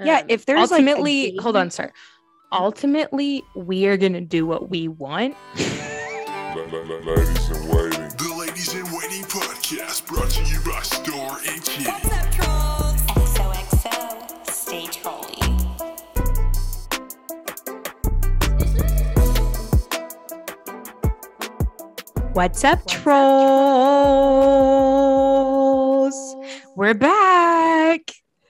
Yeah, 0.00 0.18
Um, 0.20 0.24
if 0.28 0.46
there's, 0.46 0.70
like, 0.70 0.80
a 0.80 0.82
ultimately, 0.90 1.36
hold 1.36 1.56
on, 1.56 1.70
sir. 1.70 1.92
Ultimately, 2.50 3.42
we 3.54 3.86
are 3.86 3.96
gonna 3.96 4.20
do 4.20 4.46
what 4.46 4.68
we 4.70 4.88
want. 4.88 5.36
Ladies 5.56 7.50
in 7.50 7.68
waiting. 7.68 8.08
The 8.18 8.34
Ladies 8.38 8.74
in 8.74 8.84
Waiting 8.92 9.24
podcast 9.24 10.06
brought 10.06 10.28
to 10.30 10.42
you 10.44 10.58
by 10.70 10.80
Star 10.82 11.38
and 11.48 11.64
Kitty. 11.64 11.90
What's 11.90 12.12
up, 12.12 12.30
trolls? 12.32 13.02
XOXO. 13.32 14.50
Stay 14.50 14.86
trolly. 14.86 15.38
What's 22.34 22.64
up, 22.64 22.86
trolls? 22.86 23.12
We're 26.76 26.94
back. 26.94 28.00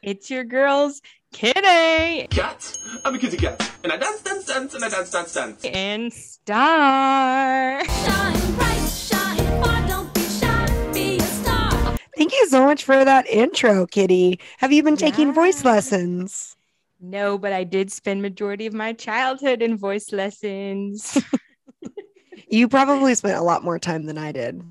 It's 0.02 0.30
your 0.30 0.44
girls, 0.44 1.00
Kitty 1.32 2.26
cat. 2.28 2.76
I'm 3.04 3.14
a 3.14 3.18
kitty 3.18 3.36
cat. 3.36 3.72
And 3.82 3.92
I 3.92 3.96
dance, 3.96 4.20
dance, 4.22 4.44
dance, 4.46 4.74
and 4.74 4.84
I 4.84 4.88
dance, 4.88 5.10
dance, 5.10 5.32
dance. 5.32 5.64
and 5.64 6.12
Star. 6.12 7.84
Shine 7.84 8.54
bright, 8.54 8.88
shine 8.88 9.62
far, 9.62 9.88
don't 9.88 10.14
be 10.14 10.20
shy, 10.22 10.90
be 10.92 11.16
a 11.18 11.22
star. 11.22 11.96
Thank 12.16 12.32
you 12.32 12.46
so 12.48 12.64
much 12.64 12.84
for 12.84 13.04
that 13.04 13.26
intro, 13.28 13.86
Kitty. 13.86 14.38
Have 14.58 14.72
you 14.72 14.82
been 14.82 14.96
taking 14.96 15.32
voice 15.32 15.64
lessons? 15.64 16.56
No, 17.00 17.36
but 17.38 17.52
I 17.52 17.64
did 17.64 17.90
spend 17.90 18.22
majority 18.22 18.66
of 18.66 18.74
my 18.74 18.92
childhood 18.92 19.62
in 19.62 19.76
voice 19.76 20.12
lessons. 20.12 21.18
You 22.48 22.68
probably 22.68 23.14
spent 23.14 23.38
a 23.38 23.42
lot 23.42 23.64
more 23.64 23.78
time 23.78 24.04
than 24.04 24.18
I 24.18 24.30
did. 24.32 24.62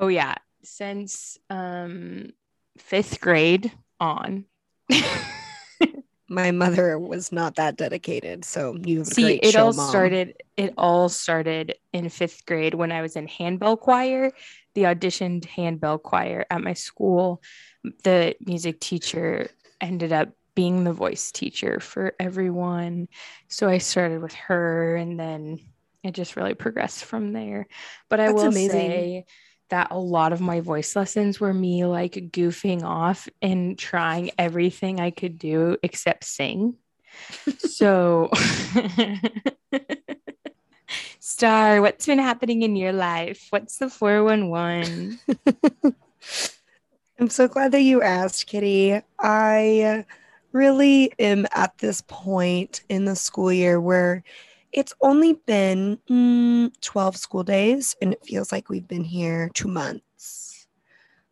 oh 0.00 0.08
yeah, 0.08 0.36
since 0.62 1.36
um 1.50 2.30
fifth 2.78 3.20
grade 3.20 3.70
on. 4.00 4.46
My 6.28 6.50
mother 6.50 6.98
was 6.98 7.32
not 7.32 7.54
that 7.54 7.76
dedicated, 7.76 8.44
so 8.44 8.76
you 8.84 8.98
have 8.98 9.08
a 9.08 9.14
See, 9.14 9.32
it 9.34 9.52
show 9.52 9.66
all 9.66 9.72
mom. 9.72 9.88
started. 9.88 10.34
It 10.58 10.74
all 10.76 11.08
started 11.08 11.76
in 11.94 12.08
fifth 12.10 12.44
grade 12.44 12.74
when 12.74 12.92
I 12.92 13.00
was 13.00 13.16
in 13.16 13.26
handbell 13.26 13.78
choir. 13.78 14.32
The 14.74 14.82
auditioned 14.82 15.46
handbell 15.46 15.98
choir 15.98 16.44
at 16.50 16.60
my 16.60 16.74
school. 16.74 17.42
The 18.04 18.36
music 18.44 18.78
teacher 18.78 19.48
ended 19.80 20.12
up 20.12 20.28
being 20.54 20.84
the 20.84 20.92
voice 20.92 21.32
teacher 21.32 21.80
for 21.80 22.14
everyone. 22.20 23.08
So 23.48 23.68
I 23.68 23.78
started 23.78 24.20
with 24.20 24.34
her, 24.34 24.96
and 24.96 25.18
then 25.18 25.60
it 26.04 26.12
just 26.12 26.36
really 26.36 26.54
progressed 26.54 27.04
from 27.04 27.32
there. 27.32 27.68
But 28.10 28.20
I 28.20 28.26
That's 28.26 28.34
will 28.34 28.48
amazing. 28.48 28.70
say 28.70 29.24
that 29.70 29.88
a 29.90 29.98
lot 29.98 30.32
of 30.32 30.40
my 30.40 30.60
voice 30.60 30.96
lessons 30.96 31.40
were 31.40 31.54
me 31.54 31.84
like 31.84 32.12
goofing 32.12 32.82
off 32.82 33.28
and 33.42 33.78
trying 33.78 34.30
everything 34.38 35.00
I 35.00 35.10
could 35.10 35.38
do 35.38 35.76
except 35.82 36.24
sing. 36.24 36.74
So, 37.58 38.30
Star, 41.20 41.80
what's 41.80 42.06
been 42.06 42.18
happening 42.18 42.62
in 42.62 42.76
your 42.76 42.92
life? 42.92 43.46
What's 43.50 43.78
the 43.78 43.90
411? 43.90 45.18
I'm 47.20 47.30
so 47.30 47.48
glad 47.48 47.72
that 47.72 47.82
you 47.82 48.02
asked, 48.02 48.46
Kitty. 48.46 49.00
I 49.18 50.04
really 50.52 51.12
am 51.18 51.46
at 51.52 51.76
this 51.78 52.02
point 52.06 52.82
in 52.88 53.04
the 53.04 53.16
school 53.16 53.52
year 53.52 53.80
where 53.80 54.22
it's 54.72 54.94
only 55.00 55.34
been 55.34 55.98
mm, 56.10 56.72
12 56.80 57.16
school 57.16 57.42
days 57.44 57.96
and 58.02 58.12
it 58.12 58.24
feels 58.24 58.52
like 58.52 58.68
we've 58.68 58.88
been 58.88 59.04
here 59.04 59.50
two 59.54 59.68
months. 59.68 60.66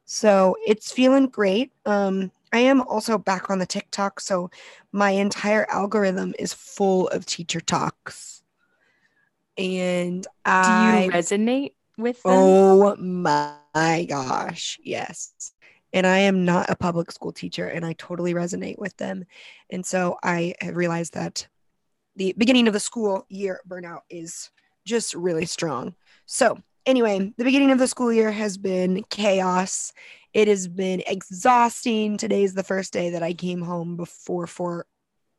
So 0.05 0.56
it's 0.67 0.92
feeling 0.92 1.27
great. 1.29 1.73
Um, 1.87 2.33
I 2.53 2.59
am 2.61 2.83
also 2.83 3.19
back 3.19 3.51
on 3.51 3.59
the 3.59 3.67
TikTok, 3.67 4.20
so 4.20 4.51
my 4.92 5.11
entire 5.11 5.67
algorithm 5.70 6.34
is 6.39 6.53
full 6.55 7.09
of 7.09 7.27
teacher 7.27 7.61
talks. 7.61 8.42
And 9.59 10.27
Do 10.61 10.73
I 10.73 10.73
you 10.73 11.12
resonate 11.12 11.75
with 11.98 12.24
them? 12.24 12.58
Oh 12.64 12.97
my 12.97 14.07
gosh, 14.08 14.79
yes. 14.83 15.53
And 15.92 16.07
I 16.07 16.18
am 16.18 16.45
not 16.45 16.68
a 16.70 16.77
public 16.77 17.11
school 17.13 17.33
teacher 17.33 17.67
and 17.68 17.85
I 17.86 17.95
totally 17.95 18.35
resonate 18.35 18.79
with 18.79 18.97
them. 18.97 19.24
And 19.70 19.86
so 19.86 20.18
I 20.23 20.55
have 20.61 20.77
realized 20.77 21.14
that 21.14 21.47
the 22.17 22.35
beginning 22.37 22.67
of 22.67 22.73
the 22.73 22.81
school 22.81 23.27
year 23.29 23.61
burnout 23.69 24.01
is 24.11 24.51
just 24.85 25.15
really 25.15 25.47
strong. 25.47 25.95
So, 26.25 26.59
anyway, 26.87 27.33
the 27.37 27.45
beginning 27.45 27.71
of 27.71 27.79
the 27.79 27.89
school 27.89 28.13
year 28.13 28.33
has 28.33 28.57
been 28.57 29.05
chaos. 29.11 29.93
It 30.33 30.49
has 30.49 30.67
been 30.67 31.03
exhausting. 31.07 32.17
Today's 32.17 32.55
the 32.55 32.63
first 32.63 32.93
day 32.93 33.11
that 33.11 33.23
I 33.23 33.33
came 33.33 33.63
home 33.63 33.97
before 33.97 34.47
four 34.47 34.87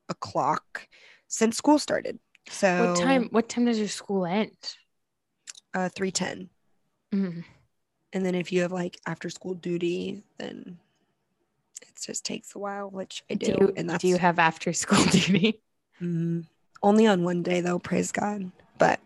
o'clock 0.10 0.88
since 1.28 1.58
school 1.58 1.80
started. 1.80 2.20
So, 2.50 2.88
what 2.88 3.00
time? 3.00 3.28
What 3.32 3.50
time 3.50 3.66
does 3.66 3.80
your 3.80 3.88
school 3.88 4.26
end? 4.26 4.56
Uh, 5.74 5.90
310. 5.90 6.50
Mm. 7.14 7.44
And 8.14 8.26
then 8.26 8.36
if 8.36 8.52
you 8.52 8.62
have 8.62 8.72
like 8.72 9.00
after 9.06 9.30
school 9.30 9.54
duty, 9.54 10.24
then 10.38 10.78
it 11.82 11.90
just 12.02 12.26
takes 12.26 12.56
a 12.56 12.60
while, 12.60 12.90
which 12.90 13.24
I 13.30 13.36
do. 13.36 13.46
Do 13.48 13.58
you, 13.62 13.74
and 13.76 13.90
that's 13.90 14.02
do 14.02 14.08
you 14.08 14.18
have 14.18 14.40
after 14.40 14.74
school 14.74 15.04
duty? 15.12 15.62
Mm, 16.02 16.46
only 16.84 17.08
on 17.08 17.24
one 17.24 17.44
day 17.44 17.62
though, 17.62 17.80
praise 17.80 18.12
God. 18.12 18.52
But 18.78 19.00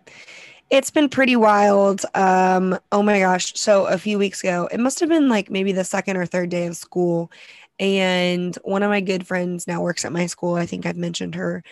it's 0.69 0.91
been 0.91 1.09
pretty 1.09 1.35
wild. 1.35 2.05
Um, 2.15 2.77
oh 2.91 3.03
my 3.03 3.19
gosh. 3.19 3.53
So 3.57 3.85
a 3.85 3.97
few 3.97 4.17
weeks 4.17 4.41
ago, 4.43 4.69
it 4.71 4.79
must 4.79 4.99
have 5.01 5.09
been 5.09 5.29
like 5.29 5.49
maybe 5.49 5.71
the 5.73 5.83
second 5.83 6.17
or 6.17 6.25
third 6.25 6.49
day 6.49 6.65
of 6.67 6.77
school. 6.77 7.31
And 7.79 8.55
one 8.63 8.83
of 8.83 8.89
my 8.89 9.01
good 9.01 9.27
friends 9.27 9.67
now 9.67 9.81
works 9.81 10.05
at 10.05 10.11
my 10.13 10.27
school. 10.27 10.55
I 10.55 10.65
think 10.65 10.85
I've 10.85 10.97
mentioned 10.97 11.35
her, 11.35 11.63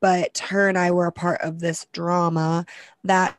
but 0.00 0.38
her 0.38 0.68
and 0.68 0.78
I 0.78 0.90
were 0.90 1.06
a 1.06 1.12
part 1.12 1.40
of 1.40 1.60
this 1.60 1.86
drama 1.92 2.66
that 3.04 3.36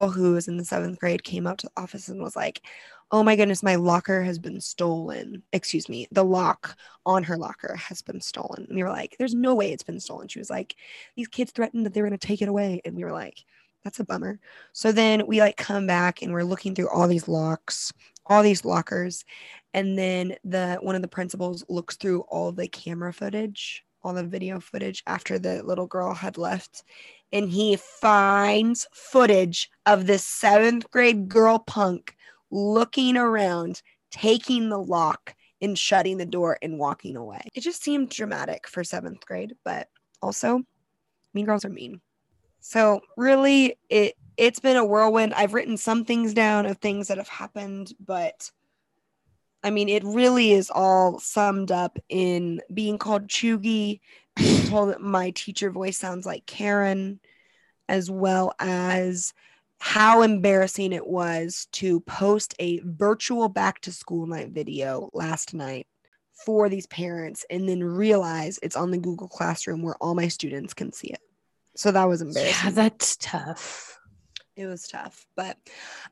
who 0.00 0.32
was 0.32 0.48
in 0.48 0.56
the 0.56 0.64
seventh 0.64 0.98
grade 0.98 1.24
came 1.24 1.46
up 1.46 1.58
to 1.58 1.66
the 1.66 1.82
office 1.82 2.08
and 2.08 2.22
was 2.22 2.36
like, 2.36 2.62
Oh 3.10 3.22
my 3.22 3.36
goodness, 3.36 3.62
my 3.62 3.76
locker 3.76 4.22
has 4.22 4.38
been 4.38 4.60
stolen. 4.60 5.42
Excuse 5.52 5.88
me, 5.88 6.06
the 6.12 6.24
lock 6.24 6.76
on 7.06 7.24
her 7.24 7.38
locker 7.38 7.74
has 7.76 8.02
been 8.02 8.20
stolen. 8.20 8.66
And 8.68 8.76
we 8.76 8.82
were 8.82 8.90
like, 8.90 9.16
There's 9.18 9.34
no 9.34 9.54
way 9.54 9.72
it's 9.72 9.82
been 9.82 10.00
stolen. 10.00 10.28
She 10.28 10.38
was 10.38 10.50
like, 10.50 10.76
These 11.16 11.28
kids 11.28 11.52
threatened 11.52 11.86
that 11.86 11.94
they 11.94 12.02
were 12.02 12.08
going 12.08 12.18
to 12.18 12.26
take 12.26 12.42
it 12.42 12.48
away. 12.48 12.82
And 12.84 12.94
we 12.94 13.04
were 13.04 13.12
like, 13.12 13.44
That's 13.82 14.00
a 14.00 14.04
bummer. 14.04 14.40
So 14.72 14.92
then 14.92 15.26
we 15.26 15.40
like 15.40 15.56
come 15.56 15.86
back 15.86 16.20
and 16.20 16.32
we're 16.32 16.42
looking 16.42 16.74
through 16.74 16.90
all 16.90 17.08
these 17.08 17.28
locks, 17.28 17.92
all 18.26 18.42
these 18.42 18.64
lockers. 18.64 19.24
And 19.72 19.98
then 19.98 20.36
the 20.44 20.76
one 20.82 20.94
of 20.94 21.02
the 21.02 21.08
principals 21.08 21.64
looks 21.68 21.96
through 21.96 22.20
all 22.22 22.52
the 22.52 22.68
camera 22.68 23.14
footage, 23.14 23.84
all 24.02 24.12
the 24.12 24.22
video 24.22 24.60
footage 24.60 25.02
after 25.06 25.38
the 25.38 25.62
little 25.62 25.86
girl 25.86 26.12
had 26.12 26.36
left 26.36 26.84
and 27.32 27.50
he 27.50 27.76
finds 27.76 28.86
footage 28.92 29.70
of 29.86 30.06
this 30.06 30.24
seventh 30.24 30.90
grade 30.90 31.28
girl 31.28 31.58
punk 31.58 32.16
looking 32.50 33.16
around, 33.16 33.82
taking 34.10 34.68
the 34.68 34.78
lock 34.78 35.34
and 35.60 35.78
shutting 35.78 36.16
the 36.16 36.26
door 36.26 36.58
and 36.62 36.78
walking 36.78 37.16
away. 37.16 37.40
It 37.54 37.60
just 37.60 37.82
seemed 37.82 38.10
dramatic 38.10 38.68
for 38.68 38.84
seventh 38.84 39.26
grade, 39.26 39.54
but 39.64 39.88
also 40.22 40.62
mean 41.34 41.46
girls 41.46 41.64
are 41.64 41.70
mean. 41.70 42.00
So 42.60 43.00
really 43.16 43.78
it 43.88 44.14
it's 44.36 44.60
been 44.60 44.76
a 44.76 44.84
whirlwind. 44.84 45.34
I've 45.34 45.54
written 45.54 45.76
some 45.76 46.04
things 46.04 46.32
down 46.32 46.66
of 46.66 46.78
things 46.78 47.08
that 47.08 47.18
have 47.18 47.28
happened, 47.28 47.92
but 47.98 48.50
I 49.64 49.70
mean, 49.70 49.88
it 49.88 50.04
really 50.04 50.52
is 50.52 50.70
all 50.70 51.18
summed 51.18 51.72
up 51.72 51.98
in 52.08 52.60
being 52.72 52.98
called 52.98 53.26
Cheugy, 53.26 54.00
being 54.36 54.66
told 54.68 54.90
that 54.90 55.00
my 55.00 55.30
teacher 55.30 55.70
voice 55.70 55.98
sounds 55.98 56.24
like 56.24 56.46
Karen, 56.46 57.18
as 57.88 58.08
well 58.10 58.52
as 58.60 59.34
how 59.78 60.22
embarrassing 60.22 60.92
it 60.92 61.06
was 61.06 61.68
to 61.72 62.00
post 62.00 62.54
a 62.58 62.80
virtual 62.80 63.48
back 63.48 63.80
to 63.82 63.92
school 63.92 64.26
night 64.26 64.50
video 64.50 65.08
last 65.12 65.54
night 65.54 65.86
for 66.44 66.68
these 66.68 66.86
parents 66.86 67.44
and 67.50 67.68
then 67.68 67.82
realize 67.82 68.58
it's 68.62 68.76
on 68.76 68.90
the 68.90 68.98
Google 68.98 69.28
Classroom 69.28 69.82
where 69.82 69.96
all 70.00 70.14
my 70.14 70.28
students 70.28 70.74
can 70.74 70.92
see 70.92 71.08
it. 71.08 71.20
So 71.76 71.92
that 71.92 72.08
was 72.08 72.22
embarrassing. 72.22 72.54
Yeah, 72.64 72.70
that's 72.70 73.16
tough. 73.16 73.98
It 74.56 74.66
was 74.66 74.88
tough. 74.88 75.26
But 75.36 75.56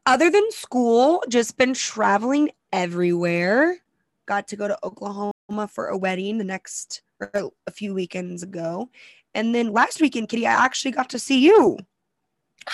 other 0.05 0.31
than 0.31 0.51
school, 0.53 1.25
just 1.29 1.57
been 1.57 1.75
traveling 1.75 2.51
everywhere. 2.73 3.79
Got 4.27 4.49
to 4.49 4.57
go 4.57 4.69
to 4.69 4.79
Oklahoma 4.85 5.33
for 5.69 5.89
a 5.89 5.99
wedding 5.99 6.39
the 6.39 6.45
next 6.45 7.03
or 7.21 7.51
a 7.67 7.71
few 7.71 7.95
weekends 7.95 8.43
ago. 8.43 8.91
And 9.35 9.55
then 9.55 9.73
last 9.73 10.01
weekend, 10.01 10.29
Kitty, 10.29 10.47
I 10.47 10.65
actually 10.65 10.93
got 10.93 11.11
to 11.11 11.19
see 11.19 11.41
you. 11.41 11.79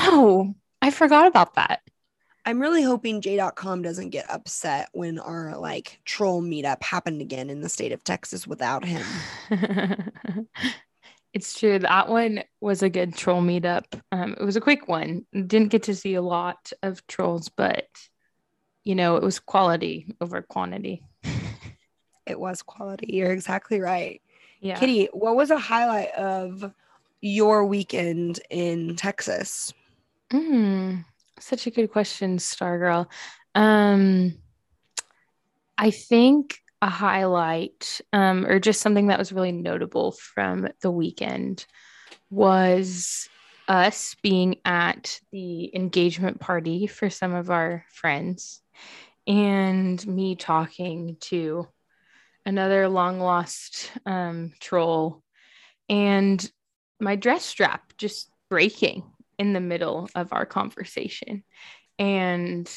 Oh, 0.00 0.54
I 0.82 0.90
forgot 0.90 1.26
about 1.26 1.54
that. 1.54 1.80
I'm 2.44 2.60
really 2.60 2.82
hoping 2.82 3.20
J.com 3.20 3.82
doesn't 3.82 4.10
get 4.10 4.28
upset 4.28 4.88
when 4.92 5.20
our 5.20 5.56
like 5.56 6.00
troll 6.04 6.42
meetup 6.42 6.82
happened 6.82 7.22
again 7.22 7.50
in 7.50 7.60
the 7.60 7.68
state 7.68 7.92
of 7.92 8.02
Texas 8.02 8.48
without 8.48 8.84
him. 8.84 9.06
it's 11.32 11.58
true. 11.58 11.78
That 11.78 12.08
one 12.08 12.42
was 12.60 12.82
a 12.82 12.90
good 12.90 13.14
troll 13.14 13.42
meetup. 13.42 13.84
Um, 14.10 14.34
it 14.38 14.44
was 14.44 14.56
a 14.56 14.60
quick 14.60 14.88
one. 14.88 15.24
Didn't 15.32 15.68
get 15.68 15.84
to 15.84 15.94
see 15.94 16.14
a 16.14 16.22
lot 16.22 16.72
of 16.82 17.06
trolls, 17.06 17.48
but 17.48 17.86
you 18.82 18.96
know, 18.96 19.14
it 19.16 19.22
was 19.22 19.38
quality 19.38 20.14
over 20.20 20.42
quantity. 20.42 21.04
It 22.24 22.38
was 22.38 22.62
quality. 22.62 23.08
You're 23.08 23.32
exactly 23.32 23.80
right. 23.80 24.22
Yeah. 24.60 24.78
Kitty, 24.78 25.08
what 25.12 25.34
was 25.34 25.50
a 25.50 25.58
highlight 25.58 26.12
of 26.12 26.72
your 27.20 27.66
weekend 27.66 28.38
in 28.48 28.94
Texas? 28.94 29.74
Mm, 30.32 31.04
such 31.38 31.66
a 31.66 31.70
good 31.70 31.90
question, 31.90 32.38
Stargirl. 32.38 33.06
Um, 33.54 34.34
I 35.76 35.90
think 35.90 36.58
a 36.80 36.88
highlight, 36.88 38.00
um, 38.12 38.46
or 38.46 38.58
just 38.58 38.80
something 38.80 39.08
that 39.08 39.18
was 39.18 39.32
really 39.32 39.52
notable 39.52 40.12
from 40.12 40.68
the 40.80 40.90
weekend, 40.90 41.66
was 42.30 43.28
us 43.68 44.16
being 44.22 44.56
at 44.64 45.20
the 45.32 45.74
engagement 45.76 46.40
party 46.40 46.86
for 46.86 47.10
some 47.10 47.34
of 47.34 47.50
our 47.50 47.84
friends, 47.92 48.62
and 49.26 50.04
me 50.06 50.34
talking 50.34 51.16
to 51.20 51.68
another 52.46 52.88
long 52.88 53.20
lost 53.20 53.92
um, 54.06 54.52
troll, 54.60 55.22
and 55.88 56.50
my 56.98 57.16
dress 57.16 57.44
strap 57.44 57.92
just 57.98 58.30
breaking 58.48 59.04
in 59.38 59.52
the 59.52 59.60
middle 59.60 60.08
of 60.14 60.32
our 60.32 60.46
conversation 60.46 61.42
and 61.98 62.70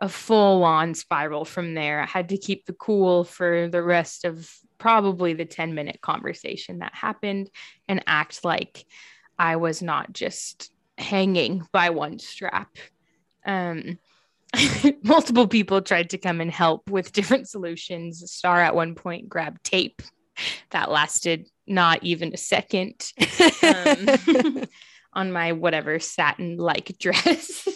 a 0.00 0.08
full 0.08 0.64
on 0.64 0.94
spiral 0.94 1.44
from 1.44 1.74
there. 1.74 2.00
I 2.00 2.06
had 2.06 2.30
to 2.30 2.36
keep 2.36 2.66
the 2.66 2.72
cool 2.72 3.24
for 3.24 3.68
the 3.68 3.82
rest 3.82 4.24
of 4.24 4.50
probably 4.78 5.32
the 5.32 5.44
10 5.44 5.74
minute 5.74 6.00
conversation 6.00 6.80
that 6.80 6.92
happened 6.92 7.50
and 7.88 8.02
act 8.06 8.44
like 8.44 8.84
I 9.38 9.56
was 9.56 9.80
not 9.80 10.12
just 10.12 10.72
hanging 10.98 11.66
by 11.72 11.90
one 11.90 12.18
strap. 12.18 12.76
Um, 13.46 13.98
multiple 15.04 15.46
people 15.46 15.82
tried 15.82 16.10
to 16.10 16.18
come 16.18 16.40
and 16.40 16.50
help 16.50 16.90
with 16.90 17.12
different 17.12 17.48
solutions. 17.48 18.28
Star 18.30 18.60
at 18.60 18.74
one 18.74 18.96
point 18.96 19.28
grabbed 19.28 19.64
tape 19.64 20.02
that 20.70 20.90
lasted 20.90 21.48
not 21.66 22.02
even 22.02 22.34
a 22.34 22.36
second 22.36 23.12
um, 23.62 24.64
on 25.12 25.32
my 25.32 25.52
whatever 25.52 25.98
satin 25.98 26.56
like 26.56 26.96
dress. 27.00 27.68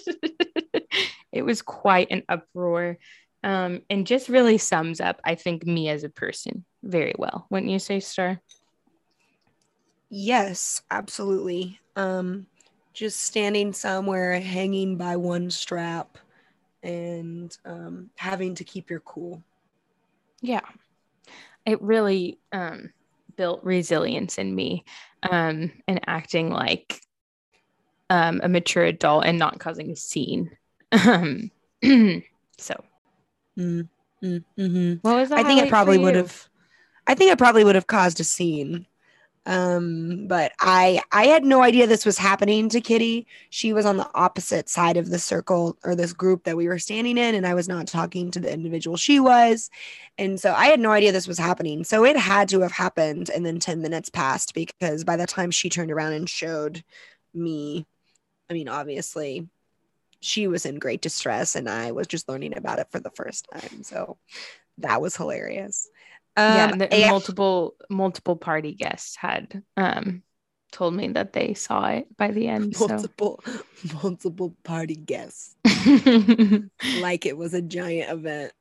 it 1.32 1.42
was 1.42 1.62
quite 1.62 2.08
an 2.10 2.22
uproar 2.28 2.98
um, 3.42 3.82
and 3.88 4.06
just 4.06 4.28
really 4.28 4.58
sums 4.58 5.00
up, 5.00 5.20
I 5.24 5.36
think, 5.36 5.64
me 5.64 5.88
as 5.88 6.02
a 6.02 6.08
person 6.08 6.64
very 6.82 7.14
well. 7.18 7.46
Wouldn't 7.50 7.70
you 7.70 7.78
say, 7.78 8.00
Star? 8.00 8.40
Yes, 10.08 10.82
absolutely. 10.90 11.78
Um, 11.94 12.46
just 12.92 13.20
standing 13.20 13.72
somewhere 13.72 14.40
hanging 14.40 14.96
by 14.96 15.16
one 15.16 15.50
strap 15.50 16.18
and 16.82 17.56
um, 17.64 18.10
having 18.16 18.54
to 18.56 18.64
keep 18.64 18.90
your 18.90 19.00
cool. 19.00 19.42
Yeah. 20.40 20.66
It 21.64 21.82
really 21.82 22.38
um, 22.52 22.92
built 23.36 23.62
resilience 23.62 24.38
in 24.38 24.54
me 24.54 24.84
um, 25.22 25.72
and 25.86 26.00
acting 26.06 26.50
like 26.50 27.00
um, 28.10 28.40
a 28.42 28.48
mature 28.48 28.84
adult 28.84 29.24
and 29.24 29.38
not 29.38 29.58
causing 29.58 29.90
a 29.90 29.96
scene. 29.96 30.50
Um, 30.92 31.50
so, 32.58 32.84
Mm, 33.58 33.88
mm, 34.22 34.44
mhm. 34.58 34.98
what 35.02 35.16
was 35.16 35.30
the 35.30 35.36
I 35.36 35.42
think 35.42 35.60
it 35.62 35.68
probably 35.70 35.98
would 35.98 36.14
have. 36.14 36.48
I 37.06 37.14
think 37.14 37.32
it 37.32 37.38
probably 37.38 37.64
would 37.64 37.74
have 37.74 37.86
caused 37.86 38.20
a 38.20 38.24
scene. 38.24 38.86
Um, 39.46 40.26
but 40.26 40.52
I 40.60 41.00
I 41.12 41.26
had 41.26 41.44
no 41.44 41.62
idea 41.62 41.86
this 41.86 42.04
was 42.04 42.18
happening 42.18 42.68
to 42.70 42.80
Kitty. 42.80 43.28
She 43.50 43.72
was 43.72 43.86
on 43.86 43.96
the 43.96 44.10
opposite 44.14 44.68
side 44.68 44.96
of 44.96 45.08
the 45.08 45.20
circle 45.20 45.78
or 45.84 45.94
this 45.94 46.12
group 46.12 46.44
that 46.44 46.56
we 46.56 46.66
were 46.68 46.80
standing 46.80 47.16
in, 47.16 47.34
and 47.36 47.46
I 47.46 47.54
was 47.54 47.68
not 47.68 47.86
talking 47.86 48.30
to 48.32 48.40
the 48.40 48.52
individual 48.52 48.96
she 48.96 49.20
was. 49.20 49.70
And 50.18 50.40
so 50.40 50.52
I 50.52 50.66
had 50.66 50.80
no 50.80 50.90
idea 50.90 51.12
this 51.12 51.28
was 51.28 51.38
happening. 51.38 51.84
So 51.84 52.04
it 52.04 52.16
had 52.16 52.48
to 52.50 52.60
have 52.62 52.72
happened, 52.72 53.30
and 53.30 53.46
then 53.46 53.60
10 53.60 53.80
minutes 53.80 54.10
passed 54.10 54.52
because 54.52 55.04
by 55.04 55.16
the 55.16 55.26
time 55.26 55.52
she 55.52 55.70
turned 55.70 55.92
around 55.92 56.14
and 56.14 56.28
showed 56.28 56.82
me, 57.34 57.86
I 58.48 58.54
mean, 58.54 58.68
obviously 58.68 59.48
she 60.20 60.46
was 60.46 60.66
in 60.66 60.78
great 60.78 61.02
distress, 61.02 61.56
and 61.56 61.68
I 61.68 61.92
was 61.92 62.06
just 62.06 62.28
learning 62.28 62.56
about 62.56 62.78
it 62.78 62.88
for 62.90 63.00
the 63.00 63.10
first 63.10 63.46
time. 63.52 63.82
So 63.82 64.16
that 64.78 65.00
was 65.00 65.16
hilarious. 65.16 65.88
yeah, 66.36 66.70
Um, 66.72 66.82
and 66.82 66.92
yeah, 66.92 67.10
multiple 67.10 67.74
multiple 67.88 68.36
party 68.36 68.72
guests 68.72 69.16
had 69.16 69.62
um 69.76 70.22
told 70.72 70.94
me 70.94 71.08
that 71.08 71.32
they 71.32 71.54
saw 71.54 71.88
it 71.88 72.14
by 72.16 72.30
the 72.30 72.48
end. 72.48 72.76
So 72.76 72.88
multiple 72.88 73.42
multiple 74.02 74.54
party 74.64 74.96
guests 74.96 75.54
like 76.98 77.26
it 77.26 77.36
was 77.36 77.54
a 77.54 77.62
giant 77.62 78.10
event 78.10 78.52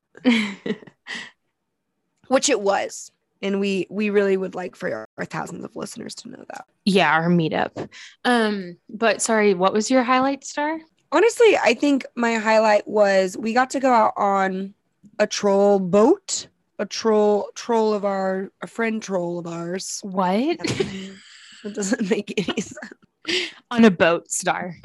which 2.27 2.49
it 2.49 2.59
was 2.59 3.11
and 3.45 3.59
we 3.59 3.85
we 3.89 4.09
really 4.09 4.35
would 4.35 4.55
like 4.55 4.75
for 4.75 5.07
our, 5.17 5.25
thousands 5.25 5.63
of 5.63 5.75
listeners 5.75 6.15
to 6.15 6.29
know 6.29 6.43
that 6.49 6.65
yeah, 6.83 7.13
our 7.13 7.29
meetup. 7.29 7.89
Um, 8.25 8.77
but 8.89 9.21
sorry, 9.21 9.53
what 9.53 9.73
was 9.73 9.89
your 9.89 10.03
highlight 10.03 10.43
star? 10.43 10.79
honestly 11.11 11.55
i 11.63 11.73
think 11.73 12.03
my 12.15 12.33
highlight 12.33 12.85
was 12.87 13.37
we 13.37 13.53
got 13.53 13.69
to 13.69 13.79
go 13.79 13.93
out 13.93 14.11
on 14.17 14.73
a 15.19 15.27
troll 15.27 15.79
boat 15.79 16.47
a 16.79 16.85
troll 16.85 17.49
troll 17.53 17.93
of 17.93 18.03
our 18.03 18.51
a 18.61 18.67
friend 18.67 19.03
troll 19.03 19.37
of 19.37 19.45
ours 19.45 19.99
What? 20.03 20.57
it 20.59 21.73
doesn't 21.73 22.09
make 22.09 22.33
any 22.37 22.59
sense 22.59 23.51
On 23.71 23.85
a 23.85 23.91
boat, 23.91 24.29
star. 24.31 24.75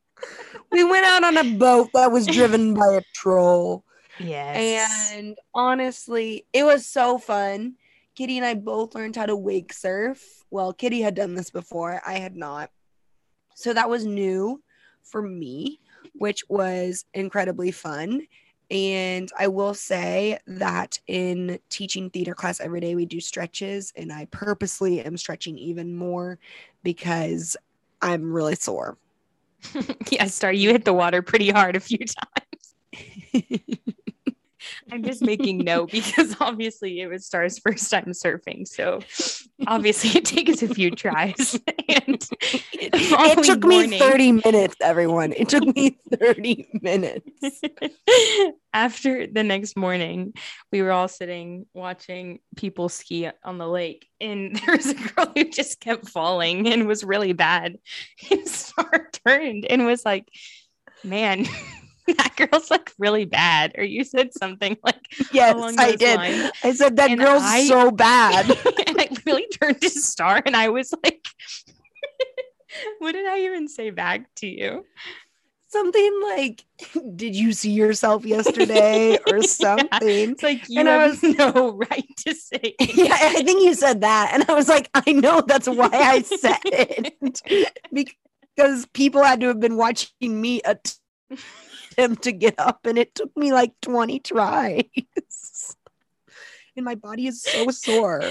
we 0.72 0.84
went 0.84 1.04
out 1.04 1.24
on 1.24 1.36
a 1.36 1.56
boat 1.58 1.90
that 1.92 2.12
was 2.12 2.26
driven 2.26 2.74
by 2.74 2.94
a 2.94 3.02
troll 3.14 3.84
yes. 4.20 5.12
And 5.14 5.36
honestly, 5.54 6.46
it 6.52 6.64
was 6.64 6.86
so 6.86 7.18
fun. 7.18 7.74
Kitty 8.18 8.36
and 8.36 8.44
I 8.44 8.54
both 8.54 8.96
learned 8.96 9.14
how 9.14 9.26
to 9.26 9.36
wake 9.36 9.72
surf. 9.72 10.42
Well, 10.50 10.72
Kitty 10.72 11.02
had 11.02 11.14
done 11.14 11.36
this 11.36 11.50
before, 11.50 12.02
I 12.04 12.14
had 12.14 12.34
not. 12.34 12.72
So 13.54 13.72
that 13.72 13.88
was 13.88 14.04
new 14.04 14.60
for 15.04 15.22
me, 15.22 15.78
which 16.14 16.42
was 16.48 17.04
incredibly 17.14 17.70
fun. 17.70 18.22
And 18.72 19.30
I 19.38 19.46
will 19.46 19.72
say 19.72 20.40
that 20.48 20.98
in 21.06 21.60
teaching 21.70 22.10
theater 22.10 22.34
class 22.34 22.58
every 22.58 22.80
day, 22.80 22.96
we 22.96 23.06
do 23.06 23.20
stretches, 23.20 23.92
and 23.96 24.12
I 24.12 24.24
purposely 24.32 25.00
am 25.00 25.16
stretching 25.16 25.56
even 25.56 25.94
more 25.94 26.40
because 26.82 27.56
I'm 28.02 28.32
really 28.32 28.56
sore. 28.56 28.98
yeah, 30.10 30.26
star, 30.26 30.52
you 30.52 30.70
hit 30.70 30.84
the 30.84 30.92
water 30.92 31.22
pretty 31.22 31.50
hard 31.50 31.76
a 31.76 31.80
few 31.80 31.98
times. 32.92 33.44
I'm 34.90 35.02
just 35.02 35.22
making 35.22 35.58
note 35.64 35.90
because 35.90 36.36
obviously 36.40 37.00
it 37.00 37.08
was 37.08 37.26
Star's 37.26 37.58
first 37.58 37.90
time 37.90 38.06
surfing. 38.06 38.66
So 38.66 39.00
obviously 39.66 40.18
it 40.18 40.24
takes 40.24 40.62
a 40.62 40.72
few 40.72 40.90
tries. 40.90 41.58
and 41.88 42.22
It, 42.72 42.92
the 42.92 42.98
it 42.98 43.10
following 43.10 43.42
took 43.44 43.64
me 43.64 43.98
30 43.98 44.32
minutes, 44.32 44.76
everyone. 44.80 45.32
It 45.32 45.48
took 45.48 45.64
me 45.74 45.98
30 46.18 46.68
minutes. 46.82 47.30
After 48.72 49.26
the 49.26 49.42
next 49.42 49.76
morning, 49.76 50.34
we 50.70 50.82
were 50.82 50.92
all 50.92 51.08
sitting 51.08 51.66
watching 51.74 52.40
people 52.56 52.88
ski 52.88 53.30
on 53.44 53.58
the 53.58 53.66
lake, 53.66 54.06
and 54.20 54.56
there 54.56 54.76
was 54.76 54.86
a 54.86 54.94
girl 54.94 55.32
who 55.34 55.44
just 55.50 55.80
kept 55.80 56.08
falling 56.08 56.68
and 56.68 56.86
was 56.86 57.02
really 57.02 57.32
bad. 57.32 57.78
And 58.30 58.46
Star 58.46 59.08
turned 59.26 59.64
and 59.64 59.86
was 59.86 60.04
like, 60.04 60.28
Man, 61.04 61.46
that 62.16 62.34
girl's 62.36 62.70
like 62.70 62.92
really 62.98 63.24
bad. 63.24 63.74
Or 63.78 63.84
you 63.84 64.04
said 64.04 64.32
something 64.34 64.76
like, 64.82 65.00
Yes, 65.32 65.54
I 65.78 65.94
did. 65.96 66.16
lines. 66.16 66.50
I 66.64 66.72
said 66.72 66.96
that 66.96 67.10
And 67.10 67.20
girl's 67.20 67.42
I- 67.42 67.66
so 67.66 67.90
bad. 67.90 68.50
and 68.86 69.00
I 69.00 69.08
really 69.26 69.46
turned 69.48 69.80
to 69.82 69.90
Star 69.90 70.42
and 70.44 70.56
I 70.56 70.68
was 70.70 70.92
like, 71.04 71.26
What 72.98 73.12
did 73.12 73.26
I 73.26 73.40
even 73.40 73.68
say 73.68 73.90
back 73.90 74.26
to 74.36 74.46
you? 74.46 74.84
Something 75.70 76.20
like, 76.22 76.64
"Did 77.14 77.36
you 77.36 77.52
see 77.52 77.72
yourself 77.72 78.24
yesterday?" 78.24 79.18
or 79.26 79.42
something. 79.42 80.30
It's 80.30 80.42
like 80.42 80.66
you 80.66 80.80
And 80.80 80.88
I 80.88 81.08
have 81.08 81.22
no 81.22 81.74
right 81.76 82.08
to 82.24 82.34
say 82.34 82.74
Yeah, 82.80 83.14
I 83.20 83.42
think 83.42 83.62
you 83.62 83.74
said 83.74 84.00
that, 84.00 84.30
and 84.32 84.46
I 84.48 84.54
was 84.54 84.66
like, 84.66 84.88
"I 84.94 85.12
know 85.12 85.42
that's 85.46 85.68
why 85.68 85.90
I 85.92 86.22
said 86.22 86.56
it 86.64 87.42
because 87.92 88.86
people 88.94 89.22
had 89.22 89.40
to 89.40 89.48
have 89.48 89.60
been 89.60 89.76
watching 89.76 90.40
me 90.40 90.62
attempt 91.98 92.22
to 92.24 92.32
get 92.32 92.54
up, 92.58 92.86
and 92.86 92.96
it 92.98 93.14
took 93.14 93.36
me 93.36 93.52
like 93.52 93.72
twenty 93.82 94.20
tries, 94.20 94.84
and 96.76 96.84
my 96.84 96.94
body 96.94 97.26
is 97.26 97.42
so 97.42 97.70
sore." 97.70 98.22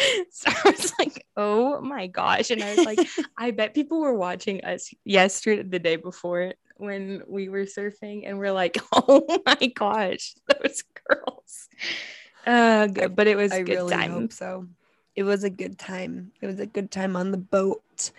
so 0.30 0.50
I 0.50 0.70
was 0.70 0.92
like, 0.98 1.24
oh 1.36 1.80
my 1.80 2.06
gosh. 2.06 2.50
And 2.50 2.62
I 2.62 2.74
was 2.74 2.84
like, 2.84 3.06
I 3.38 3.50
bet 3.50 3.74
people 3.74 4.00
were 4.00 4.14
watching 4.14 4.64
us 4.64 4.92
yesterday, 5.04 5.62
the 5.62 5.78
day 5.78 5.96
before 5.96 6.54
when 6.76 7.22
we 7.26 7.48
were 7.48 7.64
surfing, 7.64 8.22
and 8.26 8.38
we're 8.38 8.52
like, 8.52 8.76
oh 8.92 9.26
my 9.46 9.72
gosh, 9.74 10.34
those 10.48 10.82
girls. 11.08 11.68
Uh, 12.46 12.88
but 13.08 13.26
it 13.26 13.36
was 13.36 13.52
I 13.52 13.62
good 13.62 13.74
really 13.74 13.94
time. 13.94 14.12
hope 14.12 14.32
so. 14.32 14.66
It 15.14 15.22
was 15.22 15.44
a 15.44 15.50
good 15.50 15.78
time. 15.78 16.32
It 16.42 16.46
was 16.46 16.60
a 16.60 16.66
good 16.66 16.90
time 16.90 17.16
on 17.16 17.30
the 17.30 17.38
boat. 17.38 18.10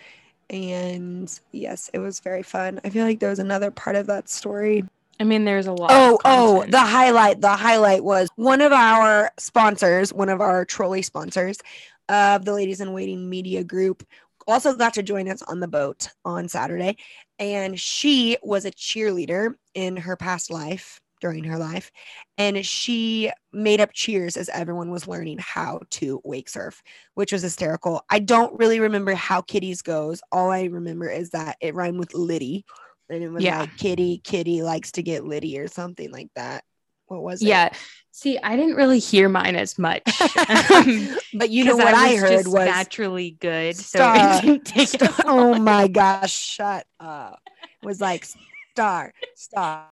And 0.50 1.40
yes, 1.52 1.90
it 1.92 1.98
was 1.98 2.20
very 2.20 2.42
fun. 2.42 2.80
I 2.84 2.90
feel 2.90 3.04
like 3.04 3.20
there 3.20 3.30
was 3.30 3.38
another 3.38 3.70
part 3.70 3.96
of 3.96 4.06
that 4.06 4.28
story. 4.28 4.84
I 5.20 5.24
mean, 5.24 5.44
there's 5.44 5.66
a 5.66 5.72
lot. 5.72 5.90
Oh, 5.92 6.18
oh, 6.24 6.64
the 6.68 6.80
highlight. 6.80 7.40
The 7.40 7.56
highlight 7.56 8.04
was 8.04 8.28
one 8.36 8.60
of 8.60 8.72
our 8.72 9.32
sponsors, 9.38 10.12
one 10.12 10.28
of 10.28 10.40
our 10.40 10.64
trolley 10.64 11.02
sponsors 11.02 11.58
of 12.08 12.44
the 12.44 12.52
Ladies 12.54 12.80
in 12.80 12.92
Waiting 12.92 13.28
Media 13.28 13.64
Group, 13.64 14.06
also 14.46 14.74
got 14.74 14.94
to 14.94 15.02
join 15.02 15.28
us 15.28 15.42
on 15.42 15.60
the 15.60 15.68
boat 15.68 16.08
on 16.24 16.48
Saturday. 16.48 16.96
And 17.38 17.78
she 17.78 18.38
was 18.42 18.64
a 18.64 18.70
cheerleader 18.70 19.54
in 19.74 19.96
her 19.96 20.16
past 20.16 20.50
life, 20.50 21.00
during 21.20 21.44
her 21.44 21.58
life. 21.58 21.90
And 22.36 22.64
she 22.64 23.30
made 23.52 23.80
up 23.80 23.90
cheers 23.92 24.36
as 24.36 24.48
everyone 24.48 24.90
was 24.90 25.06
learning 25.08 25.38
how 25.40 25.80
to 25.90 26.20
wake 26.24 26.48
surf, 26.48 26.82
which 27.14 27.32
was 27.32 27.42
hysterical. 27.42 28.04
I 28.10 28.18
don't 28.18 28.58
really 28.58 28.80
remember 28.80 29.14
how 29.14 29.40
Kitty's 29.42 29.82
goes. 29.82 30.20
All 30.32 30.50
I 30.50 30.64
remember 30.64 31.08
is 31.08 31.30
that 31.30 31.56
it 31.60 31.74
rhymed 31.74 31.98
with 31.98 32.14
Liddy. 32.14 32.64
And 33.10 33.22
it 33.24 33.30
was 33.30 33.42
Yeah. 33.42 33.60
like 33.60 33.76
Kitty, 33.78 34.20
Kitty 34.22 34.62
likes 34.62 34.92
to 34.92 35.02
get 35.02 35.24
Liddy 35.24 35.58
or 35.58 35.68
something 35.68 36.10
like 36.10 36.28
that. 36.36 36.62
What 37.06 37.22
was 37.22 37.40
it? 37.40 37.46
yeah. 37.48 37.70
See, 38.12 38.36
I 38.38 38.56
didn't 38.56 38.74
really 38.74 38.98
hear 38.98 39.28
mine 39.30 39.56
as 39.56 39.78
much. 39.78 40.02
Um, 40.70 41.16
but 41.34 41.50
you 41.50 41.64
know 41.64 41.76
what 41.76 41.94
I, 41.94 42.12
was 42.12 42.20
heard 42.20 42.30
just 42.30 42.48
was 42.48 42.66
naturally 42.66 43.30
good. 43.30 43.76
So 43.76 43.98
Stop. 43.98 44.44
take 44.64 44.88
Star- 44.88 45.08
oh 45.24 45.58
my 45.58 45.88
gosh, 45.88 46.32
shut 46.32 46.86
up. 47.00 47.40
It 47.82 47.86
was 47.86 48.00
like 48.00 48.26
star, 48.78 49.12
star. 49.34 49.90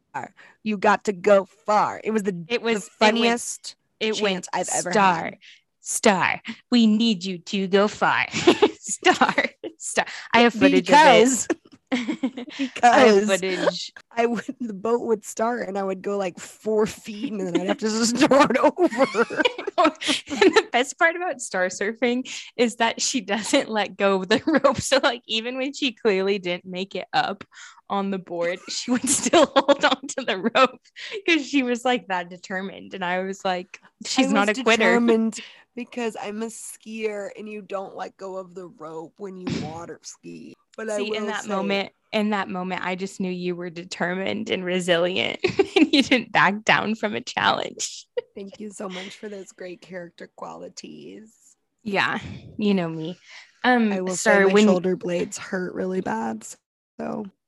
You 0.62 0.78
got 0.78 1.04
to 1.04 1.12
go 1.12 1.44
far. 1.44 2.00
It 2.04 2.12
was 2.12 2.22
the, 2.22 2.44
It 2.48 2.62
was 2.62 2.84
the 2.84 2.90
funniest. 2.98 3.74
It 3.98 4.06
went, 4.06 4.18
it 4.18 4.22
went 4.22 4.48
I've 4.52 4.68
ever 4.74 4.92
star, 4.92 5.24
had. 5.24 5.38
star. 5.80 6.40
We 6.70 6.86
need 6.86 7.24
you 7.24 7.38
to 7.38 7.66
go 7.66 7.88
far. 7.88 8.26
star, 8.78 9.34
star. 9.78 10.06
I 10.32 10.40
have 10.42 10.52
footage 10.52 10.86
because 10.86 11.46
of 11.46 11.56
it. 11.56 11.62
I 11.92 12.48
because 12.58 13.26
footage. 13.28 13.92
I 14.10 14.26
would 14.26 14.44
the 14.60 14.74
boat 14.74 15.02
would 15.02 15.24
start 15.24 15.68
and 15.68 15.78
I 15.78 15.84
would 15.84 16.02
go 16.02 16.16
like 16.16 16.38
four 16.38 16.84
feet 16.86 17.32
and 17.32 17.40
then 17.40 17.60
I'd 17.60 17.68
have 17.68 17.78
to 17.78 17.88
just 17.88 18.16
start 18.18 18.56
over. 18.62 19.42
and 19.78 20.54
the 20.54 20.68
best 20.72 20.98
part 20.98 21.14
about 21.14 21.40
star 21.40 21.66
surfing 21.66 22.28
is 22.56 22.76
that 22.76 23.00
she 23.00 23.20
doesn't 23.20 23.68
let 23.70 23.96
go 23.96 24.16
of 24.16 24.28
the 24.28 24.42
rope. 24.46 24.80
So, 24.80 24.98
like, 25.02 25.22
even 25.26 25.56
when 25.56 25.72
she 25.72 25.92
clearly 25.92 26.38
didn't 26.38 26.66
make 26.66 26.94
it 26.96 27.06
up 27.12 27.44
on 27.88 28.10
the 28.10 28.18
board, 28.18 28.58
she 28.68 28.90
would 28.90 29.08
still 29.08 29.46
hold 29.54 29.84
on 29.84 30.06
to 30.08 30.24
the 30.24 30.38
rope 30.54 30.80
because 31.24 31.46
she 31.46 31.62
was 31.62 31.84
like 31.84 32.08
that 32.08 32.28
determined. 32.30 32.94
And 32.94 33.04
I 33.04 33.22
was 33.22 33.44
like, 33.44 33.80
she's 34.04 34.28
I 34.28 34.32
not 34.32 34.48
a 34.48 34.54
quitter. 34.54 34.84
determined 34.84 35.38
because 35.74 36.16
I'm 36.20 36.42
a 36.42 36.46
skier 36.46 37.28
and 37.38 37.48
you 37.48 37.62
don't 37.62 37.94
let 37.96 38.16
go 38.16 38.36
of 38.36 38.54
the 38.54 38.68
rope 38.68 39.14
when 39.18 39.36
you 39.36 39.46
water 39.62 40.00
ski. 40.02 40.54
But 40.76 40.90
I 40.90 40.96
See, 40.98 41.14
in 41.14 41.26
that 41.26 41.44
say- 41.44 41.48
moment, 41.48 41.92
in 42.12 42.30
that 42.30 42.48
moment, 42.48 42.84
I 42.84 42.94
just 42.94 43.20
knew 43.20 43.30
you 43.30 43.54
were 43.54 43.68
determined 43.70 44.48
and 44.50 44.64
resilient 44.64 45.38
and 45.76 45.92
you 45.92 46.02
didn't 46.02 46.32
back 46.32 46.64
down 46.64 46.94
from 46.94 47.14
a 47.14 47.20
challenge. 47.20 48.06
Thank 48.34 48.58
you 48.60 48.70
so 48.70 48.88
much 48.88 49.16
for 49.16 49.28
those 49.28 49.52
great 49.52 49.80
character 49.80 50.30
qualities. 50.36 51.34
Yeah, 51.82 52.18
you 52.56 52.74
know 52.74 52.88
me. 52.88 53.18
Um, 53.64 53.92
I 53.92 54.00
will 54.00 54.16
sorry, 54.16 54.44
say 54.44 54.48
my 54.48 54.52
when 54.54 54.64
shoulder 54.64 54.96
blades 54.96 55.38
hurt 55.38 55.74
really 55.74 56.00
bad. 56.00 56.44
So 56.44 56.56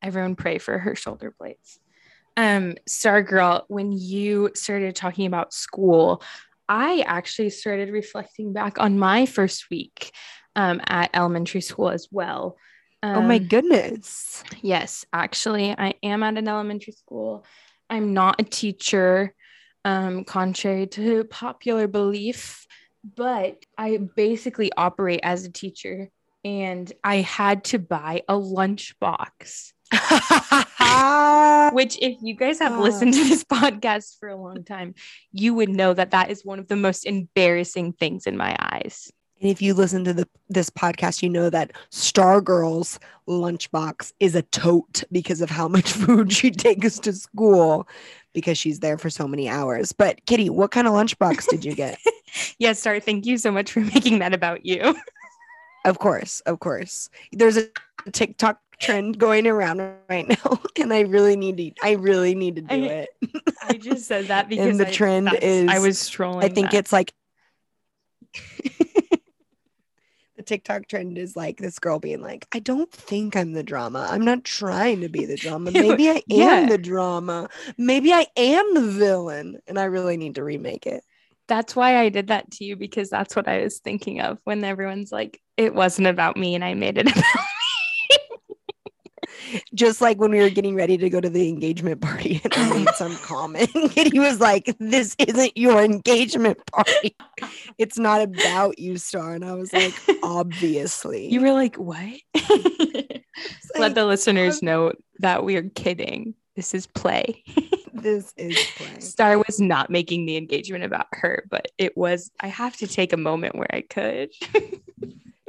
everyone 0.03 0.37
pray 0.37 0.59
for 0.59 0.79
her 0.79 0.95
shoulder 0.95 1.35
blades. 1.39 1.79
Um, 2.37 2.77
Star 2.87 3.23
Girl, 3.23 3.65
when 3.69 3.93
you 3.93 4.51
started 4.55 4.95
talking 4.95 5.27
about 5.27 5.53
school, 5.53 6.23
I 6.69 7.01
actually 7.01 7.51
started 7.51 7.91
reflecting 7.91 8.53
back 8.53 8.79
on 8.79 8.99
my 8.99 9.27
first 9.27 9.71
week 9.71 10.13
um, 10.55 10.81
at 10.87 11.11
elementary 11.15 11.61
school 11.63 11.89
as 11.89 12.09
well. 12.11 12.57
oh 13.03 13.23
my 13.23 13.37
Um, 13.37 13.47
goodness. 13.47 14.45
Yes, 14.61 15.05
actually, 15.13 15.75
I 15.77 15.95
am 16.03 16.23
at 16.23 16.37
an 16.37 16.47
elementary 16.47 16.93
school. 16.93 17.45
I'm 17.91 18.13
not 18.13 18.41
a 18.41 18.45
teacher, 18.45 19.35
um, 19.85 20.25
contrary 20.25 20.87
to 20.89 21.25
popular 21.25 21.89
belief, 21.89 22.67
but 23.17 23.65
I 23.79 23.97
basically 24.15 24.71
operate 24.77 25.21
as 25.23 25.45
a 25.45 25.51
teacher. 25.51 26.11
And 26.49 26.91
I 27.05 27.17
had 27.17 27.65
to 27.65 27.79
buy 27.79 28.23
a 28.27 28.33
lunchbox, 28.35 29.73
which, 31.75 31.99
if 32.01 32.17
you 32.23 32.35
guys 32.35 32.59
have 32.61 32.73
Ah. 32.73 32.81
listened 32.81 33.13
to 33.13 33.25
this 33.25 33.45
podcast 33.45 34.19
for 34.19 34.31
a 34.31 34.37
long 34.37 34.65
time, 34.65 34.95
you 35.31 35.53
would 35.53 35.69
know 35.69 35.93
that 35.93 36.13
that 36.13 36.31
is 36.31 36.47
one 36.47 36.59
of 36.59 36.69
the 36.69 36.77
most 36.77 37.05
embarrassing 37.05 37.93
things 37.93 38.27
in 38.27 38.39
my 38.39 38.57
eyes. 38.59 39.13
And 39.43 39.51
if 39.51 39.61
you 39.61 39.75
listen 39.75 40.05
to 40.05 40.15
the 40.15 40.27
this 40.49 40.71
podcast, 40.71 41.23
you 41.23 41.29
know 41.29 41.51
that 41.51 41.73
Stargirl's 41.93 42.99
lunchbox 43.29 44.13
is 44.19 44.35
a 44.35 44.43
tote 44.43 45.05
because 45.13 45.43
of 45.43 45.51
how 45.51 45.69
much 45.69 45.93
food 46.05 46.33
she 46.33 46.51
takes 46.51 46.99
to 47.01 47.13
school 47.13 47.87
because 48.33 48.57
she's 48.57 48.81
there 48.81 48.97
for 48.97 49.11
so 49.11 49.29
many 49.29 49.49
hours. 49.51 49.93
But 49.93 50.25
Kitty, 50.25 50.49
what 50.49 50.71
kind 50.71 50.87
of 50.87 50.95
lunchbox 50.95 51.47
did 51.49 51.63
you 51.65 51.75
get? 51.75 51.99
Yes, 52.59 52.79
Star, 52.81 53.01
thank 53.01 53.25
you 53.25 53.39
so 53.39 53.51
much 53.51 53.73
for 53.73 53.81
making 53.81 54.19
that 54.19 54.35
about 54.35 54.67
you. 54.67 54.95
Of 55.89 55.99
course, 55.99 56.41
of 56.41 56.61
course. 56.61 57.11
There's 57.33 57.57
a 57.57 57.67
TikTok 58.13 58.61
trend 58.81 59.19
going 59.19 59.47
around 59.47 59.81
right 60.09 60.29
now, 60.29 60.61
and 60.81 60.93
I 60.93 61.01
really 61.01 61.37
need 61.37 61.57
to 61.59 61.71
I 61.83 61.93
really 61.93 62.35
need 62.35 62.57
to 62.57 62.63
do 62.63 62.75
I- 62.75 62.79
it. 62.79 63.09
I 63.63 63.73
just 63.75 64.07
said 64.07 64.27
that 64.27 64.49
because 64.53 64.79
the 64.79 64.87
I- 64.89 64.93
trend 64.93 65.27
that's- 65.29 65.69
I 65.69 65.77
is- 65.77 65.83
was 65.83 66.09
trolling. 66.09 66.45
I 66.45 66.49
think 66.53 66.71
that. 66.71 66.79
it's 66.79 66.93
like 66.93 67.13
the 70.37 70.43
TikTok 70.45 70.87
trend 70.87 71.19
is 71.19 71.35
like 71.35 71.59
this 71.59 71.79
girl 71.79 71.99
being 71.99 72.21
like, 72.23 72.47
I 72.53 72.61
don't 72.61 72.91
think 72.93 73.37
I'm 73.37 73.53
the 73.53 73.63
drama. 73.65 74.07
I'm 74.09 74.25
not 74.25 74.45
trying 74.45 75.01
to 75.01 75.09
be 75.09 75.25
the 75.25 75.37
drama. 75.37 75.71
Maybe 75.73 76.09
I 76.09 76.15
am 76.15 76.23
Yeah. 76.29 76.67
the 76.67 76.79
drama. 76.79 77.49
Maybe 77.77 78.13
I 78.13 78.27
am 78.37 78.75
the 78.75 78.83
villain. 78.83 79.59
And 79.67 79.79
I 79.79 79.85
really 79.85 80.17
need 80.17 80.37
to 80.37 80.45
remake 80.45 80.87
it. 80.87 81.03
that's 81.49 81.75
why 81.75 81.97
I 81.99 82.09
did 82.11 82.29
that 82.29 82.51
to 82.53 82.65
you 82.65 82.77
because 82.77 83.09
that's 83.11 83.35
what 83.35 83.49
I 83.49 83.63
was 83.63 83.79
thinking 83.81 84.21
of 84.21 84.39
when 84.45 84.63
everyone's 84.65 85.11
like, 85.11 85.41
it 85.59 85.75
wasn't 85.75 86.07
about 86.07 86.37
me 86.37 86.55
and 86.55 86.65
I 86.65 86.73
made 86.73 86.97
it 86.97 87.07
about 87.11 87.25
me. 87.25 87.39
Just 89.75 90.01
like 90.01 90.19
when 90.19 90.31
we 90.31 90.41
were 90.41 90.51
getting 90.51 90.75
ready 90.75 90.97
to 90.99 91.11
go 91.11 91.21
to 91.21 91.29
the 91.29 91.49
engagement 91.49 92.01
party 92.01 92.41
and 92.45 92.55
I 92.55 92.79
made 92.79 92.89
some 92.95 93.17
comment. 93.23 93.71
And 93.75 94.13
he 94.13 94.19
was 94.19 94.41
like, 94.41 94.75
This 94.79 95.17
isn't 95.19 95.57
your 95.57 95.83
engagement 95.83 96.59
party. 96.67 97.17
It's 97.77 97.99
not 97.99 98.23
about 98.23 98.79
you, 98.79 98.99
Star. 98.99 99.35
And 99.35 99.45
I 99.45 99.55
was 99.55 99.73
like, 99.73 99.95
obviously. 100.23 101.31
You 101.31 101.41
were 101.41 101.53
like, 101.53 101.77
what? 101.77 102.15
It's 103.41 103.79
Let 103.79 103.95
the 103.95 104.05
listeners 104.05 104.61
um, 104.63 104.67
know 104.67 104.93
that 105.21 105.45
we 105.45 105.55
are 105.55 105.63
kidding. 105.63 106.35
This 106.57 106.75
is 106.75 106.89
play. 106.89 107.45
this 107.93 108.35
is 108.37 108.59
play. 108.77 108.99
Star 108.99 109.39
was 109.39 109.61
not 109.61 109.91
making 109.91 110.27
the 110.27 110.37
engagement 110.37 110.83
about 110.83 111.07
her, 111.13 111.45
but 111.49 111.69
it 111.79 111.97
was, 111.97 112.33
I 112.41 112.49
have 112.49 112.77
to 112.79 112.89
take 112.89 113.13
a 113.13 113.17
moment 113.17 113.55
where 113.55 113.73
I 113.73 113.83
could. 113.83 114.31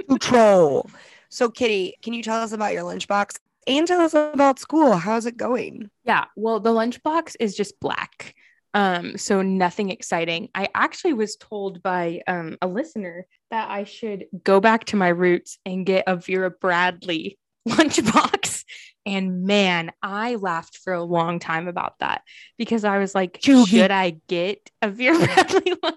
Control. 0.10 0.90
So, 1.30 1.50
Kitty, 1.50 1.96
can 2.02 2.14
you 2.14 2.24
tell 2.24 2.42
us 2.42 2.52
about 2.52 2.74
your 2.74 2.84
lunchbox 2.84 3.38
and 3.68 3.88
tell 3.88 4.02
us 4.02 4.14
about 4.14 4.58
school? 4.60 4.94
How's 4.94 5.26
it 5.28 5.38
going? 5.38 5.90
Yeah, 6.04 6.26
well, 6.36 6.60
the 6.60 6.72
lunchbox 6.72 7.36
is 7.40 7.56
just 7.56 7.80
black. 7.80 8.34
Um, 8.74 9.18
so 9.18 9.42
nothing 9.42 9.90
exciting. 9.90 10.50
I 10.54 10.70
actually 10.76 11.14
was 11.14 11.36
told 11.36 11.82
by 11.82 12.22
um 12.28 12.58
a 12.62 12.68
listener 12.68 13.26
that 13.52 13.70
I 13.70 13.84
should 13.84 14.26
go 14.44 14.60
back 14.60 14.86
to 14.86 14.96
my 14.96 15.10
roots 15.10 15.58
and 15.66 15.86
get 15.86 16.04
a 16.08 16.16
Vera 16.16 16.52
Bradley 16.52 17.38
lunchbox. 17.70 18.64
And 19.06 19.44
man, 19.44 19.92
I 20.04 20.36
laughed 20.36 20.78
for 20.84 20.94
a 20.94 21.04
long 21.04 21.40
time 21.40 21.68
about 21.68 21.98
that 22.00 22.22
because 22.58 22.84
I 22.84 23.00
was 23.00 23.16
like, 23.16 23.40
Cheugy. 23.42 23.68
should 23.68 23.92
I 23.92 24.18
get 24.28 24.70
a 24.84 24.90
Vera 24.90 25.18
Bradley 25.18 25.74
lunchbox? 25.84 25.96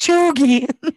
Cheugy. 0.00 0.94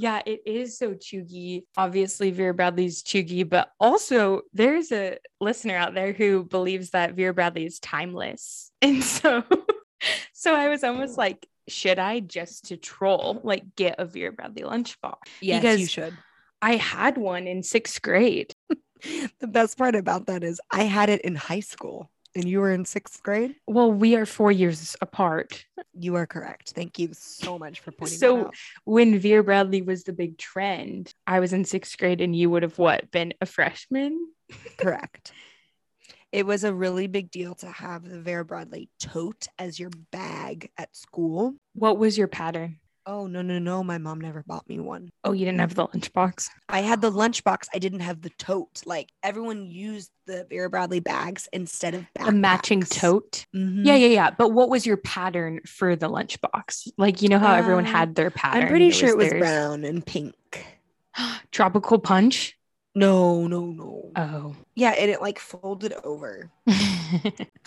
Yeah, 0.00 0.22
it 0.24 0.42
is 0.46 0.78
so 0.78 0.94
cheugy. 0.94 1.64
Obviously, 1.76 2.30
Vera 2.30 2.54
Bradley's 2.54 3.02
cheugy, 3.02 3.48
but 3.48 3.72
also 3.80 4.42
there's 4.52 4.92
a 4.92 5.18
listener 5.40 5.74
out 5.76 5.92
there 5.94 6.12
who 6.12 6.44
believes 6.44 6.90
that 6.90 7.14
Vera 7.14 7.34
Bradley 7.34 7.66
is 7.66 7.78
timeless. 7.80 8.70
And 8.82 9.02
so 9.02 9.42
so 10.32 10.54
I 10.54 10.68
was 10.68 10.84
almost 10.84 11.18
like, 11.18 11.44
should 11.66 11.98
I 11.98 12.20
just 12.20 12.66
to 12.66 12.76
troll, 12.76 13.40
like 13.42 13.74
get 13.74 13.96
a 13.98 14.04
Vera 14.04 14.30
Bradley 14.32 14.62
lunchbox? 14.62 15.16
Yes, 15.40 15.62
Because- 15.62 15.80
you 15.80 15.86
should. 15.86 16.16
I 16.62 16.76
had 16.76 17.18
one 17.18 17.46
in 17.48 17.62
sixth 17.62 18.00
grade. 18.02 18.52
The 19.38 19.46
best 19.46 19.78
part 19.78 19.94
about 19.94 20.26
that 20.26 20.42
is 20.42 20.60
I 20.72 20.82
had 20.82 21.08
it 21.08 21.20
in 21.20 21.36
high 21.36 21.60
school 21.60 22.10
and 22.34 22.44
you 22.44 22.60
were 22.60 22.72
in 22.72 22.84
sixth 22.84 23.22
grade. 23.22 23.56
Well, 23.66 23.92
we 23.92 24.14
are 24.16 24.26
four 24.26 24.52
years 24.52 24.96
apart. 25.00 25.64
You 25.94 26.14
are 26.16 26.26
correct. 26.26 26.70
Thank 26.70 26.98
you 26.98 27.10
so 27.12 27.58
much 27.58 27.80
for 27.80 27.90
pointing 27.90 28.18
So- 28.18 28.36
that 28.36 28.46
out. 28.46 28.54
So, 28.56 28.60
when 28.84 29.18
Vera 29.18 29.42
Bradley 29.42 29.82
was 29.82 30.04
the 30.04 30.12
big 30.12 30.38
trend, 30.38 31.12
I 31.26 31.40
was 31.40 31.52
in 31.52 31.64
sixth 31.64 31.96
grade 31.98 32.20
and 32.20 32.34
you 32.36 32.50
would 32.50 32.62
have 32.62 32.78
what 32.78 33.10
been 33.10 33.34
a 33.40 33.46
freshman? 33.46 34.28
Correct. 34.78 35.32
It 36.30 36.44
was 36.44 36.62
a 36.64 36.74
really 36.74 37.06
big 37.06 37.30
deal 37.30 37.54
to 37.56 37.66
have 37.66 38.06
the 38.06 38.20
Vera 38.20 38.44
Bradley 38.44 38.90
tote 39.00 39.48
as 39.58 39.80
your 39.80 39.90
bag 40.12 40.70
at 40.76 40.94
school. 40.94 41.54
What 41.72 41.98
was 41.98 42.18
your 42.18 42.28
pattern? 42.28 42.78
Oh 43.10 43.26
no 43.26 43.40
no 43.40 43.58
no! 43.58 43.82
My 43.82 43.96
mom 43.96 44.20
never 44.20 44.44
bought 44.46 44.68
me 44.68 44.78
one. 44.80 45.08
Oh, 45.24 45.32
you 45.32 45.46
didn't 45.46 45.60
have 45.60 45.74
the 45.74 45.86
lunchbox? 45.88 46.50
I 46.68 46.80
had 46.82 47.00
the 47.00 47.10
lunchbox. 47.10 47.66
I 47.72 47.78
didn't 47.78 48.00
have 48.00 48.20
the 48.20 48.28
tote. 48.36 48.82
Like 48.84 49.08
everyone 49.22 49.70
used 49.70 50.10
the 50.26 50.46
Vera 50.50 50.68
Bradley 50.68 51.00
bags 51.00 51.48
instead 51.50 51.94
of 51.94 52.04
A 52.20 52.30
matching 52.30 52.82
backpacks. 52.82 53.00
tote? 53.00 53.46
Mhm. 53.56 53.86
Yeah, 53.86 53.94
yeah, 53.94 54.08
yeah. 54.08 54.30
But 54.30 54.50
what 54.50 54.68
was 54.68 54.84
your 54.84 54.98
pattern 54.98 55.60
for 55.66 55.96
the 55.96 56.10
lunchbox? 56.10 56.88
Like, 56.98 57.22
you 57.22 57.30
know 57.30 57.38
how 57.38 57.54
everyone 57.54 57.86
Uh, 57.86 57.92
had 57.92 58.14
their 58.14 58.30
pattern? 58.30 58.64
I'm 58.64 58.68
pretty 58.68 58.90
sure 58.90 59.08
it 59.08 59.16
was 59.16 59.30
theirs? 59.30 59.40
brown 59.40 59.84
and 59.84 60.04
pink. 60.04 60.34
Tropical 61.50 61.98
punch? 61.98 62.58
No 62.94 63.46
no 63.46 63.64
no. 63.64 64.10
Oh. 64.16 64.54
yeah, 64.74 64.90
and 64.90 65.10
it 65.10 65.22
like 65.22 65.38
folded 65.38 65.94
over. 66.04 66.50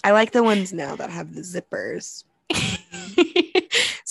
I 0.03 0.11
like 0.11 0.33
the 0.33 0.43
ones 0.43 0.71
now 0.71 0.95
that 0.97 1.09
have 1.09 1.33
the 1.33 1.41
zippers. 1.41 2.25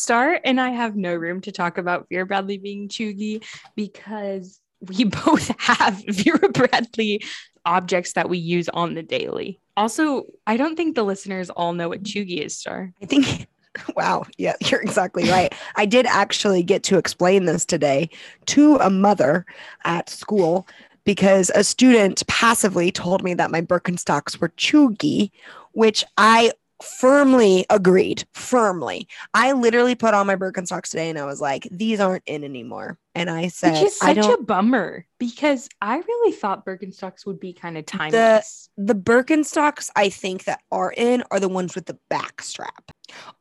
Star 0.00 0.40
and 0.44 0.60
I 0.60 0.70
have 0.70 0.96
no 0.96 1.14
room 1.14 1.40
to 1.42 1.52
talk 1.52 1.78
about 1.78 2.06
Vera 2.08 2.26
Bradley 2.26 2.58
being 2.58 2.88
cheugy 2.88 3.44
because 3.76 4.60
we 4.80 5.04
both 5.24 5.48
have 5.60 6.02
Vera 6.06 6.48
Bradley 6.48 7.22
objects 7.66 8.14
that 8.14 8.28
we 8.28 8.38
use 8.38 8.68
on 8.70 8.94
the 8.94 9.02
daily. 9.02 9.60
Also, 9.76 10.24
I 10.46 10.56
don't 10.56 10.76
think 10.76 10.94
the 10.94 11.02
listeners 11.02 11.50
all 11.50 11.72
know 11.74 11.90
what 11.90 12.02
cheugy 12.02 12.44
is, 12.44 12.56
Star. 12.56 12.92
I 13.02 13.06
think. 13.06 13.46
Wow. 13.94 14.24
Yeah, 14.36 14.54
you're 14.66 14.80
exactly 14.80 15.30
right. 15.30 15.54
I 15.76 15.86
did 15.86 16.04
actually 16.04 16.64
get 16.64 16.82
to 16.84 16.98
explain 16.98 17.44
this 17.44 17.64
today 17.64 18.10
to 18.46 18.74
a 18.76 18.90
mother 18.90 19.46
at 19.84 20.10
school 20.10 20.66
because 21.04 21.52
a 21.54 21.62
student 21.62 22.26
passively 22.26 22.90
told 22.90 23.22
me 23.22 23.32
that 23.34 23.52
my 23.52 23.60
Birkenstocks 23.60 24.40
were 24.40 24.48
cheugy, 24.50 25.30
which 25.70 26.04
I 26.18 26.50
firmly 26.82 27.66
agreed. 27.70 28.24
Firmly. 28.32 29.08
I 29.34 29.52
literally 29.52 29.94
put 29.94 30.14
on 30.14 30.26
my 30.26 30.36
Birkenstocks 30.36 30.90
today 30.90 31.10
and 31.10 31.18
I 31.18 31.24
was 31.26 31.40
like, 31.40 31.68
these 31.70 32.00
aren't 32.00 32.24
in 32.26 32.44
anymore. 32.44 32.98
And 33.14 33.28
I 33.28 33.48
said, 33.48 33.72
Which 33.72 33.82
is 33.82 33.96
such 33.98 34.16
a 34.18 34.42
bummer 34.42 35.04
because 35.18 35.68
I 35.82 35.96
really 35.98 36.32
thought 36.32 36.64
Birkenstocks 36.64 37.26
would 37.26 37.40
be 37.40 37.52
kind 37.52 37.76
of 37.76 37.86
timeless. 37.86 38.68
the 38.76 38.94
Birkenstocks 38.94 39.90
I 39.96 40.08
think 40.08 40.44
that 40.44 40.60
are 40.70 40.92
in 40.96 41.22
are 41.30 41.40
the 41.40 41.48
ones 41.48 41.74
with 41.74 41.86
the 41.86 41.98
back 42.08 42.42
strap. 42.42 42.90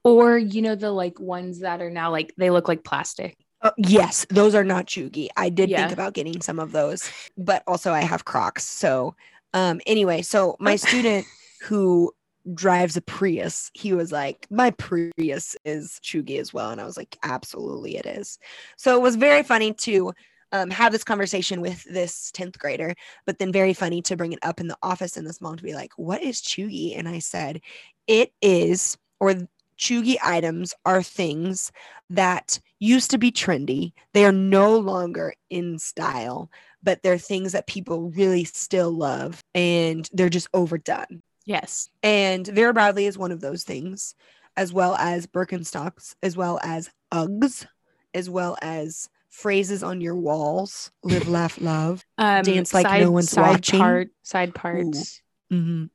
or, 0.04 0.38
you 0.38 0.62
know, 0.62 0.76
the 0.76 0.92
like 0.92 1.20
ones 1.20 1.60
that 1.60 1.82
are 1.82 1.90
now 1.92 2.12
like 2.12 2.34
they 2.38 2.50
look 2.50 2.68
like 2.68 2.84
plastic. 2.84 3.38
Uh, 3.62 3.72
yes, 3.78 4.26
those 4.30 4.56
are 4.56 4.64
not 4.64 4.86
cheugy. 4.88 5.28
I 5.36 5.50
did 5.50 5.70
Yeah. 5.70 5.82
think 5.82 5.92
about 5.92 6.14
getting 6.14 6.42
some 6.42 6.60
of 6.60 6.72
those, 6.72 7.10
but 7.38 7.62
also 7.68 7.92
I 7.92 8.02
have 8.02 8.24
Crocs. 8.24 8.66
So, 8.66 9.16
um, 9.54 9.82
anyway, 9.86 10.22
so 10.22 10.56
my 10.60 10.76
student 10.78 11.26
who 11.64 12.14
drives 12.54 12.98
a 12.98 13.02
Prius, 13.02 13.72
he 13.74 13.94
was 13.94 14.12
like, 14.12 14.48
"My 14.50 14.72
Prius 14.72 15.56
is 15.66 16.00
cheugy 16.04 16.40
as 16.40 16.54
well," 16.54 16.72
and 16.72 16.82
I 16.82 16.86
was 16.86 16.98
like, 16.98 17.18
"Absolutely, 17.24 17.98
it 17.98 18.06
is." 18.06 18.40
So 18.78 18.96
it 18.96 19.02
was 19.02 19.16
very 19.16 19.44
funny 19.44 19.74
to 19.74 20.14
um, 20.52 20.70
have 20.72 20.92
this 20.92 21.04
conversation 21.04 21.62
with 21.62 21.84
this 21.84 22.32
tenth 22.32 22.58
grader, 22.58 22.96
but 23.26 23.40
then 23.40 23.52
very 23.52 23.74
funny 23.74 24.02
to 24.04 24.18
bring 24.18 24.34
it 24.34 24.40
up 24.44 24.60
in 24.60 24.68
the 24.68 24.78
office 24.82 25.18
and 25.18 25.28
this 25.28 25.42
mom 25.42 25.58
to 25.58 25.64
be 25.64 25.74
like, 25.74 25.92
"What 25.98 26.22
is 26.24 26.42
cheugy?" 26.42 26.98
And 26.98 27.08
I 27.08 27.20
said, 27.20 27.62
"It 28.08 28.34
is." 28.42 28.98
Or 29.22 29.36
cheugy 29.78 30.18
items 30.24 30.74
are 30.86 31.04
things 31.04 31.72
that 32.10 32.60
used 32.80 33.12
to 33.12 33.18
be 33.18 33.32
trendy. 33.32 33.94
They 34.14 34.26
are 34.26 34.32
no 34.32 34.78
longer 34.78 35.34
in 35.50 35.80
style, 35.80 36.50
but 36.84 37.02
they're 37.04 37.18
things 37.18 37.54
that 37.54 37.68
people 37.68 38.12
really 38.12 38.44
still 38.44 38.92
love 38.92 39.44
and 39.56 40.10
they're 40.14 40.30
just 40.30 40.48
overdone. 40.54 41.22
Yes. 41.50 41.90
And 42.04 42.46
Vera 42.46 42.76
Bradley 42.76 43.08
is 43.08 43.18
one 43.18 43.32
of 43.32 43.42
those 43.42 43.64
things, 43.64 44.14
as 44.56 44.72
well 44.72 44.96
as 44.98 45.26
Birkenstocks, 45.26 46.14
as 46.22 46.38
well 46.38 46.60
as 46.62 46.92
Uggs, 47.12 47.66
as 48.14 48.30
well 48.30 48.56
as 48.62 49.10
phrases 49.30 49.82
on 49.82 50.00
your 50.00 50.16
walls 50.16 50.92
live, 51.04 51.28
laugh, 51.28 51.60
love. 51.60 52.06
Um, 52.20 52.44
Dance 52.44 52.72
like 52.72 52.86
no 53.02 53.10
one's 53.10 53.32
side 53.32 53.50
watching. 53.50 53.80
Part, 53.80 54.10
side 54.22 54.54
parts. 54.54 55.24
hmm 55.50 55.86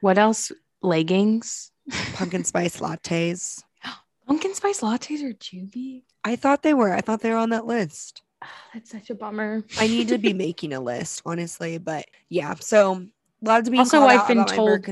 What 0.00 0.16
else? 0.16 0.52
Leggings. 0.80 1.72
Pumpkin 2.14 2.44
spice 2.44 2.78
lattes. 2.78 3.64
Pumpkin 4.28 4.54
spice 4.54 4.80
lattes 4.80 5.24
are 5.24 5.34
cheugy. 5.34 6.04
I 6.22 6.36
thought 6.36 6.62
they 6.62 6.72
were. 6.72 6.94
I 6.94 7.00
thought 7.00 7.20
they 7.20 7.30
were 7.30 7.36
on 7.36 7.50
that 7.50 7.66
list. 7.66 8.22
That's 8.74 8.90
such 8.90 9.10
a 9.10 9.16
bummer. 9.16 9.64
I 9.80 9.88
need 9.88 10.06
to 10.06 10.18
be 10.18 10.32
making 10.46 10.72
a 10.72 10.78
list, 10.78 11.22
honestly. 11.26 11.78
But 11.78 12.04
yeah, 12.28 12.54
so 12.60 13.06
being 13.42 13.78
Also, 13.78 14.02
I've 14.02 14.28
been 14.28 14.44
told- 14.44 14.86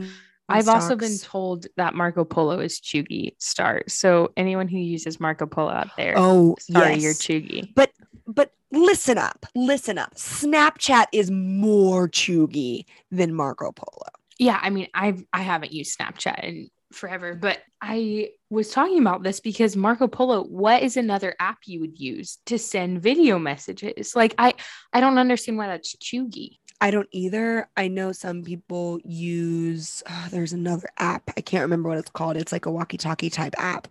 I've 0.49 0.69
also 0.69 0.97
been 0.97 1.19
told 1.19 1.67
that 1.77 1.95
Marco 1.95 2.25
Polo 2.25 2.59
is 2.59 2.81
cheugy 2.81 3.35
star. 3.39 3.83
So 3.87 4.33
anyone 4.37 4.67
who 4.67 4.79
uses 4.79 5.21
Marco 5.21 5.47
Polo 5.47 5.71
out 5.71 5.91
there, 5.97 6.15
oh, 6.17 6.57
sorry, 6.61 6.95
yes. 6.95 7.03
you're 7.03 7.13
cheugy. 7.13 7.75
But 7.75 7.93
but 8.27 8.53
listen 8.73 9.19
up, 9.19 9.45
listen 9.55 9.99
up. 9.99 10.15
Snapchat 10.15 11.07
is 11.13 11.31
more 11.31 12.09
cheugy 12.09 12.85
than 13.11 13.35
Marco 13.35 13.73
Polo. 13.73 14.09
Yeah, 14.39 14.59
I 14.63 14.71
mean, 14.71 14.89
I've 14.95 15.23
I 15.33 15.43
haven't 15.43 15.73
used 15.73 15.99
Snapchat 15.99 16.43
in 16.45 16.71
forever, 16.93 17.35
but 17.35 17.59
I 17.83 18.31
was 18.49 18.71
talking 18.71 19.01
about 19.01 19.23
this 19.23 19.41
because 19.41 19.77
Marco 19.77 20.09
Polo, 20.09 20.45
what 20.45 20.83
is 20.83 20.97
another 20.97 21.35
app 21.39 21.59
you 21.67 21.81
would 21.81 21.99
use 21.99 22.39
to 22.47 22.59
send 22.59 23.03
video 23.03 23.39
messages? 23.39 24.17
Like 24.17 24.35
I 24.39 24.55
I 24.93 25.01
don't 25.01 25.19
understand 25.19 25.59
why 25.59 25.67
that's 25.67 25.95
cheugy. 25.97 26.59
I 26.81 26.91
don't 26.91 27.09
either. 27.11 27.69
I 27.77 27.89
know 27.89 28.13
some 28.13 28.45
people 28.45 29.01
use. 29.05 30.03
ah, 30.07 30.29
there's 30.31 30.53
another 30.53 30.89
app. 30.99 31.31
I 31.37 31.41
can't 31.41 31.63
remember 31.63 31.89
what 31.89 31.99
it's 31.99 32.11
called. 32.11 32.37
It's 32.37 32.53
like 32.53 32.67
a 32.67 32.71
walkie-talkie 32.71 33.31
type 33.31 33.55
app, 33.59 33.89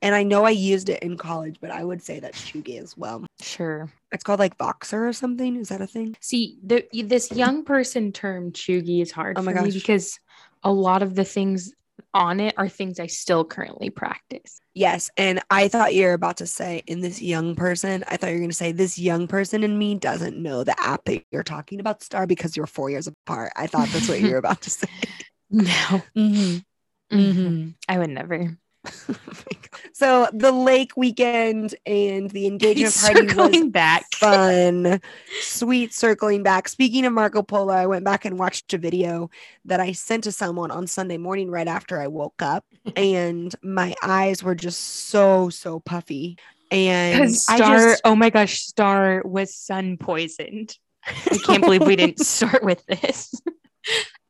and 0.00 0.14
I 0.14 0.22
know 0.22 0.44
I 0.44 0.50
used 0.50 0.88
it 0.88 1.02
in 1.02 1.16
college, 1.16 1.56
but 1.60 1.70
I 1.70 1.82
would 1.82 2.02
say 2.02 2.20
that's 2.20 2.40
cheugy 2.40 2.80
as 2.80 2.96
well. 2.96 3.24
Sure. 3.40 3.90
It's 4.12 4.24
called 4.24 4.40
like 4.40 4.58
Voxer 4.58 5.08
or 5.08 5.12
something. 5.12 5.56
Is 5.56 5.68
that 5.68 5.80
a 5.80 5.86
thing? 5.86 6.16
See, 6.20 6.58
the, 6.64 6.84
this 6.92 7.30
young 7.32 7.64
person 7.64 8.12
term 8.12 8.52
cheugy 8.52 9.02
is 9.02 9.10
hard 9.10 9.38
Oh 9.38 9.42
for 9.42 9.52
me 9.52 9.70
because 9.70 10.18
a 10.62 10.72
lot 10.72 11.02
of 11.02 11.14
the 11.14 11.24
things 11.24 11.72
on 12.14 12.40
it 12.40 12.54
are 12.56 12.68
things 12.68 13.00
I 13.00 13.06
still 13.06 13.44
currently 13.44 13.90
practice. 13.90 14.60
Yes, 14.74 15.10
and 15.16 15.40
I 15.50 15.68
thought 15.68 15.94
you 15.94 16.06
were 16.06 16.12
about 16.12 16.38
to 16.38 16.46
say 16.46 16.82
in 16.86 17.00
this 17.00 17.20
young 17.20 17.56
person. 17.56 18.04
I 18.08 18.16
thought 18.16 18.28
you 18.28 18.34
were 18.34 18.40
going 18.40 18.50
to 18.50 18.56
say 18.56 18.72
this 18.72 18.98
young 18.98 19.26
person 19.26 19.64
in 19.64 19.76
me 19.78 19.94
doesn't 19.96 20.36
know 20.36 20.64
the 20.64 20.78
app 20.80 21.04
that 21.06 21.24
you're 21.30 21.42
talking 21.42 21.80
about, 21.80 22.02
Star, 22.02 22.26
because 22.26 22.56
you're 22.56 22.66
four 22.66 22.90
years 22.90 23.06
apart. 23.06 23.52
I 23.56 23.66
thought 23.66 23.88
that's 23.88 24.08
what 24.08 24.20
you 24.20 24.30
were 24.30 24.36
about 24.44 24.60
to 24.62 24.70
say. 24.70 24.88
No. 25.50 26.02
Mm-hmm. 26.16 26.58
Mhm. 27.12 27.74
I 27.88 27.98
would 27.98 28.10
never. 28.10 28.56
so 29.92 30.28
the 30.32 30.52
lake 30.52 30.92
weekend 30.96 31.74
and 31.86 32.30
the 32.30 32.46
engagement 32.46 32.94
party 33.00 33.22
was 33.22 33.32
Circling 33.34 33.70
back. 33.70 34.06
fun, 34.14 35.00
sweet 35.40 35.92
circling 35.92 36.42
back. 36.42 36.68
Speaking 36.68 37.04
of 37.04 37.12
Marco 37.12 37.42
Polo, 37.42 37.72
I 37.72 37.86
went 37.86 38.04
back 38.04 38.24
and 38.24 38.38
watched 38.38 38.72
a 38.72 38.78
video 38.78 39.30
that 39.64 39.80
I 39.80 39.92
sent 39.92 40.24
to 40.24 40.32
someone 40.32 40.70
on 40.70 40.86
Sunday 40.86 41.18
morning 41.18 41.50
right 41.50 41.68
after 41.68 42.00
I 42.00 42.06
woke 42.06 42.42
up, 42.42 42.64
and 42.96 43.54
my 43.62 43.94
eyes 44.02 44.42
were 44.42 44.54
just 44.54 44.80
so 44.80 45.50
so 45.50 45.80
puffy. 45.80 46.38
And 46.70 47.34
Star, 47.34 47.58
just 47.58 48.02
oh 48.04 48.14
my 48.14 48.30
gosh, 48.30 48.60
Star 48.60 49.22
was 49.24 49.54
sun 49.54 49.96
poisoned. 49.96 50.76
I 51.04 51.38
can't 51.44 51.62
believe 51.62 51.82
we 51.82 51.96
didn't 51.96 52.20
start 52.20 52.62
with 52.62 52.84
this. 52.86 53.34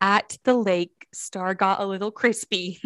At 0.00 0.38
the 0.44 0.54
lake, 0.54 1.06
Star 1.12 1.54
got 1.54 1.80
a 1.80 1.86
little 1.86 2.10
crispy. 2.10 2.80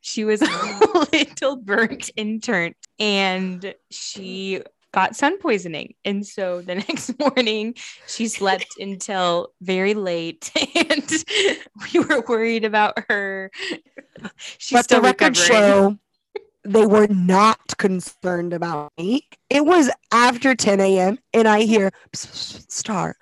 She 0.00 0.24
was 0.24 0.42
a 0.42 0.46
little 1.12 1.56
burnt 1.56 2.10
and 2.16 2.42
turnt, 2.42 2.76
and 2.98 3.74
she 3.90 4.62
got 4.92 5.16
sun 5.16 5.38
poisoning. 5.38 5.94
And 6.04 6.26
so 6.26 6.60
the 6.60 6.74
next 6.88 7.18
morning, 7.18 7.74
she 8.06 8.28
slept 8.28 8.78
until 8.78 9.52
very 9.60 9.94
late, 9.94 10.50
and 10.76 11.10
we 11.92 12.00
were 12.00 12.22
worried 12.28 12.64
about 12.64 12.98
her. 13.08 13.50
She's 14.58 14.76
let 14.76 14.88
the 14.88 15.00
record 15.00 15.38
recovering. 15.38 15.62
show 15.62 15.98
they 16.64 16.86
were 16.86 17.08
not 17.08 17.76
concerned 17.78 18.52
about 18.52 18.92
me. 18.96 19.28
It 19.50 19.66
was 19.66 19.90
after 20.12 20.54
10 20.54 20.80
a.m. 20.80 21.18
and 21.34 21.48
I 21.48 21.62
hear 21.62 21.90
"Psst, 22.12 22.28
psst, 22.28 22.66
psst, 22.66 22.70
star 22.70 23.16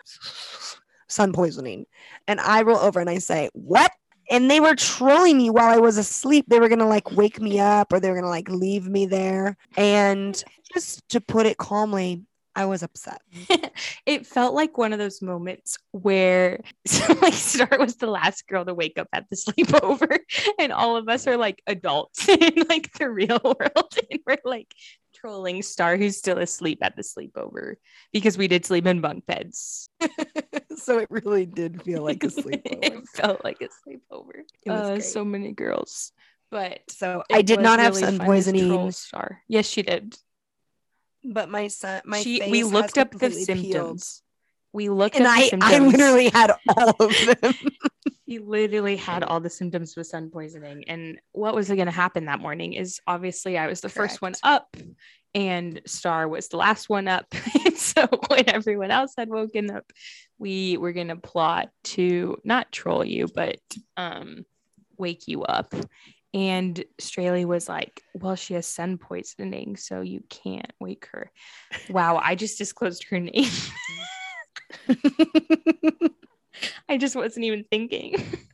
sun 1.11 1.33
poisoning. 1.33 1.87
And 2.27 2.41
I 2.41 2.63
roll 2.63 2.79
over 2.79 3.01
and 3.01 3.11
I 3.11 3.19
say, 3.19 3.51
What? 3.53 3.93
And 4.31 4.51
they 4.51 4.61
were 4.61 4.77
trolling 4.77 5.38
me 5.38 5.51
while 5.51 5.69
I 5.69 5.79
was 5.79 5.99
asleep. 5.99 6.47
They 6.49 6.61
were 6.61 6.69
gonna 6.69 6.88
like 6.88 7.11
wake 7.12 7.40
me 7.40 7.59
up 7.59 7.93
or 7.93 8.01
they 8.01 8.11
were 8.11 8.16
gonna 8.16 8.29
like 8.29 8.49
leave 8.49 8.88
me 8.88 9.07
there. 9.07 9.57
And 9.77 10.43
just 10.73 11.09
to 11.11 11.21
put 11.21 11.47
it 11.47 11.59
calmly, 11.59 12.23
I 12.55 12.66
was 12.66 12.83
upset. 12.83 13.23
it 14.07 14.27
felt 14.27 14.55
like 14.55 14.77
one 14.77 14.93
of 14.93 14.99
those 14.99 15.23
moments 15.23 15.79
where 15.93 16.61
like 17.23 17.35
Star 17.35 17.69
was 17.79 17.97
the 17.97 18.07
last 18.07 18.47
girl 18.49 18.64
to 18.64 18.75
wake 18.75 18.99
up 18.99 19.09
at 19.12 19.29
the 19.31 19.37
sleepover, 19.37 20.19
and 20.59 20.73
all 20.73 20.97
of 20.97 21.09
us 21.09 21.27
are 21.27 21.37
like 21.37 21.62
adults 21.66 22.29
in 22.29 22.64
like 22.69 22.93
the 22.95 23.09
real 23.09 23.40
world, 23.43 23.99
and 24.11 24.21
we're 24.27 24.38
like 24.45 24.75
trolling 25.14 25.62
Star 25.62 25.97
who's 25.97 26.16
still 26.16 26.38
asleep 26.38 26.79
at 26.83 26.97
the 26.97 27.03
sleepover 27.03 27.75
because 28.12 28.37
we 28.37 28.49
did 28.49 28.66
sleep 28.66 28.87
in 28.87 29.01
bunk 29.01 29.27
beds. 29.27 29.88
So 30.81 30.99
it 30.99 31.09
really 31.11 31.47
did 31.47 31.83
feel 31.83 32.03
like 32.03 32.23
a 32.25 32.27
sleepover. 32.40 32.61
it 32.64 33.09
felt 33.09 33.45
like 33.45 33.61
a 33.62 33.69
sleepover. 33.88 34.43
Uh, 34.69 35.01
so 35.01 35.25
many 35.25 35.53
girls, 35.53 36.12
but 36.51 36.81
So 36.88 37.23
I 37.33 37.43
did 37.43 37.61
not 37.61 37.79
have 37.79 37.95
really 37.95 38.16
sun 38.19 38.19
fun 38.19 38.19
to 38.19 38.25
troll 38.27 38.35
poisoning. 38.35 38.90
Star. 38.93 39.43
Yes, 39.49 39.66
she 39.66 39.83
did. 39.83 40.16
but 41.25 41.49
my 41.49 41.69
son, 41.69 42.03
my 42.05 42.21
she, 42.21 42.43
we 42.51 42.64
looked 42.64 42.99
up 42.99 43.11
the 43.12 43.31
symptoms. 43.31 43.62
peeled. 43.62 44.03
We 44.73 44.88
looked 44.88 45.16
and 45.16 45.27
up 45.27 45.35
the 45.35 45.40
I, 45.40 45.49
symptoms. 45.49 45.73
I 45.75 45.79
literally 45.79 46.29
had 46.29 46.53
all 46.77 46.95
of 47.01 47.14
them. 47.43 47.55
he 48.27 48.38
literally 48.38 48.97
had 48.97 49.25
all 49.25 49.40
the 49.40 49.51
symptoms 49.51 49.97
with 49.97 50.07
sun 50.07 50.31
poisoning. 50.31 50.85
And 50.87 51.21
what 51.33 51.55
was 51.55 51.66
going 51.69 51.87
to 51.87 51.90
happen 51.90 52.27
that 52.27 52.38
morning 52.40 52.75
is 52.75 53.01
obviously 53.07 53.59
I 53.59 53.66
was 53.66 53.81
the 53.81 53.88
first 53.88 54.23
one 54.23 54.35
up, 54.45 54.77
and 55.35 55.81
Star 55.87 56.29
was 56.29 56.49
the 56.49 56.57
last 56.57 56.88
one 56.88 57.09
up. 57.09 57.27
and 57.64 57.77
so 57.77 58.09
when 58.29 58.49
everyone 58.49 58.90
else 58.90 59.14
had 59.16 59.29
woken 59.29 59.71
up, 59.71 59.93
we 60.38 60.77
were 60.77 60.93
going 60.93 61.09
to 61.09 61.16
plot 61.16 61.71
to 61.85 62.38
not 62.45 62.73
troll 62.73 63.05
you, 63.05 63.29
but 63.35 63.61
um, 63.97 64.45
wake 64.97 65.29
you 65.29 65.43
up. 65.43 65.75
And 66.33 66.85
Straley 66.99 67.45
was 67.45 67.69
like, 67.69 68.03
Well, 68.14 68.37
she 68.37 68.55
has 68.55 68.66
sun 68.66 68.99
poisoning, 68.99 69.77
so 69.77 70.01
you 70.01 70.23
can't 70.29 70.73
wake 70.79 71.09
her. 71.12 71.33
Wow, 71.88 72.21
I 72.23 72.37
just 72.37 72.57
disclosed 72.57 73.05
her 73.11 73.19
name. 73.19 73.51
I 76.88 76.97
just 76.99 77.16
wasn't 77.16 77.47
even 77.47 77.64
thinking. 77.64 78.14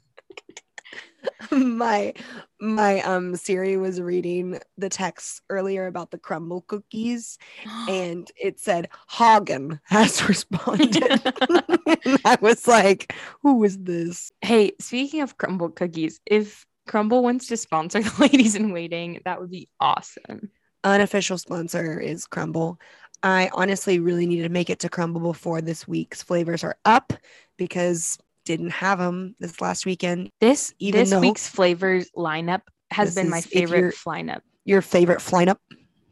my 1.51 2.13
my 2.61 3.01
um 3.01 3.37
Siri 3.37 3.77
was 3.77 4.01
reading 4.01 4.59
the 4.79 4.89
text 4.89 5.43
earlier 5.51 5.87
about 5.87 6.11
the 6.11 6.19
crumble 6.19 6.63
cookies 6.63 7.39
and 7.89 8.31
it 8.37 8.59
said 8.61 8.89
Hagen 9.09 9.81
has 9.85 10.23
responded. 10.29 11.03
I 12.25 12.39
was 12.41 12.67
like, 12.67 13.15
who 13.43 13.63
is 13.65 13.79
this? 13.79 14.33
hey, 14.43 14.73
speaking 14.81 15.23
of 15.23 15.39
crumble 15.39 15.71
cookies, 15.71 16.21
if 16.27 16.67
Crumble 16.87 17.23
wants 17.23 17.49
to 17.49 17.57
sponsor 17.57 18.01
the 18.01 18.15
ladies 18.21 18.55
in 18.55 18.73
waiting, 18.73 19.21
that 19.25 19.41
would 19.41 19.51
be 19.51 19.69
awesome. 19.81 20.51
Unofficial 20.85 21.37
sponsor 21.39 21.99
is 21.99 22.27
Crumble. 22.27 22.81
I 23.23 23.51
honestly 23.53 23.99
really 23.99 24.27
needed 24.27 24.45
to 24.45 24.49
make 24.51 24.71
it 24.71 24.79
to 24.81 24.89
Crumble 24.89 25.21
before 25.21 25.61
this 25.61 25.89
week's 25.89 26.23
flavors 26.23 26.63
are 26.63 26.77
up 26.85 27.13
because 27.57 28.19
didn't 28.47 28.71
have 28.71 28.99
them 28.99 29.35
this 29.39 29.61
last 29.61 29.85
weekend. 29.85 30.31
This 30.41 30.73
Even 30.79 31.01
this 31.01 31.15
week's 31.21 31.47
flavors 31.47 32.11
lineup 32.17 32.63
has 32.91 33.15
been 33.15 33.29
my 33.29 33.39
is- 33.39 33.47
if 33.47 33.53
you're- 33.55 33.67
favorite 33.67 33.97
lineup. 34.07 34.41
Your 34.65 34.81
favorite 34.83 35.19
lineup? 35.19 35.59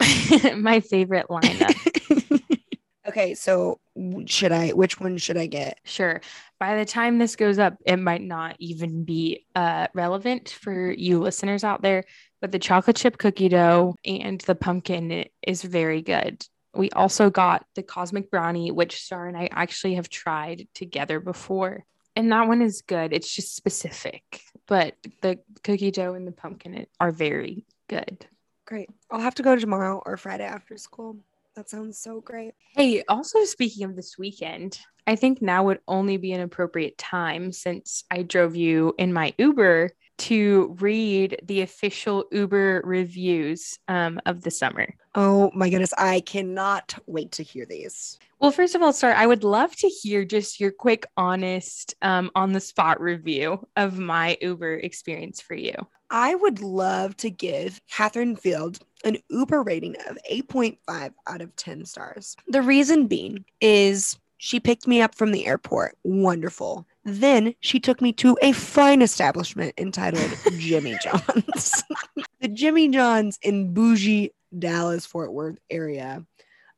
my 0.56 0.80
favorite 0.80 1.26
lineup. 1.28 2.40
okay, 3.08 3.34
so 3.34 3.80
should 4.26 4.52
I 4.52 4.70
which 4.70 5.00
one 5.00 5.16
should 5.16 5.36
I 5.36 5.46
get? 5.46 5.78
Sure. 5.84 6.20
By 6.60 6.76
the 6.76 6.84
time 6.84 7.18
this 7.18 7.36
goes 7.36 7.58
up, 7.58 7.74
it 7.84 7.96
might 7.96 8.22
not 8.22 8.56
even 8.58 9.04
be 9.04 9.46
uh, 9.54 9.88
relevant 9.94 10.50
for 10.50 10.92
you 10.92 11.20
listeners 11.20 11.64
out 11.64 11.82
there, 11.82 12.04
but 12.40 12.52
the 12.52 12.58
chocolate 12.58 12.96
chip 12.96 13.18
cookie 13.18 13.48
dough 13.48 13.94
and 14.04 14.40
the 14.42 14.54
pumpkin 14.54 15.24
is 15.42 15.62
very 15.62 16.02
good. 16.02 16.44
We 16.74 16.90
also 16.90 17.30
got 17.30 17.64
the 17.74 17.82
cosmic 17.82 18.30
brownie, 18.30 18.70
which 18.70 19.00
Star 19.02 19.26
and 19.26 19.36
I 19.36 19.48
actually 19.52 19.94
have 19.94 20.08
tried 20.08 20.66
together 20.74 21.20
before. 21.20 21.84
And 22.16 22.30
that 22.32 22.46
one 22.46 22.62
is 22.62 22.82
good. 22.82 23.12
It's 23.12 23.32
just 23.34 23.56
specific, 23.56 24.42
but 24.66 24.94
the 25.20 25.38
cookie 25.62 25.90
dough 25.90 26.14
and 26.14 26.26
the 26.26 26.32
pumpkin 26.32 26.86
are 27.00 27.10
very 27.10 27.64
good. 27.88 28.26
Great. 28.66 28.88
I'll 29.10 29.20
have 29.20 29.34
to 29.36 29.42
go 29.42 29.56
tomorrow 29.56 30.02
or 30.06 30.16
Friday 30.16 30.44
after 30.44 30.78
school. 30.78 31.18
That 31.56 31.68
sounds 31.68 31.98
so 31.98 32.20
great. 32.20 32.54
Hey, 32.74 33.04
also 33.08 33.44
speaking 33.44 33.84
of 33.84 33.94
this 33.94 34.18
weekend, 34.18 34.78
I 35.06 35.16
think 35.16 35.42
now 35.42 35.64
would 35.64 35.80
only 35.86 36.16
be 36.16 36.32
an 36.32 36.40
appropriate 36.40 36.98
time 36.98 37.52
since 37.52 38.04
I 38.10 38.22
drove 38.22 38.56
you 38.56 38.94
in 38.98 39.12
my 39.12 39.34
Uber 39.38 39.90
to 40.18 40.76
read 40.80 41.38
the 41.44 41.62
official 41.62 42.24
Uber 42.30 42.82
reviews 42.84 43.78
um, 43.88 44.20
of 44.26 44.42
the 44.42 44.50
summer. 44.50 44.94
Oh 45.14 45.50
my 45.54 45.70
goodness, 45.70 45.94
I 45.96 46.20
cannot 46.20 46.94
wait 47.06 47.32
to 47.32 47.42
hear 47.42 47.66
these. 47.66 48.18
Well, 48.40 48.50
first 48.50 48.74
of 48.74 48.82
all, 48.82 48.92
Star, 48.92 49.12
I 49.14 49.26
would 49.26 49.44
love 49.44 49.74
to 49.76 49.88
hear 49.88 50.24
just 50.24 50.60
your 50.60 50.70
quick, 50.70 51.06
honest, 51.16 51.94
um, 52.02 52.30
on 52.34 52.52
the 52.52 52.60
spot 52.60 53.00
review 53.00 53.66
of 53.76 53.98
my 53.98 54.36
Uber 54.40 54.74
experience 54.74 55.40
for 55.40 55.54
you. 55.54 55.74
I 56.10 56.34
would 56.34 56.60
love 56.60 57.16
to 57.18 57.30
give 57.30 57.80
Catherine 57.88 58.36
Field 58.36 58.78
an 59.04 59.18
Uber 59.30 59.62
rating 59.62 59.96
of 60.08 60.18
8.5 60.30 61.12
out 61.26 61.40
of 61.40 61.56
10 61.56 61.84
stars. 61.84 62.36
The 62.48 62.62
reason 62.62 63.06
being 63.06 63.44
is 63.60 64.18
she 64.38 64.60
picked 64.60 64.86
me 64.86 65.00
up 65.00 65.14
from 65.14 65.32
the 65.32 65.46
airport. 65.46 65.96
Wonderful. 66.04 66.86
Then 67.04 67.54
she 67.60 67.80
took 67.80 68.00
me 68.00 68.12
to 68.14 68.36
a 68.40 68.52
fine 68.52 69.02
establishment 69.02 69.74
entitled 69.78 70.30
Jimmy 70.58 70.96
John's. 71.02 71.84
the 72.40 72.48
Jimmy 72.48 72.88
John's 72.88 73.38
in 73.42 73.74
bougie 73.74 74.30
Dallas 74.58 75.04
Fort 75.04 75.32
Worth 75.32 75.58
area 75.70 76.24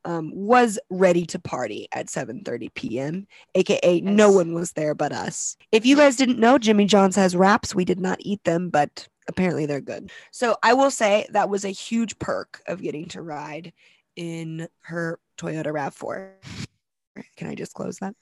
um, 0.05 0.33
was 0.35 0.79
ready 0.89 1.27
to 1.27 1.39
party 1.39 1.89
at 1.93 2.07
7:30 2.07 2.73
p.m. 2.75 3.27
aka 3.55 4.01
no 4.01 4.31
one 4.31 4.55
was 4.55 4.73
there 4.73 4.95
but 4.95 5.13
us. 5.13 5.57
If 5.73 5.85
you 5.85 5.97
guys 5.97 6.17
didn't 6.17 6.39
know, 6.39 6.59
Jimmy 6.59 6.87
John's 6.87 7.17
has 7.17 7.37
wraps. 7.37 7.75
We 7.75 7.85
did 7.85 8.01
not 8.01 8.19
eat 8.21 8.43
them, 8.45 8.71
but 8.71 9.09
apparently 9.29 9.67
they're 9.67 9.81
good. 9.81 10.11
So 10.31 10.57
I 10.63 10.75
will 10.75 10.91
say 10.91 11.27
that 11.31 11.51
was 11.51 11.65
a 11.65 11.71
huge 11.71 12.19
perk 12.19 12.63
of 12.67 12.83
getting 12.83 13.07
to 13.09 13.23
ride 13.23 13.73
in 14.15 14.69
her 14.83 15.19
Toyota 15.37 15.67
RAV4. 15.67 16.31
Can 17.37 17.49
I 17.49 17.55
just 17.55 17.75
close 17.75 17.99
that? 17.99 18.15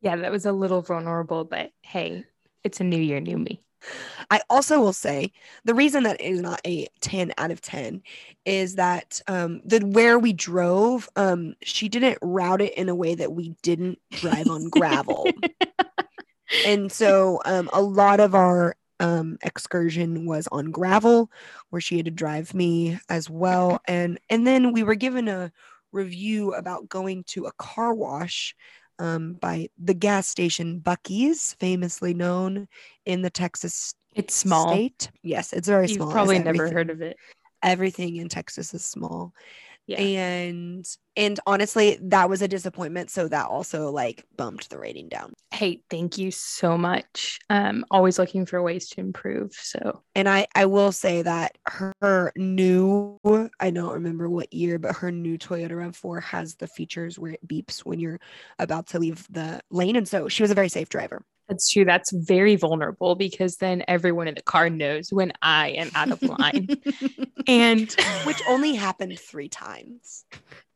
Yeah, 0.00 0.16
that 0.16 0.32
was 0.32 0.46
a 0.46 0.52
little 0.52 0.82
vulnerable, 0.82 1.44
but 1.44 1.72
hey, 1.82 2.24
it's 2.64 2.80
a 2.80 2.84
new 2.84 2.98
year, 2.98 3.20
new 3.20 3.38
me. 3.38 3.62
I 4.30 4.40
also 4.50 4.80
will 4.80 4.92
say 4.92 5.32
the 5.64 5.74
reason 5.74 6.02
that 6.02 6.20
it 6.20 6.24
is 6.24 6.40
not 6.40 6.60
a 6.66 6.86
10 7.00 7.32
out 7.38 7.50
of 7.50 7.60
10 7.60 8.02
is 8.44 8.74
that 8.74 9.20
um 9.26 9.62
the 9.64 9.80
where 9.80 10.18
we 10.18 10.32
drove 10.32 11.08
um 11.16 11.54
she 11.62 11.88
didn't 11.88 12.18
route 12.20 12.60
it 12.60 12.74
in 12.74 12.88
a 12.88 12.94
way 12.94 13.14
that 13.14 13.32
we 13.32 13.54
didn't 13.62 13.98
drive 14.12 14.48
on 14.50 14.68
gravel. 14.68 15.26
and 16.64 16.92
so 16.92 17.40
um 17.46 17.70
a 17.72 17.80
lot 17.80 18.20
of 18.20 18.34
our 18.34 18.76
um 19.00 19.38
excursion 19.42 20.26
was 20.26 20.46
on 20.52 20.70
gravel 20.70 21.30
where 21.70 21.80
she 21.80 21.96
had 21.96 22.04
to 22.04 22.10
drive 22.10 22.52
me 22.52 22.98
as 23.08 23.30
well 23.30 23.80
and 23.86 24.20
and 24.28 24.46
then 24.46 24.72
we 24.72 24.82
were 24.82 24.94
given 24.94 25.26
a 25.26 25.50
review 25.92 26.52
about 26.52 26.88
going 26.88 27.24
to 27.24 27.46
a 27.46 27.52
car 27.52 27.94
wash 27.94 28.54
um, 29.00 29.32
by 29.40 29.68
the 29.82 29.94
gas 29.94 30.28
station 30.28 30.80
Buc-ee's, 30.80 31.54
famously 31.58 32.14
known 32.14 32.68
in 33.06 33.22
the 33.22 33.30
Texas 33.30 33.94
It's 34.14 34.34
small. 34.34 34.68
state. 34.68 35.10
Yes, 35.22 35.52
it's 35.52 35.66
very 35.66 35.88
small. 35.88 35.94
You've 35.94 36.02
small. 36.02 36.12
probably 36.12 36.38
never 36.38 36.70
heard 36.70 36.90
of 36.90 37.00
it. 37.00 37.16
Everything 37.62 38.16
in 38.16 38.28
Texas 38.28 38.72
is 38.74 38.84
small. 38.84 39.34
Yeah. 39.90 40.00
And 40.00 40.86
and 41.16 41.40
honestly, 41.46 41.98
that 42.02 42.28
was 42.30 42.42
a 42.42 42.48
disappointment. 42.48 43.10
So 43.10 43.26
that 43.28 43.46
also 43.46 43.90
like 43.90 44.24
bumped 44.36 44.70
the 44.70 44.78
rating 44.78 45.08
down. 45.08 45.34
Hey, 45.50 45.82
thank 45.90 46.16
you 46.16 46.30
so 46.30 46.78
much. 46.78 47.40
Um, 47.50 47.84
always 47.90 48.18
looking 48.18 48.46
for 48.46 48.62
ways 48.62 48.88
to 48.90 49.00
improve. 49.00 49.52
So 49.52 50.02
And 50.14 50.28
I 50.28 50.46
I 50.54 50.66
will 50.66 50.92
say 50.92 51.22
that 51.22 51.58
her 51.66 52.32
new 52.36 53.18
I 53.58 53.70
don't 53.70 53.94
remember 53.94 54.28
what 54.30 54.52
year, 54.52 54.78
but 54.78 54.96
her 54.96 55.10
new 55.10 55.36
Toyota 55.38 55.72
RAV4 55.72 56.20
has 56.20 56.54
the 56.54 56.68
features 56.68 57.18
where 57.18 57.32
it 57.32 57.46
beeps 57.46 57.80
when 57.80 57.98
you're 57.98 58.20
about 58.60 58.86
to 58.88 59.00
leave 59.00 59.26
the 59.30 59.60
lane. 59.70 59.96
And 59.96 60.06
so 60.06 60.28
she 60.28 60.42
was 60.44 60.52
a 60.52 60.54
very 60.54 60.68
safe 60.68 60.88
driver. 60.88 61.24
That's 61.50 61.68
true. 61.68 61.84
That's 61.84 62.12
very 62.12 62.54
vulnerable 62.54 63.16
because 63.16 63.56
then 63.56 63.82
everyone 63.88 64.28
in 64.28 64.36
the 64.36 64.42
car 64.42 64.70
knows 64.70 65.12
when 65.12 65.32
I 65.42 65.70
am 65.70 65.90
out 65.96 66.12
of 66.12 66.22
line. 66.22 66.68
and 67.48 67.92
Which 68.24 68.40
only 68.48 68.74
happened 68.76 69.18
three 69.18 69.48
times. 69.48 70.24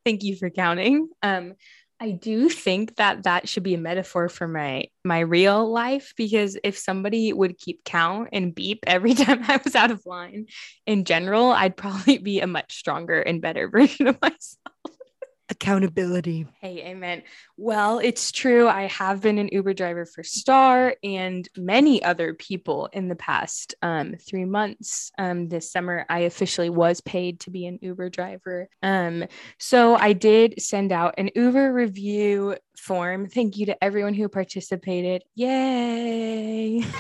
thank 0.05 0.25
you 0.25 0.37
for 0.37 0.51
counting. 0.51 1.09
Um, 1.23 1.55
I 2.01 2.11
do 2.11 2.49
think 2.49 2.97
that 2.97 3.23
that 3.23 3.49
should 3.49 3.63
be 3.63 3.75
a 3.75 3.79
metaphor 3.79 4.29
for 4.29 4.49
my 4.49 4.89
my 5.05 5.21
real 5.21 5.71
life 5.71 6.13
because 6.17 6.59
if 6.65 6.77
somebody 6.77 7.33
would 7.33 7.57
keep 7.57 7.85
count 7.85 8.31
and 8.33 8.53
beep 8.53 8.81
every 8.87 9.15
time 9.15 9.45
I 9.47 9.61
was 9.63 9.77
out 9.77 9.93
of 9.93 10.05
line, 10.05 10.47
in 10.87 11.05
general, 11.05 11.53
I'd 11.53 11.77
probably 11.77 12.19
be 12.19 12.41
a 12.41 12.49
much 12.49 12.75
stronger 12.77 13.21
and 13.21 13.41
better 13.41 13.69
version 13.71 14.09
of 14.09 14.21
myself. 14.21 14.74
Accountability. 15.51 16.47
Hey, 16.61 16.87
amen. 16.87 17.23
Well, 17.59 17.99
it's 17.99 18.33
true. 18.33 18.67
I 18.67 18.87
have 18.87 19.21
been 19.21 19.37
an 19.37 19.51
Uber 19.53 19.75
driver 19.75 20.07
for 20.07 20.23
Star 20.23 20.97
and 21.05 21.47
many 21.55 22.03
other 22.03 22.33
people 22.33 22.89
in 22.95 23.09
the 23.09 23.15
past 23.15 23.75
um, 23.83 24.15
three 24.15 24.47
months. 24.47 25.13
Um, 25.19 25.49
this 25.49 25.71
summer, 25.71 26.07
I 26.09 26.21
officially 26.21 26.71
was 26.71 27.03
paid 27.03 27.41
to 27.41 27.51
be 27.51 27.67
an 27.67 27.79
Uber 27.83 28.09
driver. 28.09 28.71
Um, 28.83 29.25
so 29.59 29.97
I 29.97 30.15
did 30.15 30.63
send 30.63 30.93
out 30.93 31.15
an 31.19 31.29
Uber 31.35 31.75
review 31.75 32.57
form. 32.79 33.29
Thank 33.29 33.59
you 33.59 33.67
to 33.67 33.85
everyone 33.85 34.15
who 34.15 34.31
participated. 34.31 35.25
Yay! 35.35 36.85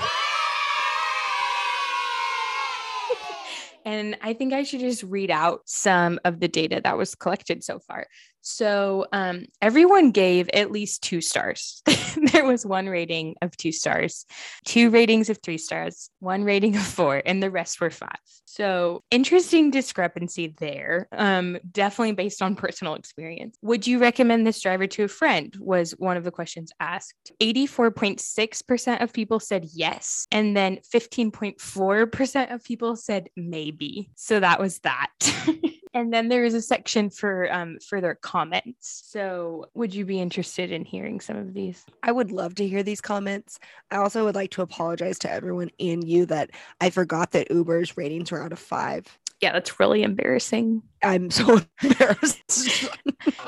And 3.84 4.16
I 4.22 4.32
think 4.32 4.52
I 4.52 4.62
should 4.62 4.80
just 4.80 5.02
read 5.02 5.30
out 5.30 5.60
some 5.66 6.18
of 6.24 6.40
the 6.40 6.48
data 6.48 6.80
that 6.82 6.96
was 6.96 7.14
collected 7.14 7.62
so 7.62 7.78
far. 7.78 8.06
So 8.44 9.06
um, 9.10 9.46
everyone 9.62 10.10
gave 10.10 10.50
at 10.52 10.70
least 10.70 11.02
two 11.02 11.22
stars. 11.22 11.82
there 12.32 12.44
was 12.44 12.64
one 12.64 12.88
rating 12.88 13.36
of 13.40 13.56
two 13.56 13.72
stars, 13.72 14.26
two 14.66 14.90
ratings 14.90 15.30
of 15.30 15.38
three 15.42 15.56
stars, 15.56 16.10
one 16.20 16.44
rating 16.44 16.76
of 16.76 16.82
four, 16.82 17.22
and 17.24 17.42
the 17.42 17.50
rest 17.50 17.80
were 17.80 17.90
five. 17.90 18.10
So 18.44 19.02
interesting 19.10 19.70
discrepancy 19.70 20.54
there. 20.58 21.08
Um, 21.10 21.58
definitely 21.72 22.12
based 22.12 22.42
on 22.42 22.54
personal 22.54 22.94
experience. 22.94 23.56
Would 23.62 23.86
you 23.86 23.98
recommend 23.98 24.46
this 24.46 24.60
driver 24.60 24.86
to 24.88 25.04
a 25.04 25.08
friend? 25.08 25.56
Was 25.58 25.92
one 25.92 26.18
of 26.18 26.24
the 26.24 26.30
questions 26.30 26.70
asked. 26.78 27.32
84.6% 27.40 29.02
of 29.02 29.12
people 29.12 29.40
said 29.40 29.66
yes. 29.72 30.26
And 30.30 30.54
then 30.54 30.80
15.4% 30.94 32.54
of 32.54 32.62
people 32.62 32.94
said 32.94 33.30
maybe. 33.36 34.10
So 34.16 34.38
that 34.38 34.60
was 34.60 34.80
that. 34.80 35.08
and 35.94 36.12
then 36.12 36.28
there 36.28 36.44
is 36.44 36.54
a 36.54 36.60
section 36.60 37.08
for 37.08 37.50
um, 37.52 37.78
further 37.78 38.18
comments. 38.20 39.02
So, 39.06 39.66
would 39.74 39.94
you 39.94 40.04
be 40.04 40.20
interested 40.20 40.72
in 40.72 40.84
hearing 40.84 41.20
some 41.20 41.36
of 41.36 41.54
these? 41.54 41.86
I 42.02 42.12
would 42.12 42.32
love 42.32 42.56
to 42.56 42.68
hear 42.68 42.82
these 42.82 43.00
comments. 43.00 43.58
I 43.90 43.96
also 43.96 44.24
would 44.24 44.34
like 44.34 44.50
to 44.52 44.62
apologize 44.62 45.18
to 45.20 45.30
everyone 45.30 45.70
and 45.78 46.06
you 46.06 46.26
that 46.26 46.50
I 46.80 46.90
forgot 46.90 47.30
that 47.30 47.50
Uber's 47.50 47.96
ratings 47.96 48.32
were 48.32 48.42
out 48.42 48.52
of 48.52 48.58
five. 48.58 49.06
Yeah, 49.40 49.52
that's 49.52 49.78
really 49.78 50.02
embarrassing. 50.02 50.82
I'm 51.02 51.30
so 51.30 51.60
embarrassed. 51.82 52.90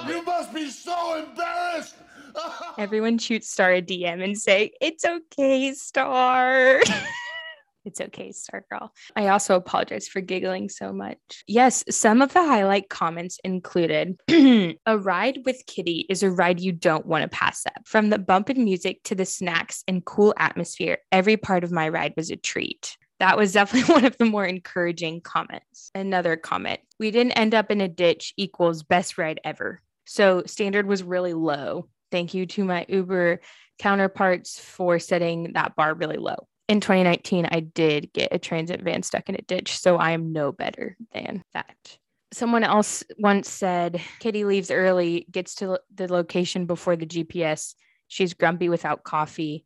You 0.06 0.22
must 0.22 0.54
be 0.54 0.68
so 0.70 1.16
embarrassed. 1.16 1.96
Everyone 2.78 3.18
shoots 3.18 3.50
Star 3.50 3.72
a 3.72 3.82
DM 3.82 4.22
and 4.22 4.38
say, 4.38 4.72
It's 4.80 5.04
okay, 5.04 5.72
Star. 5.72 6.80
It's 7.86 8.00
okay, 8.00 8.32
Star 8.32 8.64
Girl. 8.68 8.92
I 9.14 9.28
also 9.28 9.54
apologize 9.54 10.08
for 10.08 10.20
giggling 10.20 10.68
so 10.68 10.92
much. 10.92 11.44
Yes, 11.46 11.84
some 11.88 12.20
of 12.20 12.34
the 12.34 12.42
highlight 12.42 12.88
comments 12.88 13.38
included 13.44 14.18
a 14.28 14.98
ride 14.98 15.42
with 15.46 15.62
Kitty 15.68 16.04
is 16.10 16.24
a 16.24 16.30
ride 16.30 16.58
you 16.58 16.72
don't 16.72 17.06
want 17.06 17.22
to 17.22 17.28
pass 17.28 17.64
up. 17.64 17.86
From 17.86 18.10
the 18.10 18.18
bump 18.18 18.50
in 18.50 18.64
music 18.64 19.04
to 19.04 19.14
the 19.14 19.24
snacks 19.24 19.84
and 19.86 20.04
cool 20.04 20.34
atmosphere, 20.36 20.98
every 21.12 21.36
part 21.36 21.62
of 21.62 21.70
my 21.70 21.88
ride 21.88 22.14
was 22.16 22.32
a 22.32 22.36
treat. 22.36 22.98
That 23.20 23.38
was 23.38 23.52
definitely 23.52 23.94
one 23.94 24.04
of 24.04 24.18
the 24.18 24.24
more 24.24 24.44
encouraging 24.44 25.20
comments. 25.20 25.92
Another 25.94 26.36
comment 26.36 26.80
we 26.98 27.12
didn't 27.12 27.32
end 27.32 27.54
up 27.54 27.70
in 27.70 27.80
a 27.80 27.88
ditch 27.88 28.34
equals 28.36 28.82
best 28.82 29.16
ride 29.16 29.40
ever. 29.44 29.80
So 30.06 30.42
standard 30.46 30.86
was 30.88 31.04
really 31.04 31.34
low. 31.34 31.88
Thank 32.10 32.34
you 32.34 32.46
to 32.46 32.64
my 32.64 32.84
Uber 32.88 33.40
counterparts 33.78 34.58
for 34.58 34.98
setting 34.98 35.52
that 35.52 35.76
bar 35.76 35.94
really 35.94 36.16
low 36.16 36.48
in 36.68 36.80
2019, 36.80 37.46
I 37.50 37.60
did 37.60 38.12
get 38.12 38.28
a 38.32 38.38
transit 38.38 38.82
van 38.82 39.02
stuck 39.02 39.28
in 39.28 39.36
a 39.36 39.42
ditch, 39.42 39.78
so 39.78 39.96
I 39.96 40.10
am 40.10 40.32
no 40.32 40.52
better 40.52 40.96
than 41.12 41.42
that. 41.54 41.98
Someone 42.32 42.64
else 42.64 43.04
once 43.18 43.48
said, 43.48 44.00
Kitty 44.18 44.44
leaves 44.44 44.70
early, 44.70 45.26
gets 45.30 45.54
to 45.56 45.78
the 45.94 46.12
location 46.12 46.66
before 46.66 46.96
the 46.96 47.06
GPS. 47.06 47.74
She's 48.08 48.34
grumpy 48.34 48.68
without 48.68 49.04
coffee, 49.04 49.64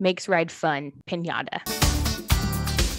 makes 0.00 0.26
ride 0.26 0.50
fun, 0.50 0.92
pinata. 1.06 1.68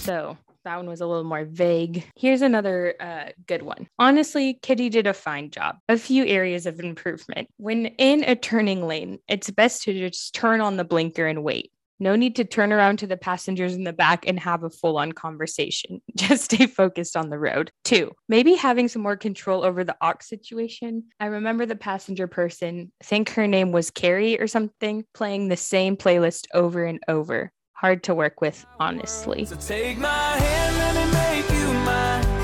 So 0.01 0.37
that 0.63 0.77
one 0.77 0.87
was 0.87 1.01
a 1.01 1.07
little 1.07 1.23
more 1.23 1.45
vague. 1.45 2.05
Here's 2.15 2.43
another 2.43 2.93
uh, 2.99 3.29
good 3.47 3.63
one. 3.63 3.87
Honestly, 3.97 4.59
Kitty 4.61 4.89
did 4.89 5.07
a 5.07 5.13
fine 5.13 5.49
job. 5.49 5.77
A 5.89 5.97
few 5.97 6.23
areas 6.25 6.67
of 6.67 6.79
improvement. 6.79 7.47
When 7.57 7.87
in 7.97 8.23
a 8.23 8.35
turning 8.35 8.87
lane, 8.87 9.17
it's 9.27 9.49
best 9.49 9.83
to 9.83 9.93
just 9.93 10.35
turn 10.35 10.61
on 10.61 10.77
the 10.77 10.83
blinker 10.83 11.25
and 11.25 11.43
wait. 11.43 11.71
No 11.99 12.15
need 12.15 12.35
to 12.37 12.45
turn 12.45 12.71
around 12.71 12.99
to 12.99 13.07
the 13.07 13.17
passengers 13.17 13.75
in 13.75 13.83
the 13.83 13.93
back 13.93 14.27
and 14.27 14.39
have 14.39 14.63
a 14.63 14.69
full 14.69 14.97
on 14.97 15.11
conversation. 15.11 16.01
Just 16.15 16.45
stay 16.45 16.65
focused 16.65 17.17
on 17.17 17.29
the 17.29 17.39
road. 17.39 17.71
Two, 17.83 18.11
maybe 18.27 18.55
having 18.55 18.87
some 18.87 19.01
more 19.01 19.17
control 19.17 19.63
over 19.63 19.83
the 19.83 19.97
aux 20.01 20.19
situation. 20.21 21.05
I 21.19 21.25
remember 21.25 21.65
the 21.65 21.75
passenger 21.75 22.27
person, 22.27 22.91
think 23.03 23.29
her 23.31 23.47
name 23.47 23.71
was 23.71 23.91
Carrie 23.91 24.39
or 24.39 24.47
something, 24.47 25.05
playing 25.13 25.49
the 25.49 25.57
same 25.57 25.97
playlist 25.97 26.47
over 26.53 26.85
and 26.85 26.99
over. 27.07 27.51
Hard 27.73 28.03
to 28.03 28.15
work 28.15 28.41
with, 28.41 28.65
honestly. 28.79 29.45
So 29.45 29.55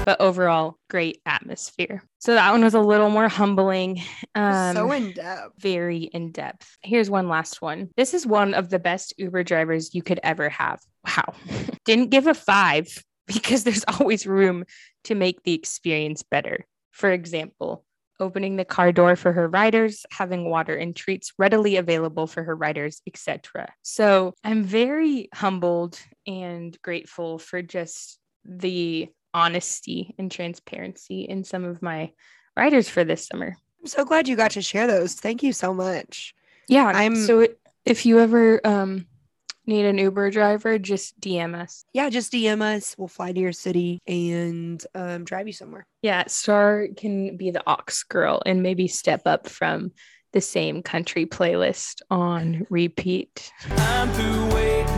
But 0.05 0.21
overall, 0.21 0.77
great 0.89 1.19
atmosphere. 1.25 2.03
So 2.19 2.35
that 2.35 2.51
one 2.51 2.63
was 2.63 2.75
a 2.75 2.79
little 2.79 3.09
more 3.09 3.27
humbling. 3.27 4.01
Um, 4.35 4.75
so 4.75 4.91
in 4.91 5.13
depth. 5.13 5.53
very 5.59 6.03
in 6.03 6.31
depth. 6.31 6.77
Here's 6.83 7.09
one 7.09 7.27
last 7.27 7.61
one. 7.61 7.89
This 7.97 8.13
is 8.13 8.27
one 8.27 8.53
of 8.53 8.69
the 8.69 8.79
best 8.79 9.15
Uber 9.17 9.43
drivers 9.43 9.95
you 9.95 10.03
could 10.03 10.19
ever 10.23 10.49
have. 10.49 10.79
Wow. 11.05 11.33
Didn't 11.85 12.11
give 12.11 12.27
a 12.27 12.35
five 12.35 12.87
because 13.27 13.63
there's 13.63 13.83
always 13.99 14.27
room 14.27 14.65
to 15.05 15.15
make 15.15 15.41
the 15.43 15.53
experience 15.53 16.21
better. 16.21 16.65
For 16.91 17.11
example, 17.11 17.83
opening 18.19 18.55
the 18.55 18.65
car 18.65 18.91
door 18.91 19.15
for 19.15 19.33
her 19.33 19.47
riders, 19.47 20.05
having 20.11 20.49
water 20.49 20.75
and 20.75 20.95
treats 20.95 21.33
readily 21.37 21.77
available 21.77 22.27
for 22.27 22.43
her 22.43 22.55
riders, 22.55 23.01
etc. 23.07 23.73
So 23.81 24.33
I'm 24.43 24.63
very 24.63 25.29
humbled 25.33 25.99
and 26.25 26.77
grateful 26.81 27.39
for 27.39 27.61
just 27.61 28.19
the 28.45 29.09
honesty 29.35 30.15
and 30.17 30.31
transparency 30.31 31.21
in 31.21 31.43
some 31.43 31.65
of 31.65 31.81
my 31.81 32.11
riders 32.55 32.87
for 32.87 33.03
this 33.03 33.27
summer. 33.27 33.57
I'm 33.81 33.87
so 33.87 34.05
glad 34.05 34.27
you 34.29 34.35
got 34.37 34.51
to 34.51 34.61
share 34.61 34.87
those. 34.87 35.13
Thank 35.13 35.43
you 35.43 35.51
so 35.51 35.73
much. 35.73 36.33
Yeah. 36.69 36.85
I'm- 36.85 37.15
so 37.17 37.41
it, 37.41 37.59
if 37.83 38.05
you 38.05 38.19
ever 38.19 38.65
um, 38.65 39.05
need 39.67 39.85
an 39.85 39.97
Uber 39.97 40.31
driver, 40.31 40.79
just 40.79 41.19
DM 41.19 41.53
us. 41.53 41.83
Yeah, 41.93 42.09
just 42.09 42.31
DM 42.31 42.61
us. 42.61 42.95
We'll 42.97 43.09
fly 43.09 43.33
to 43.33 43.39
your 43.39 43.51
city 43.51 44.01
and 44.07 44.83
um, 44.95 45.25
drive 45.25 45.47
you 45.47 45.53
somewhere. 45.53 45.85
Yeah, 46.01 46.23
Star 46.27 46.87
can 46.95 47.35
be 47.35 47.51
the 47.51 47.61
aux 47.69 47.83
girl 48.09 48.41
and 48.45 48.63
maybe 48.63 48.87
step 48.87 49.23
up 49.25 49.47
from 49.49 49.91
the 50.31 50.41
same 50.41 50.81
country 50.81 51.25
playlist 51.25 52.01
on 52.09 52.65
repeat. 52.69 53.51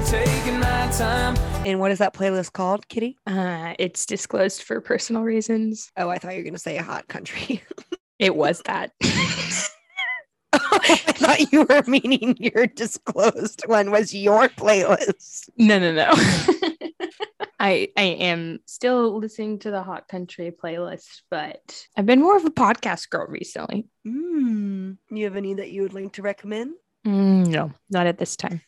I'm 0.08 0.13
through 0.13 0.20
waiting, 0.20 0.34
taking 0.36 0.60
my 0.62 0.91
time. 0.98 1.36
And 1.65 1.82
what 1.82 1.91
is 1.91 2.00
that 2.00 2.13
playlist 2.13 2.54
called, 2.54 2.88
Kitty? 2.88 3.17
Uh, 3.28 3.74
it's 3.78 4.06
disclosed 4.06 4.63
for 4.63 4.80
personal 4.80 5.24
reasons. 5.24 5.91
Oh, 5.98 6.08
I 6.08 6.17
thought 6.17 6.32
you 6.32 6.38
were 6.38 6.43
going 6.43 6.54
to 6.54 6.60
say 6.60 6.78
a 6.78 6.84
hot 6.84 7.08
country. 7.08 7.62
It 8.20 8.36
was 8.36 8.63
that. 8.65 8.93
I 9.04 10.96
thought 10.98 11.52
you 11.52 11.65
were 11.70 11.84
meaning 11.86 12.36
your 12.39 12.65
disclosed 12.65 13.62
one 13.67 13.91
was 13.91 14.12
your 14.12 14.50
playlist. 14.50 15.50
no, 15.56 15.78
no, 15.78 15.93
no. 15.93 16.10
I 17.60 17.89
I 17.96 18.02
am 18.02 18.58
still 18.65 19.20
listening 19.20 19.60
to 19.60 19.70
the 19.70 19.84
hot 19.84 20.08
country 20.08 20.50
playlist, 20.50 21.22
but 21.30 21.86
I've 21.96 22.08
been 22.08 22.22
more 22.22 22.36
of 22.36 22.46
a 22.46 22.50
podcast 22.50 23.12
girl 23.12 23.28
recently. 23.30 23.86
Mm. 24.08 24.98
You 25.12 25.26
have 25.26 25.36
any 25.36 25.54
that 25.54 25.70
you 25.70 25.84
would 25.84 25.93
like 25.93 26.13
to 26.13 26.24
recommend? 26.24 26.74
Mm, 27.06 27.46
no, 27.46 27.72
not 27.91 28.08
at 28.08 28.17
this 28.17 28.36
time. 28.36 28.62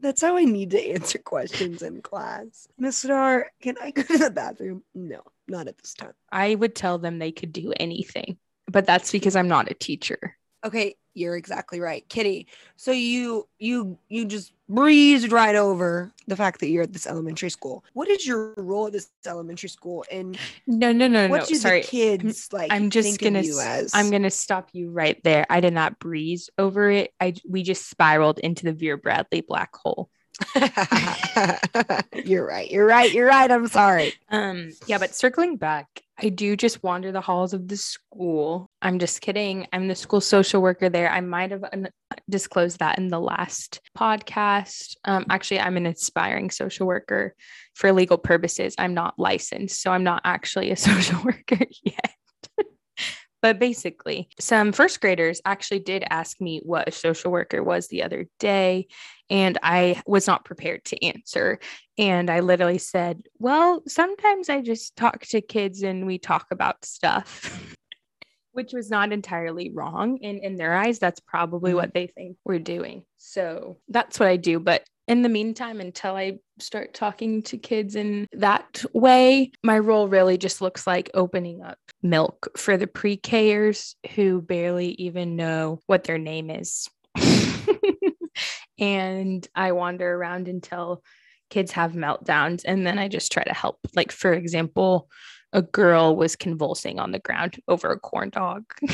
That's 0.00 0.22
how 0.22 0.36
I 0.36 0.44
need 0.44 0.70
to 0.70 0.80
answer 0.80 1.18
questions 1.18 1.82
in 1.82 2.00
class. 2.00 2.66
Miss 2.78 2.96
Star, 2.96 3.50
can 3.60 3.76
I 3.80 3.90
go 3.90 4.02
to 4.02 4.18
the 4.18 4.30
bathroom? 4.30 4.82
No, 4.94 5.20
not 5.46 5.68
at 5.68 5.78
this 5.78 5.94
time. 5.94 6.12
I 6.32 6.54
would 6.54 6.74
tell 6.74 6.98
them 6.98 7.18
they 7.18 7.32
could 7.32 7.52
do 7.52 7.72
anything, 7.78 8.38
but 8.66 8.86
that's 8.86 9.12
because 9.12 9.36
I'm 9.36 9.48
not 9.48 9.70
a 9.70 9.74
teacher. 9.74 10.36
Okay, 10.64 10.94
you're 11.14 11.36
exactly 11.36 11.80
right, 11.80 12.08
Kitty. 12.08 12.46
So 12.76 12.92
you 12.92 13.48
you 13.58 13.98
you 14.08 14.24
just 14.24 14.52
breezed 14.68 15.32
right 15.32 15.56
over 15.56 16.12
the 16.28 16.36
fact 16.36 16.60
that 16.60 16.68
you're 16.68 16.84
at 16.84 16.92
this 16.92 17.06
elementary 17.06 17.50
school. 17.50 17.84
What 17.92 18.08
is 18.08 18.26
your 18.26 18.54
role 18.56 18.86
at 18.86 18.92
this 18.92 19.10
elementary 19.26 19.68
school, 19.68 20.04
and 20.10 20.38
No, 20.66 20.92
no, 20.92 21.08
no, 21.08 21.28
what 21.28 21.40
no. 21.42 21.46
do 21.46 21.54
Sorry. 21.56 21.80
the 21.82 21.86
kids 21.88 22.52
like? 22.52 22.72
I'm 22.72 22.90
just 22.90 23.20
gonna 23.20 23.40
as? 23.40 23.90
I'm 23.94 24.10
gonna 24.10 24.30
stop 24.30 24.70
you 24.72 24.90
right 24.90 25.22
there. 25.24 25.46
I 25.50 25.60
did 25.60 25.74
not 25.74 25.98
breeze 25.98 26.50
over 26.58 26.90
it. 26.90 27.12
I 27.20 27.34
we 27.48 27.62
just 27.62 27.88
spiraled 27.90 28.38
into 28.38 28.64
the 28.64 28.72
Vera 28.72 28.98
Bradley 28.98 29.40
black 29.40 29.74
hole. 29.74 30.08
you're 32.24 32.46
right. 32.46 32.70
You're 32.70 32.86
right. 32.86 33.12
You're 33.12 33.26
right. 33.26 33.50
I'm 33.50 33.68
sorry. 33.68 34.14
Um 34.30 34.70
yeah, 34.86 34.98
but 34.98 35.14
circling 35.14 35.56
back, 35.56 35.86
I 36.18 36.28
do 36.28 36.56
just 36.56 36.82
wander 36.82 37.12
the 37.12 37.20
halls 37.20 37.52
of 37.52 37.68
the 37.68 37.76
school. 37.76 38.70
I'm 38.82 38.98
just 38.98 39.20
kidding. 39.20 39.66
I'm 39.72 39.88
the 39.88 39.94
school 39.94 40.20
social 40.20 40.62
worker 40.62 40.88
there. 40.88 41.10
I 41.10 41.20
might 41.20 41.50
have 41.50 41.64
un- 41.72 41.90
disclosed 42.28 42.78
that 42.78 42.98
in 42.98 43.08
the 43.08 43.20
last 43.20 43.80
podcast. 43.96 44.96
Um 45.04 45.26
actually 45.30 45.60
I'm 45.60 45.76
an 45.76 45.86
aspiring 45.86 46.50
social 46.50 46.86
worker 46.86 47.34
for 47.74 47.92
legal 47.92 48.18
purposes. 48.18 48.74
I'm 48.78 48.94
not 48.94 49.18
licensed, 49.18 49.80
so 49.82 49.90
I'm 49.90 50.04
not 50.04 50.22
actually 50.24 50.70
a 50.70 50.76
social 50.88 51.22
worker 51.22 51.64
yet. 51.82 52.14
But 53.42 53.58
basically, 53.58 54.28
some 54.38 54.72
first 54.72 55.00
graders 55.00 55.40
actually 55.44 55.80
did 55.80 56.04
ask 56.10 56.40
me 56.40 56.60
what 56.62 56.88
a 56.88 56.92
social 56.92 57.32
worker 57.32 57.62
was 57.62 57.88
the 57.88 58.02
other 58.02 58.26
day, 58.38 58.88
and 59.30 59.58
I 59.62 60.02
was 60.06 60.26
not 60.26 60.44
prepared 60.44 60.84
to 60.86 61.04
answer. 61.04 61.58
And 61.96 62.30
I 62.30 62.40
literally 62.40 62.78
said, 62.78 63.22
Well, 63.38 63.82
sometimes 63.86 64.48
I 64.48 64.60
just 64.60 64.96
talk 64.96 65.20
to 65.26 65.40
kids 65.40 65.82
and 65.82 66.06
we 66.06 66.18
talk 66.18 66.46
about 66.50 66.84
stuff. 66.84 67.74
which 68.52 68.72
was 68.72 68.90
not 68.90 69.12
entirely 69.12 69.70
wrong. 69.72 70.18
And 70.22 70.38
in 70.38 70.56
their 70.56 70.74
eyes, 70.74 70.98
that's 70.98 71.20
probably 71.20 71.72
Mhm. 71.72 71.76
what 71.76 71.94
they 71.94 72.06
think 72.08 72.36
we're 72.44 72.58
doing. 72.58 73.04
So 73.16 73.78
that's 73.88 74.18
what 74.18 74.28
I 74.28 74.36
do. 74.36 74.58
But 74.60 74.84
in 75.08 75.22
the 75.22 75.28
meantime, 75.28 75.80
until 75.80 76.14
I 76.14 76.38
start 76.58 76.94
talking 76.94 77.42
to 77.44 77.58
kids 77.58 77.96
in 77.96 78.26
that 78.32 78.84
way, 78.92 79.50
my 79.62 79.78
role 79.78 80.08
really 80.08 80.38
just 80.38 80.60
looks 80.60 80.86
like 80.86 81.10
opening 81.14 81.62
up 81.62 81.78
milk 82.02 82.48
for 82.56 82.76
the 82.76 82.86
pre 82.86 83.16
Kers 83.16 83.96
who 84.14 84.40
barely 84.40 84.90
even 84.92 85.36
know 85.36 85.80
what 85.86 86.04
their 86.04 86.18
name 86.18 86.50
is. 86.50 86.88
and 88.78 89.46
I 89.54 89.72
wander 89.72 90.14
around 90.14 90.48
until 90.48 91.02
kids 91.50 91.72
have 91.72 91.92
meltdowns. 91.92 92.62
And 92.64 92.86
then 92.86 92.98
I 92.98 93.08
just 93.08 93.32
try 93.32 93.42
to 93.42 93.54
help. 93.54 93.78
Like, 93.94 94.12
for 94.12 94.32
example, 94.32 95.08
a 95.52 95.62
girl 95.62 96.16
was 96.16 96.36
convulsing 96.36 96.98
on 96.98 97.12
the 97.12 97.18
ground 97.18 97.60
over 97.68 97.90
a 97.90 97.98
corn 97.98 98.30
dog. 98.30 98.64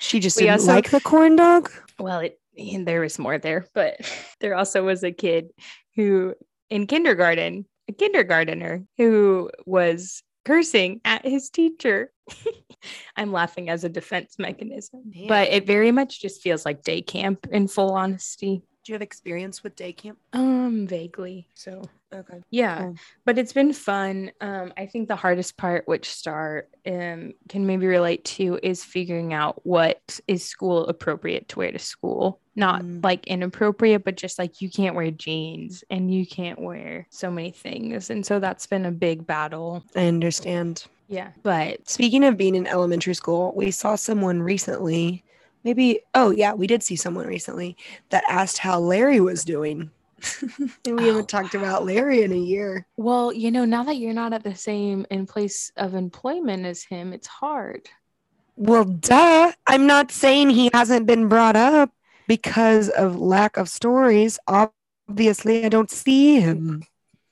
She 0.00 0.20
just 0.20 0.36
We 0.36 0.42
didn't 0.44 0.60
also- 0.60 0.72
like 0.74 0.90
the 0.90 1.00
corn 1.00 1.34
dog. 1.36 1.72
well, 1.98 2.20
it 2.20 2.40
and 2.56 2.86
there 2.86 3.00
was 3.00 3.18
more 3.18 3.38
there, 3.38 3.66
but 3.74 3.96
there 4.40 4.54
also 4.54 4.84
was 4.84 5.02
a 5.02 5.10
kid 5.10 5.48
who 5.96 6.34
in 6.70 6.86
kindergarten, 6.86 7.66
a 7.88 7.92
kindergartner 7.92 8.84
who 8.96 9.50
was 9.66 10.22
cursing 10.44 11.00
at 11.04 11.24
his 11.26 11.50
teacher. 11.50 12.12
I'm 13.16 13.32
laughing 13.32 13.70
as 13.70 13.82
a 13.82 13.88
defense 13.88 14.36
mechanism, 14.38 15.02
but 15.26 15.48
it 15.48 15.66
very 15.66 15.90
much 15.90 16.20
just 16.20 16.42
feels 16.42 16.64
like 16.64 16.82
day 16.84 17.02
camp 17.02 17.46
in 17.50 17.66
full 17.66 17.90
honesty. 17.90 18.62
Do 18.88 18.92
you 18.92 18.94
have 18.94 19.02
experience 19.02 19.62
with 19.62 19.76
day 19.76 19.92
camp? 19.92 20.16
Um, 20.32 20.86
vaguely. 20.86 21.46
So 21.52 21.82
Okay. 22.10 22.40
yeah, 22.48 22.84
Cool. 22.84 22.94
but 23.26 23.36
it's 23.36 23.52
been 23.52 23.74
fun. 23.74 24.30
Um, 24.40 24.72
I 24.78 24.86
think 24.86 25.08
the 25.08 25.14
hardest 25.14 25.58
part, 25.58 25.86
which 25.86 26.08
Star 26.10 26.64
um 26.86 27.34
can 27.50 27.66
maybe 27.66 27.86
relate 27.86 28.24
to, 28.36 28.58
is 28.62 28.82
figuring 28.82 29.34
out 29.34 29.60
what 29.66 30.18
is 30.26 30.42
school 30.42 30.86
appropriate 30.86 31.48
to 31.50 31.58
wear 31.58 31.70
to 31.70 31.78
school. 31.78 32.40
Not 32.56 32.80
Mm. 32.80 33.04
like 33.04 33.26
inappropriate, 33.26 34.04
but 34.06 34.16
just 34.16 34.38
like 34.38 34.62
you 34.62 34.70
can't 34.70 34.96
wear 34.96 35.10
jeans 35.10 35.84
and 35.90 36.10
you 36.10 36.26
can't 36.26 36.58
wear 36.58 37.06
so 37.10 37.30
many 37.30 37.50
things. 37.50 38.08
And 38.08 38.24
so 38.24 38.40
that's 38.40 38.66
been 38.66 38.86
a 38.86 38.90
big 38.90 39.26
battle. 39.26 39.84
I 39.94 40.06
understand. 40.06 40.86
Yeah. 41.08 41.32
But 41.42 41.86
Speaking 41.90 42.24
of 42.24 42.38
being 42.38 42.54
in 42.54 42.66
elementary 42.66 43.12
school, 43.14 43.52
we 43.54 43.70
saw 43.70 43.96
someone 43.96 44.40
recently. 44.42 45.24
Maybe, 45.64 46.00
oh, 46.14 46.30
yeah, 46.30 46.54
we 46.54 46.66
did 46.66 46.82
see 46.82 46.96
someone 46.96 47.26
recently 47.26 47.76
that 48.10 48.24
asked 48.28 48.58
how 48.58 48.78
Larry 48.78 49.20
was 49.20 49.44
doing. 49.44 49.90
and 50.86 50.96
we 50.96 51.04
Oh, 51.04 51.06
haven't 51.06 51.28
talked 51.28 51.54
about 51.54 51.84
Larry 51.84 52.22
in 52.22 52.32
a 52.32 52.36
year. 52.36 52.86
well, 52.96 53.32
you 53.32 53.50
know, 53.50 53.64
now 53.64 53.84
that 53.84 53.96
you're 53.96 54.12
not 54.14 54.32
at 54.32 54.42
the 54.44 54.54
same 54.54 55.06
in 55.10 55.26
place 55.26 55.70
of 55.76 55.94
employment 55.94 56.64
as 56.66 56.82
him, 56.82 57.12
it's 57.12 57.26
hard. 57.28 57.88
Well, 58.56 58.84
duh. 58.84 59.52
I'm 59.66 59.86
not 59.86 60.10
saying 60.10 60.50
he 60.50 60.70
hasn't 60.74 61.06
been 61.06 61.28
brought 61.28 61.54
up 61.56 61.90
because 62.26 62.88
of 62.88 63.16
lack 63.16 63.56
of 63.56 63.68
stories. 63.68 64.38
Obviously, 64.48 65.64
I 65.64 65.68
don't 65.68 65.90
see 65.90 66.40
him. 66.40 66.82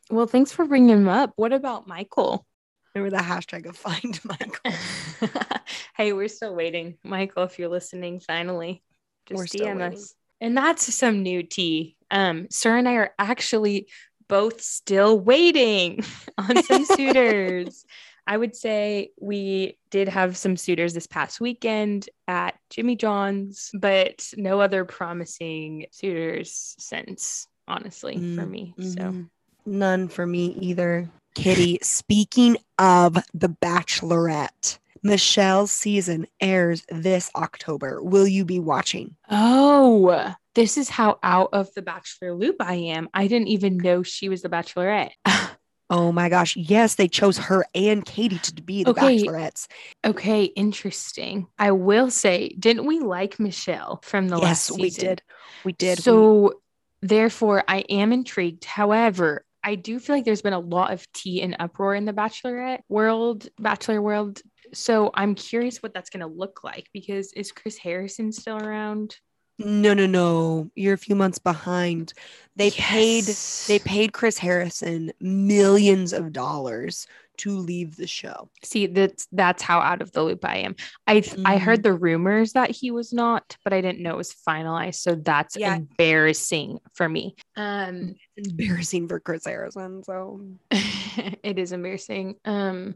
Well, 0.09 0.27
thanks 0.29 0.53
for 0.53 0.65
bringing 0.65 0.91
him 0.91 1.09
up. 1.09 1.33
What 1.35 1.53
about 1.53 1.89
Michael? 1.89 2.47
Remember 2.97 3.15
the 3.15 3.23
hashtag 3.23 3.67
of 3.67 3.77
find 3.77 4.19
Michael. 4.25 5.61
hey, 5.97 6.15
we're 6.15 6.29
still 6.29 6.55
waiting. 6.55 6.97
Michael, 7.05 7.43
if 7.43 7.59
you're 7.59 7.69
listening, 7.69 8.21
finally, 8.21 8.83
just 9.27 9.37
We're 9.37 9.45
DM 9.45 9.93
us. 9.93 10.15
And 10.41 10.57
that's 10.57 10.95
some 10.95 11.23
new 11.23 11.43
tea. 11.43 11.97
Um, 12.11 12.47
Sir 12.51 12.75
and 12.79 12.89
I 12.89 12.95
are 12.95 13.11
actually 13.19 13.89
both 14.29 14.63
still 14.63 15.21
waiting 15.21 16.05
on 16.39 16.63
some 16.63 16.87
suitors. 16.87 17.85
I 18.27 18.35
would 18.39 18.57
say 18.57 19.11
we 19.21 19.77
did 19.91 20.09
have 20.09 20.35
some 20.39 20.57
suitors 20.57 20.95
this 20.95 21.07
past 21.07 21.39
weekend 21.39 22.09
at 22.27 22.55
Jimmy 22.71 22.97
John's, 22.97 23.71
but 23.75 24.27
no 24.39 24.59
other 24.63 24.87
promising 24.87 25.85
suitors 25.91 26.75
since, 26.79 27.47
honestly, 27.69 28.17
for 28.17 28.47
Mm, 28.47 28.51
me. 28.51 28.75
So 28.79 28.85
Mhm. 29.03 29.29
none 29.67 30.09
for 30.09 30.27
me 30.27 30.47
either. 30.61 31.11
Kitty, 31.41 31.79
speaking 31.83 32.57
of 32.79 33.15
The 33.35 33.49
Bachelorette, 33.49 34.79
Michelle's 35.03 35.71
season 35.71 36.27
airs 36.41 36.85
this 36.89 37.31
October. 37.37 38.03
Will 38.03 38.27
you 38.27 38.45
be 38.47 38.59
watching? 38.59 39.17
Oh, 39.31 40.35
this 40.55 40.79
is 40.79 40.89
how 40.89 41.19
out 41.23 41.51
of 41.53 41.73
the 41.75 41.83
Bachelor 41.83 42.33
loop 42.35 42.57
I 42.61 42.75
am. 42.75 43.11
I 43.13 43.27
didn't 43.27 43.49
even 43.49 43.77
know 43.77 44.03
she 44.03 44.29
was 44.31 44.43
the 44.43 44.49
Bachelorette. 44.49 45.11
Oh 45.89 46.11
my 46.11 46.29
gosh. 46.29 46.57
Yes, 46.57 46.97
they 46.97 47.07
chose 47.07 47.39
her 47.39 47.65
and 47.73 48.05
Katie 48.05 48.41
to 48.41 48.55
be 48.61 48.83
the 48.83 48.91
Okay. 48.91 49.19
Bachelorettes. 49.23 49.69
okay, 50.05 50.43
interesting. 50.43 51.47
I 51.61 51.71
will 51.71 52.11
say, 52.11 52.49
didn't 52.59 52.87
we 52.87 52.99
like 52.99 53.39
Michelle 53.39 54.01
from 54.03 54.27
the 54.29 54.37
last 54.37 54.65
season? 54.67 54.81
yes, 54.83 54.97
we 54.99 55.01
did. 55.07 55.23
We 55.65 55.73
did. 55.75 55.99
We- 55.99 56.03
So, 56.03 56.55
therefore, 57.03 57.63
I 57.69 57.85
am 57.89 58.13
intrigued. 58.13 58.65
However, 58.65 59.45
I 59.67 59.75
do 59.75 59.99
feel 59.99 60.15
like 60.15 60.25
there's 60.25 60.43
been 60.43 60.53
a 60.53 60.61
lot 60.61 60.93
of 60.93 61.05
tea 61.13 61.43
and 61.43 61.57
uproar 61.59 61.97
in 61.97 62.05
the 62.05 62.13
Bachelorette 62.13 62.83
world, 62.89 63.49
Bachelor 63.59 64.01
world. 64.01 64.41
So 64.73 65.11
I'm 65.13 65.35
curious 65.35 65.83
what 65.83 65.93
that's 65.93 66.09
going 66.09 66.21
to 66.21 66.27
look 66.29 66.63
like 66.63 66.87
because 66.93 67.33
is 67.33 67.51
Chris 67.51 67.77
Harrison 67.77 68.31
still 68.31 68.59
around? 68.59 69.17
no, 69.59 69.95
no, 69.95 70.07
no. 70.07 70.71
You're 70.77 70.95
a 70.95 70.99
few 70.99 71.17
months 71.17 71.39
behind. 71.39 72.13
They 72.57 72.71
paid 72.71 73.25
they 73.67 73.79
paid 73.79 74.13
Chris 74.13 74.39
Harrison 74.39 75.13
millions 75.21 76.13
of 76.13 76.33
dollars 76.33 77.07
to 77.39 77.57
leave 77.57 77.97
the 77.97 78.07
show. 78.07 78.51
See, 78.63 78.87
that's 78.87 79.27
that's 79.33 79.63
how 79.63 79.81
out 79.81 80.03
of 80.03 80.13
the 80.13 80.23
loop 80.23 80.45
I 80.45 80.59
am. 80.59 80.77
I 81.07 81.17
I 81.45 81.57
Mhm. 81.57 81.61
heard 81.61 81.83
the 81.83 81.95
rumors 81.95 82.53
that 82.53 82.71
he 82.71 82.91
was 82.91 83.13
not, 83.13 83.57
but 83.65 83.73
I 83.73 83.81
didn't 83.81 84.03
know 84.03 84.13
it 84.15 84.19
was 84.19 84.35
finalized. 84.47 84.97
So 84.97 85.15
that's 85.15 85.57
Yeah. 85.57 85.77
embarrassing 85.77 86.79
for 86.95 87.09
me. 87.09 87.35
Um, 87.57 88.15
Embarrassing 88.37 89.09
for 89.09 89.19
Chris 89.19 89.45
Harrison. 89.47 90.03
So 90.05 90.41
it 90.71 91.59
is 91.59 91.73
embarrassing. 91.73 92.37
Um, 92.45 92.95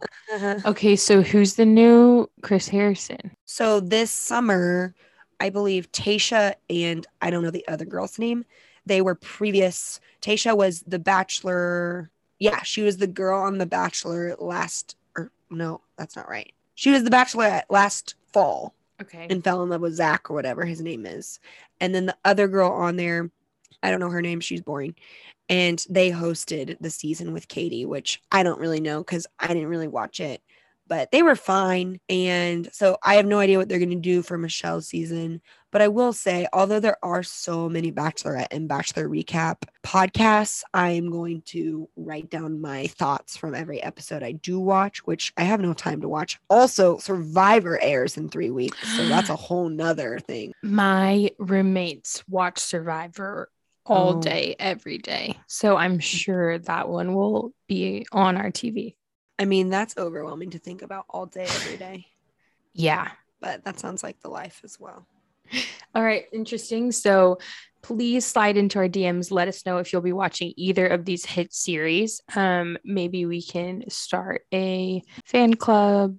okay, 0.64 0.96
so 0.96 1.22
who's 1.22 1.54
the 1.54 1.64
new 1.64 2.28
Chris 2.42 2.68
Harrison? 2.68 3.30
So 3.46 3.80
this 3.80 4.10
summer, 4.10 4.94
I 5.40 5.48
believe 5.50 5.90
Tayshia 5.92 6.54
and 6.68 7.06
I 7.22 7.30
don't 7.30 7.42
know 7.42 7.50
the 7.50 7.66
other 7.68 7.86
girl's 7.86 8.18
name. 8.18 8.44
They 8.86 9.00
were 9.00 9.14
previous. 9.14 10.00
Tayshia 10.20 10.56
was 10.56 10.82
the 10.86 10.98
Bachelor. 10.98 12.10
Yeah, 12.38 12.62
she 12.62 12.82
was 12.82 12.98
the 12.98 13.06
girl 13.06 13.40
on 13.40 13.58
the 13.58 13.66
Bachelor 13.66 14.36
last. 14.38 14.96
Or 15.16 15.30
no, 15.50 15.80
that's 15.96 16.16
not 16.16 16.28
right. 16.28 16.52
She 16.74 16.90
was 16.90 17.04
the 17.04 17.10
Bachelor 17.10 17.62
last 17.70 18.14
fall 18.32 18.74
Okay. 19.00 19.26
and 19.30 19.42
fell 19.42 19.62
in 19.62 19.70
love 19.70 19.80
with 19.80 19.94
Zach 19.94 20.30
or 20.30 20.34
whatever 20.34 20.64
his 20.64 20.80
name 20.80 21.06
is. 21.06 21.40
And 21.80 21.94
then 21.94 22.06
the 22.06 22.16
other 22.24 22.46
girl 22.48 22.70
on 22.70 22.96
there, 22.96 23.30
I 23.82 23.90
don't 23.90 24.00
know 24.00 24.10
her 24.10 24.22
name. 24.22 24.40
She's 24.40 24.60
boring. 24.60 24.94
And 25.48 25.84
they 25.90 26.10
hosted 26.10 26.76
the 26.80 26.90
season 26.90 27.32
with 27.32 27.48
Katie, 27.48 27.84
which 27.84 28.22
I 28.30 28.42
don't 28.42 28.60
really 28.60 28.80
know 28.80 29.00
because 29.00 29.26
I 29.38 29.48
didn't 29.48 29.68
really 29.68 29.88
watch 29.88 30.20
it, 30.20 30.42
but 30.90 31.10
they 31.12 31.22
were 31.22 31.36
fine. 31.36 32.00
And 32.08 32.68
so 32.72 32.98
I 33.02 33.14
have 33.14 33.26
no 33.26 33.38
idea 33.38 33.58
what 33.58 33.68
they're 33.68 33.78
going 33.78 33.90
to 33.90 33.96
do 33.96 34.22
for 34.22 34.36
Michelle's 34.36 34.88
season. 34.88 35.40
But 35.70 35.82
I 35.82 35.88
will 35.88 36.12
say, 36.12 36.48
although 36.52 36.80
there 36.80 36.96
are 37.02 37.22
so 37.22 37.68
many 37.68 37.92
Bachelorette 37.92 38.48
and 38.50 38.68
Bachelor 38.68 39.08
recap 39.08 39.62
podcasts, 39.84 40.62
I 40.74 40.90
am 40.90 41.10
going 41.10 41.42
to 41.46 41.88
write 41.96 42.28
down 42.28 42.60
my 42.60 42.88
thoughts 42.88 43.36
from 43.36 43.54
every 43.54 43.80
episode 43.80 44.24
I 44.24 44.32
do 44.32 44.58
watch, 44.58 44.98
which 45.06 45.32
I 45.36 45.44
have 45.44 45.60
no 45.60 45.72
time 45.72 46.00
to 46.00 46.08
watch. 46.08 46.40
Also, 46.50 46.98
Survivor 46.98 47.80
airs 47.80 48.16
in 48.16 48.28
three 48.28 48.50
weeks. 48.50 48.96
So 48.96 49.06
that's 49.06 49.28
a 49.30 49.36
whole 49.36 49.68
nother 49.68 50.18
thing. 50.18 50.52
My 50.62 51.30
roommates 51.38 52.24
watch 52.28 52.58
Survivor 52.58 53.48
all 53.90 54.16
Oh. 54.18 54.20
day, 54.22 54.56
every 54.58 54.98
day. 54.98 55.38
So 55.46 55.76
I'm 55.76 55.98
sure 55.98 56.58
that 56.60 56.88
one 56.88 57.14
will 57.14 57.52
be 57.68 58.06
on 58.12 58.36
our 58.36 58.50
TV. 58.50 58.94
I 59.38 59.44
mean, 59.44 59.68
that's 59.70 59.96
overwhelming 59.98 60.50
to 60.50 60.58
think 60.58 60.82
about 60.82 61.04
all 61.10 61.26
day, 61.26 61.44
every 61.44 61.76
day. 61.76 62.06
Yeah. 62.72 63.10
But 63.40 63.64
that 63.64 63.80
sounds 63.80 64.02
like 64.04 64.20
the 64.20 64.28
life 64.30 64.60
as 64.62 64.78
well. 64.78 65.06
All 65.94 66.04
right, 66.04 66.26
interesting. 66.32 66.92
So 66.92 67.38
please 67.82 68.24
slide 68.24 68.56
into 68.56 68.78
our 68.78 68.88
DMs. 68.88 69.32
Let 69.32 69.48
us 69.48 69.66
know 69.66 69.78
if 69.78 69.92
you'll 69.92 70.02
be 70.02 70.12
watching 70.12 70.52
either 70.56 70.86
of 70.86 71.04
these 71.04 71.24
hit 71.26 71.52
series. 71.52 72.20
Um, 72.36 72.78
maybe 72.84 73.26
we 73.26 73.42
can 73.42 73.90
start 73.90 74.42
a 74.54 75.02
fan 75.26 75.54
club. 75.54 76.16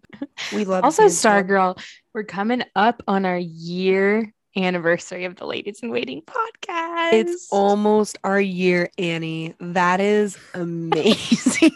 We 0.53 0.65
love 0.65 0.83
Also, 0.83 1.03
Fan 1.03 1.11
Club. 1.11 1.47
Stargirl, 1.47 1.83
we're 2.13 2.23
coming 2.25 2.63
up 2.75 3.01
on 3.07 3.25
our 3.25 3.37
year 3.37 4.33
anniversary 4.55 5.25
of 5.25 5.35
the 5.35 5.45
Ladies 5.45 5.81
in 5.81 5.89
Waiting 5.89 6.21
podcast. 6.21 7.13
It's 7.13 7.47
almost 7.51 8.17
our 8.23 8.39
year, 8.41 8.89
Annie. 8.97 9.55
That 9.59 9.99
is 9.99 10.37
amazing. 10.53 11.71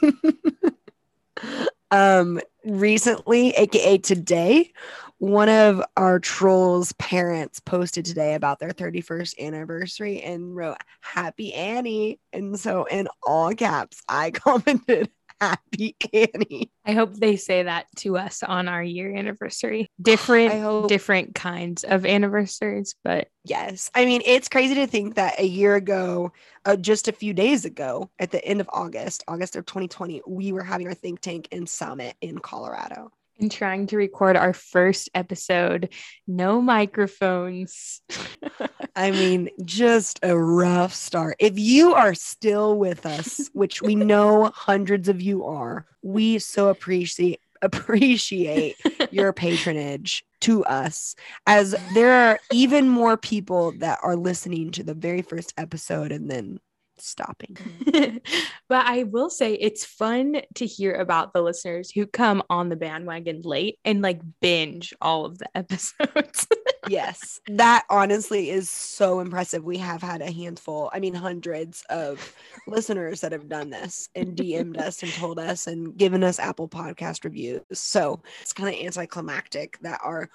um, 1.92 2.40
recently, 2.64 3.50
aka 3.52 3.98
today, 3.98 4.72
one 5.20 5.50
of 5.50 5.82
our 5.96 6.20
trolls' 6.20 6.92
parents 6.94 7.60
posted 7.60 8.06
today 8.06 8.34
about 8.34 8.60
their 8.60 8.72
31st 8.72 9.40
anniversary 9.40 10.22
and 10.22 10.56
wrote 10.56 10.78
Happy 11.02 11.54
Annie. 11.54 12.20
And 12.34 12.60
so 12.60 12.86
in 12.86 13.08
all 13.24 13.54
caps, 13.54 14.02
I 14.10 14.32
commented 14.32 15.10
Happy 15.42 15.96
Annie. 16.14 16.72
I 16.86 16.94
hope 16.94 17.14
they 17.14 17.36
say 17.36 17.64
that 17.64 17.88
to 17.98 18.18
us 18.18 18.42
on 18.44 18.68
our 18.68 18.84
year 18.84 19.16
anniversary. 19.16 19.90
Different, 20.02 20.88
different 20.88 21.36
kinds 21.36 21.84
of 21.84 22.06
anniversaries, 22.06 22.96
but 23.04 23.28
Yes. 23.48 23.92
I 23.94 24.06
mean, 24.06 24.22
it's 24.26 24.50
crazy 24.50 24.76
to 24.76 24.88
think 24.88 25.16
that 25.16 25.40
a 25.40 25.46
year 25.46 25.76
ago, 25.76 26.32
uh, 26.66 26.76
just 26.76 27.08
a 27.08 27.12
few 27.12 27.34
days 27.34 27.64
ago, 27.64 28.10
at 28.18 28.32
the 28.32 28.44
end 28.44 28.60
of 28.60 28.70
August, 28.74 29.24
August 29.28 29.56
of 29.56 29.68
2020, 29.68 30.24
we 30.28 30.52
were 30.52 30.64
having 30.64 30.88
our 30.88 30.96
think 30.96 31.22
tank 31.22 31.48
and 31.52 31.70
summit 31.70 32.16
in 32.22 32.40
Colorado. 32.40 33.12
in 33.38 33.50
trying 33.50 33.86
to 33.88 33.98
record 33.98 34.38
our 34.38 34.54
first 34.54 35.10
episode, 35.14 35.90
no 36.26 36.62
microphones. 36.62 38.02
I 38.96 39.12
mean, 39.12 39.50
just 39.66 40.20
a 40.24 40.38
rough 40.38 40.94
start. 40.94 41.36
If 41.40 41.60
you 41.60 41.94
are 41.94 42.14
still 42.14 42.78
with 42.78 43.06
us, 43.06 43.50
which 43.54 43.82
we 43.82 43.96
know 43.96 44.52
hundreds 44.56 45.10
of 45.10 45.22
you 45.22 45.46
are, 45.46 45.86
we 46.02 46.40
so 46.40 46.70
appreciate 46.70 47.42
appreciate 47.62 48.76
your 49.12 49.34
patronage 49.34 50.24
to 50.42 50.64
us 50.66 51.16
as 51.48 51.74
there 51.94 52.14
are 52.14 52.40
even 52.52 52.88
more 52.88 53.18
people 53.18 53.72
that 53.80 53.98
are 54.04 54.16
listening 54.16 54.72
to 54.72 54.84
the 54.84 54.94
very 54.94 55.22
first 55.22 55.54
episode 55.58 56.12
and 56.12 56.30
then 56.30 56.60
stopping. 56.98 57.56
Mm-hmm. 57.56 58.18
but 58.70 58.86
I 58.86 59.04
will 59.04 59.30
say 59.30 59.54
it's 59.54 59.86
fun 59.86 60.42
to 60.56 60.66
hear 60.66 60.94
about 60.94 61.34
the 61.34 61.42
listeners 61.42 61.92
who 61.92 62.06
come 62.06 62.44
on 62.50 62.70
the 62.70 62.76
bandwagon 62.76 63.42
late 63.44 63.80
and 63.86 64.02
like 64.02 64.22
binge 64.42 64.94
all 65.02 65.26
of 65.26 65.38
the 65.38 65.48
episodes. 65.56 66.48
yes, 66.88 67.40
that 67.48 67.86
honestly 67.90 68.50
is 68.50 68.70
so 68.70 69.20
impressive. 69.20 69.64
We 69.64 69.78
have 69.78 70.02
had 70.02 70.22
a 70.22 70.32
handful, 70.32 70.90
I 70.94 71.00
mean, 71.00 71.14
hundreds 71.14 71.84
of 71.90 72.36
listeners 72.68 73.22
that 73.22 73.32
have 73.32 73.50
done 73.50 73.70
this 73.70 74.10
and 74.16 74.36
DM'd 74.36 74.78
us 74.78 75.04
and 75.04 75.12
told 75.14 75.40
us 75.40 75.68
and 75.68 75.96
given 75.98 76.24
us 76.24 76.40
Apple 76.40 76.68
Podcast 76.68 77.24
reviews. 77.24 77.62
So 77.74 78.22
it's 78.42 78.54
kind 78.54 78.74
of 78.74 78.80
anticlimactic 78.82 79.80
that 79.82 80.00
our 80.04 80.30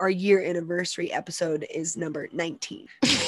our 0.00 0.10
year 0.10 0.42
anniversary 0.42 1.12
episode 1.12 1.64
is 1.72 1.96
number 1.96 2.28
19. 2.32 2.88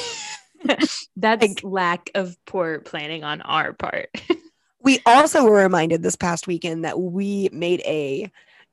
That's 1.16 1.62
lack 1.64 2.10
of 2.14 2.36
poor 2.46 2.80
planning 2.80 3.24
on 3.24 3.40
our 3.42 3.72
part. 3.72 4.10
We 4.82 5.00
also 5.06 5.44
were 5.44 5.62
reminded 5.62 6.02
this 6.02 6.14
past 6.14 6.46
weekend 6.46 6.84
that 6.84 7.00
we 7.00 7.48
made 7.52 7.80
a 7.86 8.30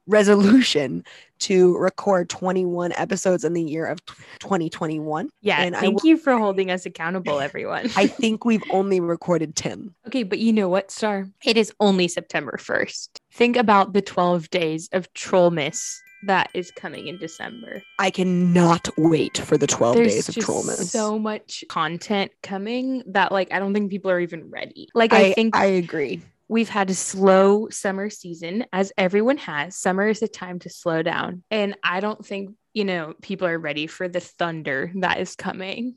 resolution 0.08 1.06
to 1.40 1.78
record 1.78 2.30
21 2.30 2.92
episodes 2.98 3.46
in 3.46 3.54
the 3.54 3.64
year 3.64 3.86
of 3.86 4.06
2021. 4.40 5.30
yeah, 5.42 5.62
And 5.62 5.74
thank 5.74 6.04
will- 6.04 6.10
you 6.10 6.18
for 6.18 6.38
holding 6.38 6.70
us 6.70 6.86
accountable, 6.86 7.40
everyone. 7.40 7.90
I 7.96 8.08
think 8.22 8.44
we've 8.44 8.64
only 8.72 9.00
recorded 9.00 9.56
10. 9.56 9.94
Okay, 10.08 10.24
but 10.24 10.40
you 10.40 10.52
know 10.52 10.68
what, 10.68 10.92
Star? 10.92 11.28
It 11.46 11.56
is 11.56 11.72
only 11.80 12.10
September 12.10 12.58
1st. 12.60 13.08
Think 13.32 13.56
about 13.56 13.94
the 13.94 14.02
12 14.02 14.50
days 14.50 14.90
of 14.92 15.12
Trollmas 15.14 15.96
that 16.24 16.50
is 16.54 16.72
coming 16.72 17.08
in 17.08 17.18
December. 17.18 17.82
I 18.00 18.12
cannot 18.12 18.90
wait 18.98 19.38
for 19.38 19.58
the 19.58 19.68
12 19.68 19.96
There's 19.96 20.14
days 20.14 20.30
of 20.30 20.36
just 20.36 20.48
Trollmas. 20.48 20.86
so 20.86 21.18
much 21.18 21.64
content 21.70 22.32
coming 22.44 23.04
that 23.08 23.32
like 23.32 23.52
I 23.52 23.60
don't 23.60 23.74
think 23.74 23.90
people 23.90 24.12
are 24.12 24.20
even 24.20 24.50
ready. 24.50 24.90
Like 24.94 25.14
I, 25.14 25.28
I, 25.28 25.34
think 25.34 25.56
I 25.56 25.66
agree. 25.66 26.22
we've 26.48 26.70
had 26.70 26.90
a 26.90 26.94
slow 26.94 27.70
summer 27.70 28.10
season 28.10 28.66
as 28.74 28.92
everyone 28.98 29.38
has. 29.38 29.76
Summer 29.76 30.08
is 30.08 30.22
a 30.22 30.28
time 30.28 30.60
to 30.60 30.70
slow 30.70 31.02
down. 31.02 31.44
And 31.50 31.76
I 31.84 32.00
don't 32.00 32.26
think, 32.26 32.52
you 32.74 32.86
know, 32.86 33.14
people 33.22 33.48
are 33.48 33.60
ready 33.60 33.88
for 33.88 34.08
the 34.08 34.20
thunder 34.20 34.92
that 34.96 35.20
is 35.20 35.36
coming. 35.36 35.96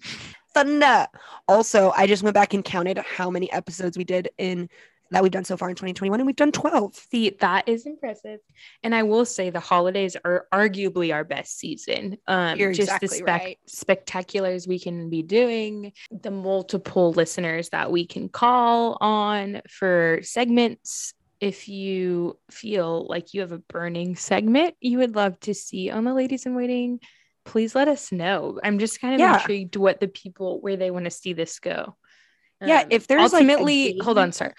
Thunder. 0.54 1.08
Also, 1.48 1.92
I 1.96 2.06
just 2.06 2.22
went 2.22 2.34
back 2.34 2.54
and 2.54 2.64
counted 2.64 2.98
how 2.98 3.28
many 3.28 3.50
episodes 3.52 3.98
we 3.98 4.04
did 4.04 4.28
in 4.38 4.68
that 5.14 5.22
we've 5.22 5.32
done 5.32 5.44
so 5.44 5.56
far 5.56 5.70
in 5.70 5.76
2021, 5.76 6.20
and 6.20 6.26
we've 6.26 6.36
done 6.36 6.50
12. 6.52 6.94
See, 6.96 7.30
that 7.40 7.68
is 7.68 7.86
impressive. 7.86 8.40
And 8.82 8.94
I 8.94 9.04
will 9.04 9.24
say 9.24 9.50
the 9.50 9.60
holidays 9.60 10.16
are 10.24 10.46
arguably 10.52 11.14
our 11.14 11.22
best 11.22 11.56
season. 11.58 12.18
Um, 12.26 12.58
You're 12.58 12.72
just 12.72 12.88
exactly 13.02 13.08
the 13.08 13.14
spec- 13.14 13.42
right. 13.42 13.58
spectaculars 13.68 14.66
we 14.66 14.80
can 14.80 15.10
be 15.10 15.22
doing, 15.22 15.92
the 16.10 16.32
multiple 16.32 17.12
listeners 17.12 17.68
that 17.70 17.92
we 17.92 18.06
can 18.06 18.28
call 18.28 18.98
on 19.00 19.62
for 19.68 20.18
segments. 20.22 21.14
If 21.40 21.68
you 21.68 22.38
feel 22.50 23.06
like 23.08 23.34
you 23.34 23.42
have 23.42 23.52
a 23.52 23.58
burning 23.58 24.16
segment 24.16 24.74
you 24.80 24.98
would 24.98 25.14
love 25.14 25.38
to 25.40 25.54
see 25.54 25.90
on 25.90 26.04
the 26.04 26.14
Ladies 26.14 26.46
in 26.46 26.54
Waiting, 26.54 27.00
please 27.44 27.74
let 27.74 27.86
us 27.86 28.10
know. 28.10 28.58
I'm 28.64 28.78
just 28.78 29.00
kind 29.00 29.14
of 29.14 29.20
Yeah. 29.20 29.38
intrigued 29.38 29.76
what 29.76 30.00
the 30.00 30.08
people 30.08 30.60
where 30.60 30.76
they 30.76 30.90
want 30.90 31.04
to 31.04 31.10
see 31.10 31.34
this 31.34 31.60
go. 31.60 31.96
Yeah, 32.64 32.80
Um, 32.82 32.86
if 32.90 33.06
there's, 33.06 33.32
like, 33.32 33.42
ultimately, 33.42 33.98
hold 33.98 34.18
on, 34.18 34.32
sorry 34.32 34.54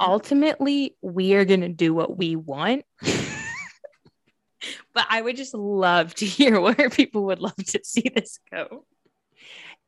ultimately 0.00 0.96
we 1.02 1.34
are 1.34 1.44
going 1.46 1.62
to 1.62 1.68
do 1.68 1.94
what 1.94 2.18
we 2.18 2.36
want 2.36 2.84
but 4.94 5.06
i 5.08 5.20
would 5.20 5.36
just 5.36 5.54
love 5.54 6.14
to 6.14 6.26
hear 6.26 6.60
where 6.62 6.90
people 6.90 7.24
would 7.24 7.40
love 7.40 7.56
to 7.56 7.80
see 7.84 8.10
this 8.14 8.38
go 8.52 8.84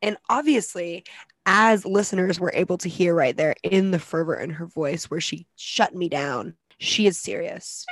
And 0.01 0.17
obviously, 0.29 1.05
as 1.47 1.85
listeners 1.85 2.41
were 2.41 2.53
able 2.55 2.79
to 2.79 2.89
hear 2.89 3.15
right 3.15 3.37
there 3.37 3.55
in 3.63 3.91
the 3.91 3.99
fervor 3.99 4.35
in 4.35 4.51
her 4.51 4.67
voice 4.67 5.11
where 5.11 5.21
she 5.21 5.47
shut 5.57 5.95
me 5.95 6.09
down, 6.09 6.57
she 6.79 7.07
is 7.07 7.21
serious. 7.21 7.87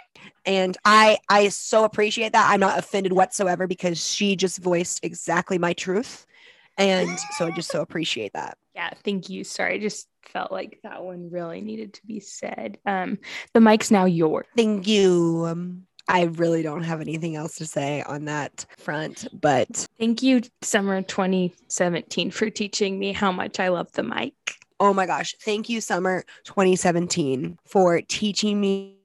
And 0.44 0.76
I 0.84 1.18
I 1.28 1.48
so 1.48 1.84
appreciate 1.84 2.32
that. 2.32 2.50
I'm 2.50 2.60
not 2.60 2.78
offended 2.78 3.12
whatsoever 3.12 3.66
because 3.66 4.04
she 4.04 4.36
just 4.36 4.58
voiced 4.62 5.04
exactly 5.04 5.58
my 5.58 5.72
truth. 5.72 6.26
And 6.80 7.18
so 7.36 7.46
I 7.46 7.50
just 7.50 7.70
so 7.70 7.80
appreciate 7.82 8.32
that. 8.32 8.56
yeah 8.74 8.90
thank 9.04 9.28
you. 9.28 9.44
Sorry 9.44 9.74
i 9.74 9.78
just 9.78 10.08
felt 10.32 10.52
like 10.52 10.78
that 10.82 11.02
one 11.02 11.30
really 11.30 11.60
needed 11.60 11.94
to 11.94 12.06
be 12.06 12.20
said. 12.20 12.78
Um 12.86 13.18
the 13.54 13.60
mic's 13.60 13.90
now 13.90 14.04
yours. 14.06 14.46
Thank 14.56 14.86
you. 14.86 15.44
Um, 15.48 15.86
I 16.08 16.24
really 16.24 16.62
don't 16.62 16.82
have 16.82 17.00
anything 17.00 17.36
else 17.36 17.54
to 17.56 17.66
say 17.66 18.02
on 18.02 18.24
that 18.24 18.66
front, 18.78 19.28
but 19.32 19.86
thank 19.98 20.22
you 20.22 20.40
summer 20.62 21.02
2017 21.02 22.30
for 22.32 22.50
teaching 22.50 22.98
me 22.98 23.12
how 23.12 23.30
much 23.30 23.60
i 23.60 23.68
love 23.68 23.92
the 23.92 24.02
mic. 24.02 24.34
Oh 24.80 24.94
my 24.94 25.04
gosh, 25.06 25.34
thank 25.44 25.68
you, 25.68 25.80
Summer 25.82 26.24
2017, 26.44 27.58
for 27.66 28.00
teaching 28.00 28.58
me 28.60 28.96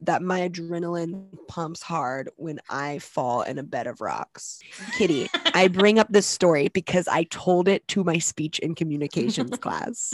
that 0.00 0.22
my 0.22 0.40
adrenaline 0.48 1.26
pumps 1.48 1.82
hard 1.82 2.28
when 2.36 2.60
I 2.68 2.98
fall 2.98 3.42
in 3.42 3.58
a 3.58 3.62
bed 3.62 3.86
of 3.86 4.00
rocks. 4.00 4.60
Kitty, 4.98 5.28
I 5.54 5.68
bring 5.68 5.98
up 5.98 6.08
this 6.10 6.26
story 6.26 6.68
because 6.68 7.08
I 7.08 7.24
told 7.24 7.68
it 7.68 7.86
to 7.88 8.04
my 8.04 8.18
speech 8.18 8.60
and 8.62 8.76
communications 8.76 9.56
class. 9.60 10.12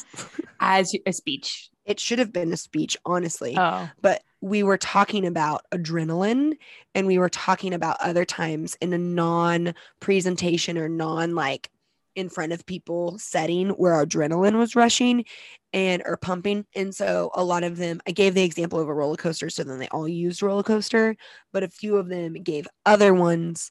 as 0.60 0.94
a 1.06 1.12
speech 1.12 1.70
It 1.86 1.98
should 1.98 2.18
have 2.18 2.32
been 2.32 2.52
a 2.52 2.56
speech, 2.56 2.96
honestly. 3.04 3.54
oh 3.56 3.88
but 4.00 4.22
we 4.40 4.62
were 4.62 4.78
talking 4.78 5.26
about 5.26 5.62
adrenaline 5.74 6.52
and 6.94 7.06
we 7.08 7.18
were 7.18 7.28
talking 7.28 7.74
about 7.74 7.96
other 8.00 8.24
times 8.24 8.76
in 8.80 8.92
a 8.92 8.98
non 8.98 9.74
presentation 9.98 10.78
or 10.78 10.88
non 10.88 11.34
like 11.34 11.70
in 12.18 12.28
front 12.28 12.52
of 12.52 12.66
people 12.66 13.18
setting 13.18 13.70
where 13.70 13.94
adrenaline 14.04 14.58
was 14.58 14.76
rushing 14.76 15.24
and 15.72 16.02
or 16.04 16.16
pumping. 16.16 16.66
And 16.74 16.94
so 16.94 17.30
a 17.34 17.44
lot 17.44 17.64
of 17.64 17.76
them 17.76 18.00
i 18.06 18.12
gave 18.12 18.34
the 18.34 18.42
example 18.44 18.80
of 18.80 18.88
a 18.88 18.94
roller 18.94 19.16
coaster 19.16 19.50
so 19.50 19.64
then 19.64 19.78
they 19.78 19.88
all 19.88 20.08
used 20.08 20.42
roller 20.42 20.62
coaster 20.62 21.16
but 21.52 21.62
a 21.62 21.68
few 21.68 21.96
of 21.96 22.08
them 22.08 22.34
gave 22.34 22.66
other 22.86 23.14
ones. 23.14 23.70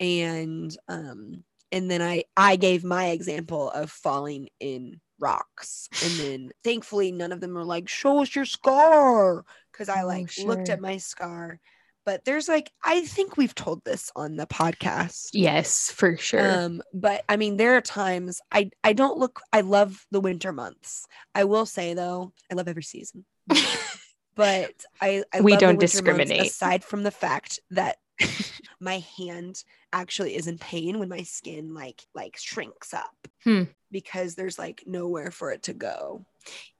And 0.00 0.76
um 0.88 1.44
and 1.72 1.90
then 1.90 2.02
i 2.02 2.24
i 2.36 2.56
gave 2.56 2.84
my 2.84 3.08
example 3.08 3.70
of 3.70 3.90
falling 3.90 4.48
in 4.60 5.00
rocks. 5.18 5.88
And 6.00 6.20
then 6.20 6.50
thankfully 6.64 7.12
none 7.12 7.32
of 7.32 7.40
them 7.40 7.54
were 7.54 7.64
like 7.64 7.88
show 7.88 8.22
us 8.22 8.34
your 8.36 8.44
scar 8.44 9.44
because 9.72 9.88
i 9.88 10.02
Oh, 10.02 10.06
like 10.06 10.30
looked 10.38 10.68
at 10.70 10.80
my 10.80 10.98
scar 10.98 11.60
but 12.08 12.24
there's 12.24 12.48
like 12.48 12.70
i 12.82 13.02
think 13.04 13.36
we've 13.36 13.54
told 13.54 13.84
this 13.84 14.10
on 14.16 14.36
the 14.36 14.46
podcast 14.46 15.28
yes 15.34 15.90
for 15.90 16.16
sure 16.16 16.40
um 16.64 16.80
but 16.94 17.22
i 17.28 17.36
mean 17.36 17.58
there 17.58 17.76
are 17.76 17.82
times 17.82 18.40
i 18.50 18.70
i 18.82 18.94
don't 18.94 19.18
look 19.18 19.42
i 19.52 19.60
love 19.60 20.06
the 20.10 20.20
winter 20.20 20.50
months 20.50 21.04
i 21.34 21.44
will 21.44 21.66
say 21.66 21.92
though 21.92 22.32
i 22.50 22.54
love 22.54 22.66
every 22.66 22.82
season 22.82 23.26
but 24.34 24.70
i, 25.02 25.22
I 25.34 25.40
We 25.40 25.52
love 25.52 25.60
don't 25.60 25.74
months 25.74 25.92
discriminate. 25.92 26.40
aside 26.40 26.82
from 26.82 27.02
the 27.02 27.10
fact 27.10 27.60
that 27.72 27.98
my 28.80 29.04
hand 29.18 29.62
actually 29.92 30.34
is 30.34 30.46
in 30.46 30.56
pain 30.56 30.98
when 30.98 31.10
my 31.10 31.24
skin 31.24 31.74
like 31.74 32.00
like 32.14 32.38
shrinks 32.38 32.94
up 32.94 33.28
Hmm. 33.44 33.64
because 33.92 34.34
there's 34.34 34.58
like 34.58 34.82
nowhere 34.86 35.30
for 35.30 35.52
it 35.52 35.64
to 35.64 35.74
go 35.74 36.24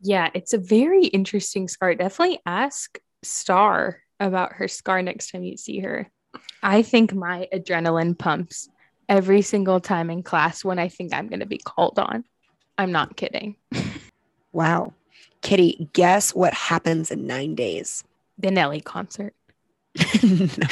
Yeah, 0.01 0.31
it's 0.33 0.55
a 0.55 0.59
very 0.59 1.05
interesting 1.05 1.69
scar. 1.69 1.95
Definitely 1.95 2.41
ask 2.47 2.99
Star 3.23 4.01
about 4.21 4.55
her 4.55 4.69
scar 4.69 5.03
next 5.03 5.31
time 5.31 5.45
you 5.45 5.57
see 5.57 5.81
her. 5.81 6.11
I 6.63 6.83
think 6.83 7.15
my 7.15 7.49
adrenaline 7.53 8.19
pumps 8.19 8.69
every 9.09 9.43
single 9.43 9.81
time 9.81 10.11
in 10.11 10.23
class 10.23 10.65
when 10.65 10.79
I 10.79 10.89
think 10.89 11.15
I'm 11.15 11.29
going 11.29 11.41
to 11.41 11.47
be 11.47 11.59
called 11.59 11.99
on. 11.99 12.25
I'm 12.77 12.93
not 12.93 13.17
kidding. 13.17 13.57
wow 14.53 14.93
kitty 15.43 15.89
guess 15.93 16.35
what 16.35 16.53
happens 16.53 17.11
in 17.11 17.27
nine 17.27 17.55
days 17.55 18.03
The 18.39 18.51
Nelly 18.51 18.81
concert. 18.81 19.35
no 20.23 20.67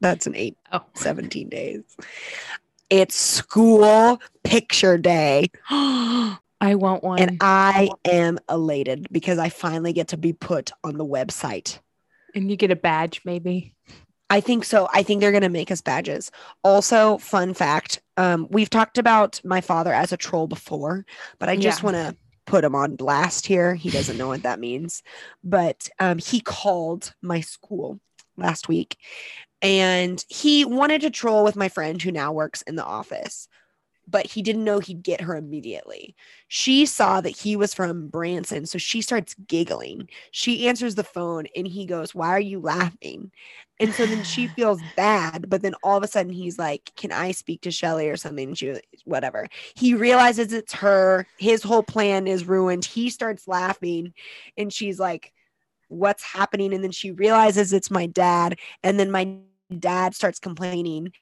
that's 0.00 0.26
an 0.26 0.34
eight 0.34 0.56
Oh. 0.72 0.84
17 0.94 1.48
days 1.48 1.82
it's 2.90 3.14
school 3.14 4.20
picture 4.42 4.98
day 4.98 5.46
I 5.70 6.76
want 6.76 7.02
one. 7.02 7.18
And 7.18 7.38
I 7.40 7.90
am 8.04 8.38
elated 8.48 9.08
because 9.10 9.38
I 9.38 9.48
finally 9.48 9.92
get 9.92 10.08
to 10.08 10.16
be 10.16 10.32
put 10.32 10.70
on 10.84 10.96
the 10.96 11.04
website. 11.04 11.80
And 12.34 12.50
you 12.50 12.56
get 12.56 12.70
a 12.70 12.76
badge, 12.76 13.22
maybe. 13.24 13.74
I 14.30 14.40
think 14.40 14.64
so. 14.64 14.88
I 14.92 15.02
think 15.02 15.20
they're 15.20 15.30
going 15.30 15.42
to 15.42 15.48
make 15.50 15.70
us 15.70 15.82
badges. 15.82 16.30
Also, 16.64 17.18
fun 17.18 17.52
fact 17.54 18.00
um, 18.16 18.46
we've 18.50 18.70
talked 18.70 18.98
about 18.98 19.40
my 19.44 19.60
father 19.60 19.92
as 19.92 20.12
a 20.12 20.16
troll 20.16 20.46
before, 20.46 21.04
but 21.38 21.48
I 21.48 21.56
just 21.56 21.82
Yeah. 21.82 21.90
want 21.90 21.96
to 21.96 22.16
put 22.46 22.64
him 22.64 22.74
on 22.74 22.96
blast 22.96 23.46
here. 23.46 23.74
He 23.74 23.90
doesn't 23.90 24.16
know 24.16 24.28
what 24.28 24.42
that 24.42 24.58
means. 24.58 25.02
But 25.44 25.88
um, 25.98 26.18
he 26.18 26.40
called 26.40 27.14
my 27.22 27.40
school 27.40 28.00
last 28.36 28.68
week 28.68 28.96
and 29.60 30.24
he 30.28 30.64
wanted 30.64 31.02
to 31.02 31.10
troll 31.10 31.44
with 31.44 31.56
my 31.56 31.68
friend 31.68 32.00
who 32.00 32.10
now 32.10 32.32
works 32.32 32.62
in 32.62 32.74
the 32.76 32.84
office. 32.84 33.48
But 34.12 34.26
he 34.26 34.42
didn't 34.42 34.64
know 34.64 34.78
he'd 34.78 35.02
get 35.02 35.22
her 35.22 35.36
immediately. 35.36 36.14
She 36.48 36.86
saw 36.86 37.22
that 37.22 37.30
he 37.30 37.56
was 37.56 37.74
from 37.74 38.08
Branson, 38.08 38.66
so 38.66 38.78
she 38.78 39.00
starts 39.00 39.34
giggling. 39.48 40.08
She 40.30 40.68
answers 40.68 40.94
the 40.94 41.02
phone 41.02 41.46
and 41.56 41.66
he 41.66 41.86
goes, 41.86 42.14
Why 42.14 42.28
are 42.28 42.40
you 42.40 42.60
laughing? 42.60 43.32
And 43.80 43.94
so 43.94 44.06
then 44.06 44.22
she 44.22 44.46
feels 44.56 44.80
bad, 44.96 45.48
but 45.48 45.62
then 45.62 45.74
all 45.82 45.96
of 45.96 46.04
a 46.04 46.08
sudden 46.08 46.32
he's 46.32 46.58
like, 46.58 46.92
Can 46.96 47.10
I 47.10 47.32
speak 47.32 47.62
to 47.62 47.70
Shelly 47.72 48.08
or 48.08 48.18
something? 48.18 48.48
And 48.48 48.58
she 48.58 48.68
was 48.68 48.80
whatever. 49.06 49.48
He 49.74 49.94
realizes 49.94 50.52
it's 50.52 50.74
her. 50.74 51.26
His 51.38 51.62
whole 51.62 51.82
plan 51.82 52.26
is 52.26 52.46
ruined. 52.46 52.84
He 52.84 53.10
starts 53.10 53.48
laughing 53.48 54.12
and 54.58 54.72
she's 54.72 55.00
like, 55.00 55.32
What's 55.88 56.22
happening? 56.22 56.74
And 56.74 56.84
then 56.84 56.92
she 56.92 57.12
realizes 57.12 57.72
it's 57.72 57.90
my 57.90 58.06
dad. 58.06 58.58
And 58.82 59.00
then 59.00 59.10
my 59.10 59.38
dad 59.78 60.14
starts 60.14 60.38
complaining 60.38 61.12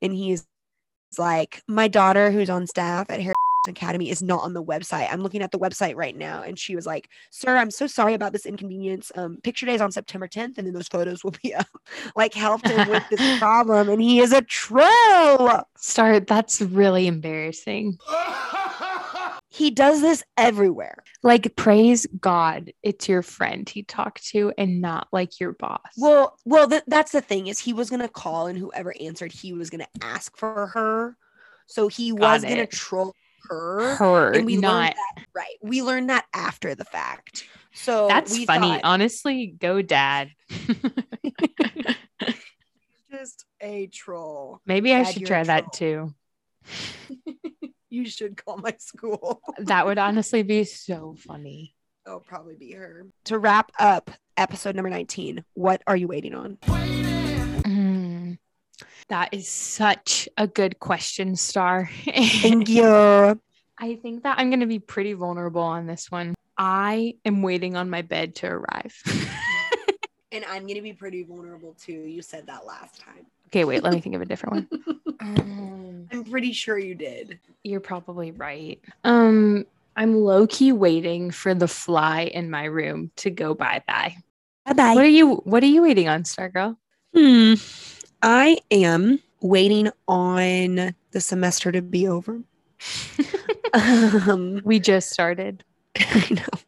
and 0.00 0.12
he's 0.14 0.46
like, 1.18 1.62
My 1.66 1.88
daughter, 1.88 2.30
who's 2.30 2.50
on 2.50 2.66
staff 2.66 3.10
at 3.10 3.20
Harry 3.20 3.34
Academy, 3.68 4.10
is 4.10 4.22
not 4.22 4.42
on 4.42 4.52
the 4.52 4.62
website. 4.62 5.08
I'm 5.10 5.20
looking 5.20 5.42
at 5.42 5.50
the 5.50 5.58
website 5.58 5.96
right 5.96 6.16
now. 6.16 6.42
And 6.42 6.58
she 6.58 6.76
was 6.76 6.86
like, 6.86 7.08
Sir, 7.30 7.56
I'm 7.56 7.70
so 7.70 7.86
sorry 7.86 8.14
about 8.14 8.32
this 8.32 8.46
inconvenience. 8.46 9.10
Um, 9.16 9.38
picture 9.42 9.66
day 9.66 9.74
is 9.74 9.80
on 9.80 9.92
September 9.92 10.28
10th, 10.28 10.58
and 10.58 10.66
then 10.66 10.72
those 10.74 10.88
photos 10.88 11.24
will 11.24 11.34
be 11.42 11.54
up. 11.62 11.66
like, 12.14 12.34
helped 12.34 12.68
him 12.68 12.88
with 12.88 13.04
this 13.10 13.38
problem. 13.38 13.88
And 13.88 14.00
he 14.00 14.20
is 14.20 14.32
a 14.32 14.42
troll. 14.42 15.64
Star, 15.76 16.20
that's 16.20 16.60
really 16.60 17.06
embarrassing. 17.06 17.98
He 19.56 19.70
does 19.70 20.02
this 20.02 20.22
everywhere. 20.36 21.02
Like, 21.22 21.56
praise 21.56 22.06
God, 22.20 22.74
it's 22.82 23.08
your 23.08 23.22
friend 23.22 23.66
he 23.66 23.82
talked 23.84 24.26
to 24.26 24.52
and 24.58 24.82
not 24.82 25.08
like 25.12 25.40
your 25.40 25.52
boss. 25.52 25.80
Well, 25.96 26.38
well, 26.44 26.68
th- 26.68 26.82
that's 26.86 27.12
the 27.12 27.22
thing 27.22 27.46
is 27.46 27.58
he 27.58 27.72
was 27.72 27.88
gonna 27.88 28.06
call, 28.06 28.48
and 28.48 28.58
whoever 28.58 28.94
answered, 29.00 29.32
he 29.32 29.54
was 29.54 29.70
gonna 29.70 29.88
ask 30.02 30.36
for 30.36 30.66
her. 30.66 31.16
So 31.66 31.88
he 31.88 32.10
Got 32.10 32.20
was 32.20 32.42
gonna 32.44 32.66
troll 32.66 33.16
her. 33.48 33.96
her, 33.96 34.32
and 34.34 34.44
we 34.44 34.56
learned 34.56 34.62
not. 34.62 34.94
that 34.94 35.24
right. 35.34 35.56
We 35.62 35.82
learned 35.82 36.10
that 36.10 36.26
after 36.34 36.74
the 36.74 36.84
fact. 36.84 37.46
So 37.72 38.08
That's 38.08 38.44
funny. 38.44 38.72
thought, 38.72 38.80
Honestly, 38.84 39.46
go 39.46 39.80
dad. 39.80 40.32
just 43.10 43.46
a 43.62 43.86
troll. 43.86 44.60
Maybe 44.66 44.92
I 44.92 45.04
should 45.04 45.24
try 45.24 45.44
that 45.44 45.72
troll. 45.72 46.12
too. 46.12 46.14
You 47.88 48.06
should 48.06 48.36
call 48.42 48.58
my 48.58 48.74
school. 48.78 49.40
That 49.58 49.86
would 49.86 49.98
honestly 49.98 50.42
be 50.42 50.64
so 50.64 51.16
funny. 51.18 51.74
It'll 52.06 52.20
probably 52.20 52.54
be 52.54 52.72
her. 52.72 53.06
To 53.24 53.38
wrap 53.38 53.72
up 53.78 54.10
episode 54.36 54.76
number 54.76 54.90
19, 54.90 55.44
what 55.54 55.82
are 55.86 55.96
you 55.96 56.08
waiting 56.08 56.34
on? 56.34 56.56
Mm, 57.66 58.38
that 59.08 59.30
is 59.32 59.48
such 59.48 60.28
a 60.36 60.46
good 60.46 60.78
question, 60.78 61.36
Star. 61.36 61.90
Thank 62.04 62.68
you. 62.68 63.40
I 63.78 63.94
think 63.96 64.22
that 64.22 64.38
I'm 64.38 64.50
going 64.50 64.60
to 64.60 64.66
be 64.66 64.78
pretty 64.78 65.14
vulnerable 65.14 65.62
on 65.62 65.86
this 65.86 66.10
one. 66.10 66.34
I 66.58 67.14
am 67.24 67.42
waiting 67.42 67.76
on 67.76 67.90
my 67.90 68.02
bed 68.02 68.36
to 68.36 68.46
arrive. 68.46 68.94
And 70.32 70.44
I'm 70.44 70.66
gonna 70.66 70.82
be 70.82 70.92
pretty 70.92 71.22
vulnerable 71.22 71.74
too. 71.80 71.92
You 71.92 72.20
said 72.20 72.46
that 72.48 72.66
last 72.66 73.00
time. 73.00 73.26
Okay, 73.48 73.64
wait, 73.64 73.82
let 73.82 73.92
me 73.92 74.00
think 74.00 74.14
of 74.14 74.22
a 74.22 74.26
different 74.26 74.70
one. 74.70 74.84
Um, 75.18 76.06
I'm 76.12 76.24
pretty 76.24 76.52
sure 76.52 76.78
you 76.78 76.94
did. 76.94 77.40
you're 77.64 77.80
probably 77.80 78.30
right. 78.30 78.78
Um, 79.02 79.64
I'm 79.96 80.14
low 80.14 80.46
key 80.46 80.72
waiting 80.72 81.30
for 81.30 81.54
the 81.54 81.66
fly 81.66 82.22
in 82.24 82.50
my 82.50 82.64
room 82.64 83.10
to 83.16 83.30
go 83.30 83.54
bye 83.54 83.82
bye. 83.88 84.14
Bye 84.66 84.74
bye. 84.74 84.94
What 84.94 85.04
are 85.04 85.08
you 85.08 85.36
What 85.36 85.62
are 85.62 85.66
you 85.66 85.82
waiting 85.82 86.06
on, 86.08 86.22
Stargirl? 86.24 86.76
Hmm. 87.14 87.54
I 88.22 88.58
am 88.70 89.20
waiting 89.40 89.90
on 90.06 90.94
the 91.10 91.20
semester 91.20 91.72
to 91.72 91.82
be 91.82 92.06
over. 92.06 92.40
um, 93.72 94.60
We 94.64 94.78
just 94.78 95.10
started. 95.10 95.64
I 95.98 96.26
know. 96.30 96.60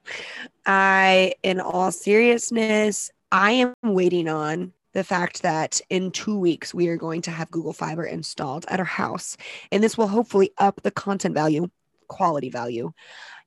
I, 0.66 1.34
in 1.42 1.60
all 1.60 1.92
seriousness, 1.92 3.10
I 3.30 3.52
am 3.52 3.74
waiting 3.82 4.28
on 4.28 4.72
the 4.94 5.04
fact 5.04 5.42
that 5.42 5.80
in 5.90 6.10
two 6.10 6.38
weeks 6.38 6.72
we 6.72 6.88
are 6.88 6.96
going 6.96 7.22
to 7.22 7.30
have 7.30 7.50
Google 7.50 7.72
Fiber 7.72 8.04
installed 8.04 8.64
at 8.68 8.80
our 8.80 8.86
house, 8.86 9.36
and 9.70 9.82
this 9.82 9.98
will 9.98 10.08
hopefully 10.08 10.50
up 10.58 10.82
the 10.82 10.90
content 10.90 11.34
value, 11.34 11.68
quality 12.08 12.50
value, 12.50 12.92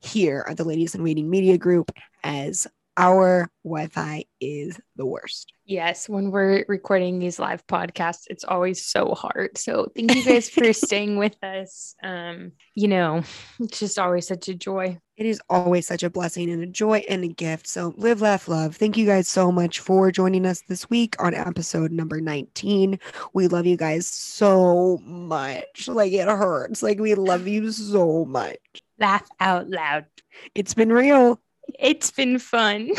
here 0.01 0.45
at 0.49 0.57
the 0.57 0.63
Ladies 0.63 0.95
in 0.95 1.03
Waiting 1.03 1.29
Media 1.29 1.57
Group, 1.57 1.91
as 2.23 2.67
our 3.01 3.49
Wi-Fi 3.63 4.25
is 4.39 4.79
the 4.95 5.05
worst. 5.07 5.51
Yes, 5.65 6.07
when 6.07 6.29
we're 6.29 6.65
recording 6.67 7.17
these 7.17 7.39
live 7.39 7.65
podcasts, 7.65 8.25
it's 8.27 8.43
always 8.43 8.85
so 8.85 9.15
hard. 9.15 9.57
So 9.57 9.91
thank 9.95 10.13
you 10.13 10.23
guys 10.23 10.49
for 10.49 10.71
staying 10.73 11.17
with 11.17 11.35
us. 11.43 11.95
Um, 12.03 12.51
you 12.75 12.87
know, 12.87 13.23
it's 13.59 13.79
just 13.79 13.97
always 13.97 14.27
such 14.27 14.49
a 14.49 14.53
joy. 14.53 14.99
It 15.17 15.25
is 15.25 15.41
always 15.49 15.87
such 15.87 16.03
a 16.03 16.11
blessing 16.11 16.51
and 16.51 16.61
a 16.61 16.67
joy 16.67 17.03
and 17.09 17.23
a 17.23 17.27
gift. 17.29 17.67
So 17.67 17.95
live, 17.97 18.21
laugh, 18.21 18.47
love. 18.47 18.75
Thank 18.75 18.97
you 18.97 19.07
guys 19.07 19.27
so 19.27 19.51
much 19.51 19.79
for 19.79 20.11
joining 20.11 20.45
us 20.45 20.61
this 20.67 20.87
week 20.89 21.15
on 21.17 21.33
episode 21.33 21.91
number 21.91 22.21
19. 22.21 22.99
We 23.33 23.47
love 23.47 23.65
you 23.65 23.77
guys 23.77 24.05
so 24.05 24.99
much. 25.03 25.87
Like 25.87 26.13
it 26.13 26.27
hurts. 26.27 26.83
Like 26.83 26.99
we 26.99 27.15
love 27.15 27.47
you 27.47 27.71
so 27.71 28.25
much. 28.25 28.59
Laugh 28.99 29.27
out 29.39 29.69
loud. 29.69 30.05
It's 30.53 30.75
been 30.75 30.93
real 30.93 31.39
It's 31.79 32.11
been 32.11 32.39
fun. 32.39 32.91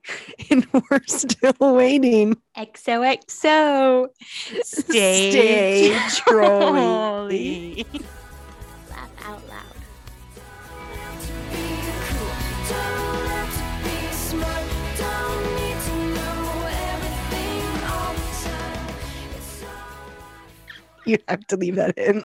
and 0.50 0.66
we're 0.72 1.00
still 1.06 1.54
waiting. 1.60 2.36
XOXO. 2.56 4.08
Stay, 4.62 5.30
Stay 5.30 5.98
trolly. 6.16 7.84
trolly. 7.84 7.86
Laugh 8.90 9.10
out 9.24 9.48
loud. 9.48 9.64
You 21.06 21.18
have 21.28 21.46
to 21.48 21.56
leave 21.56 21.76
that 21.76 21.96
in. 21.98 22.22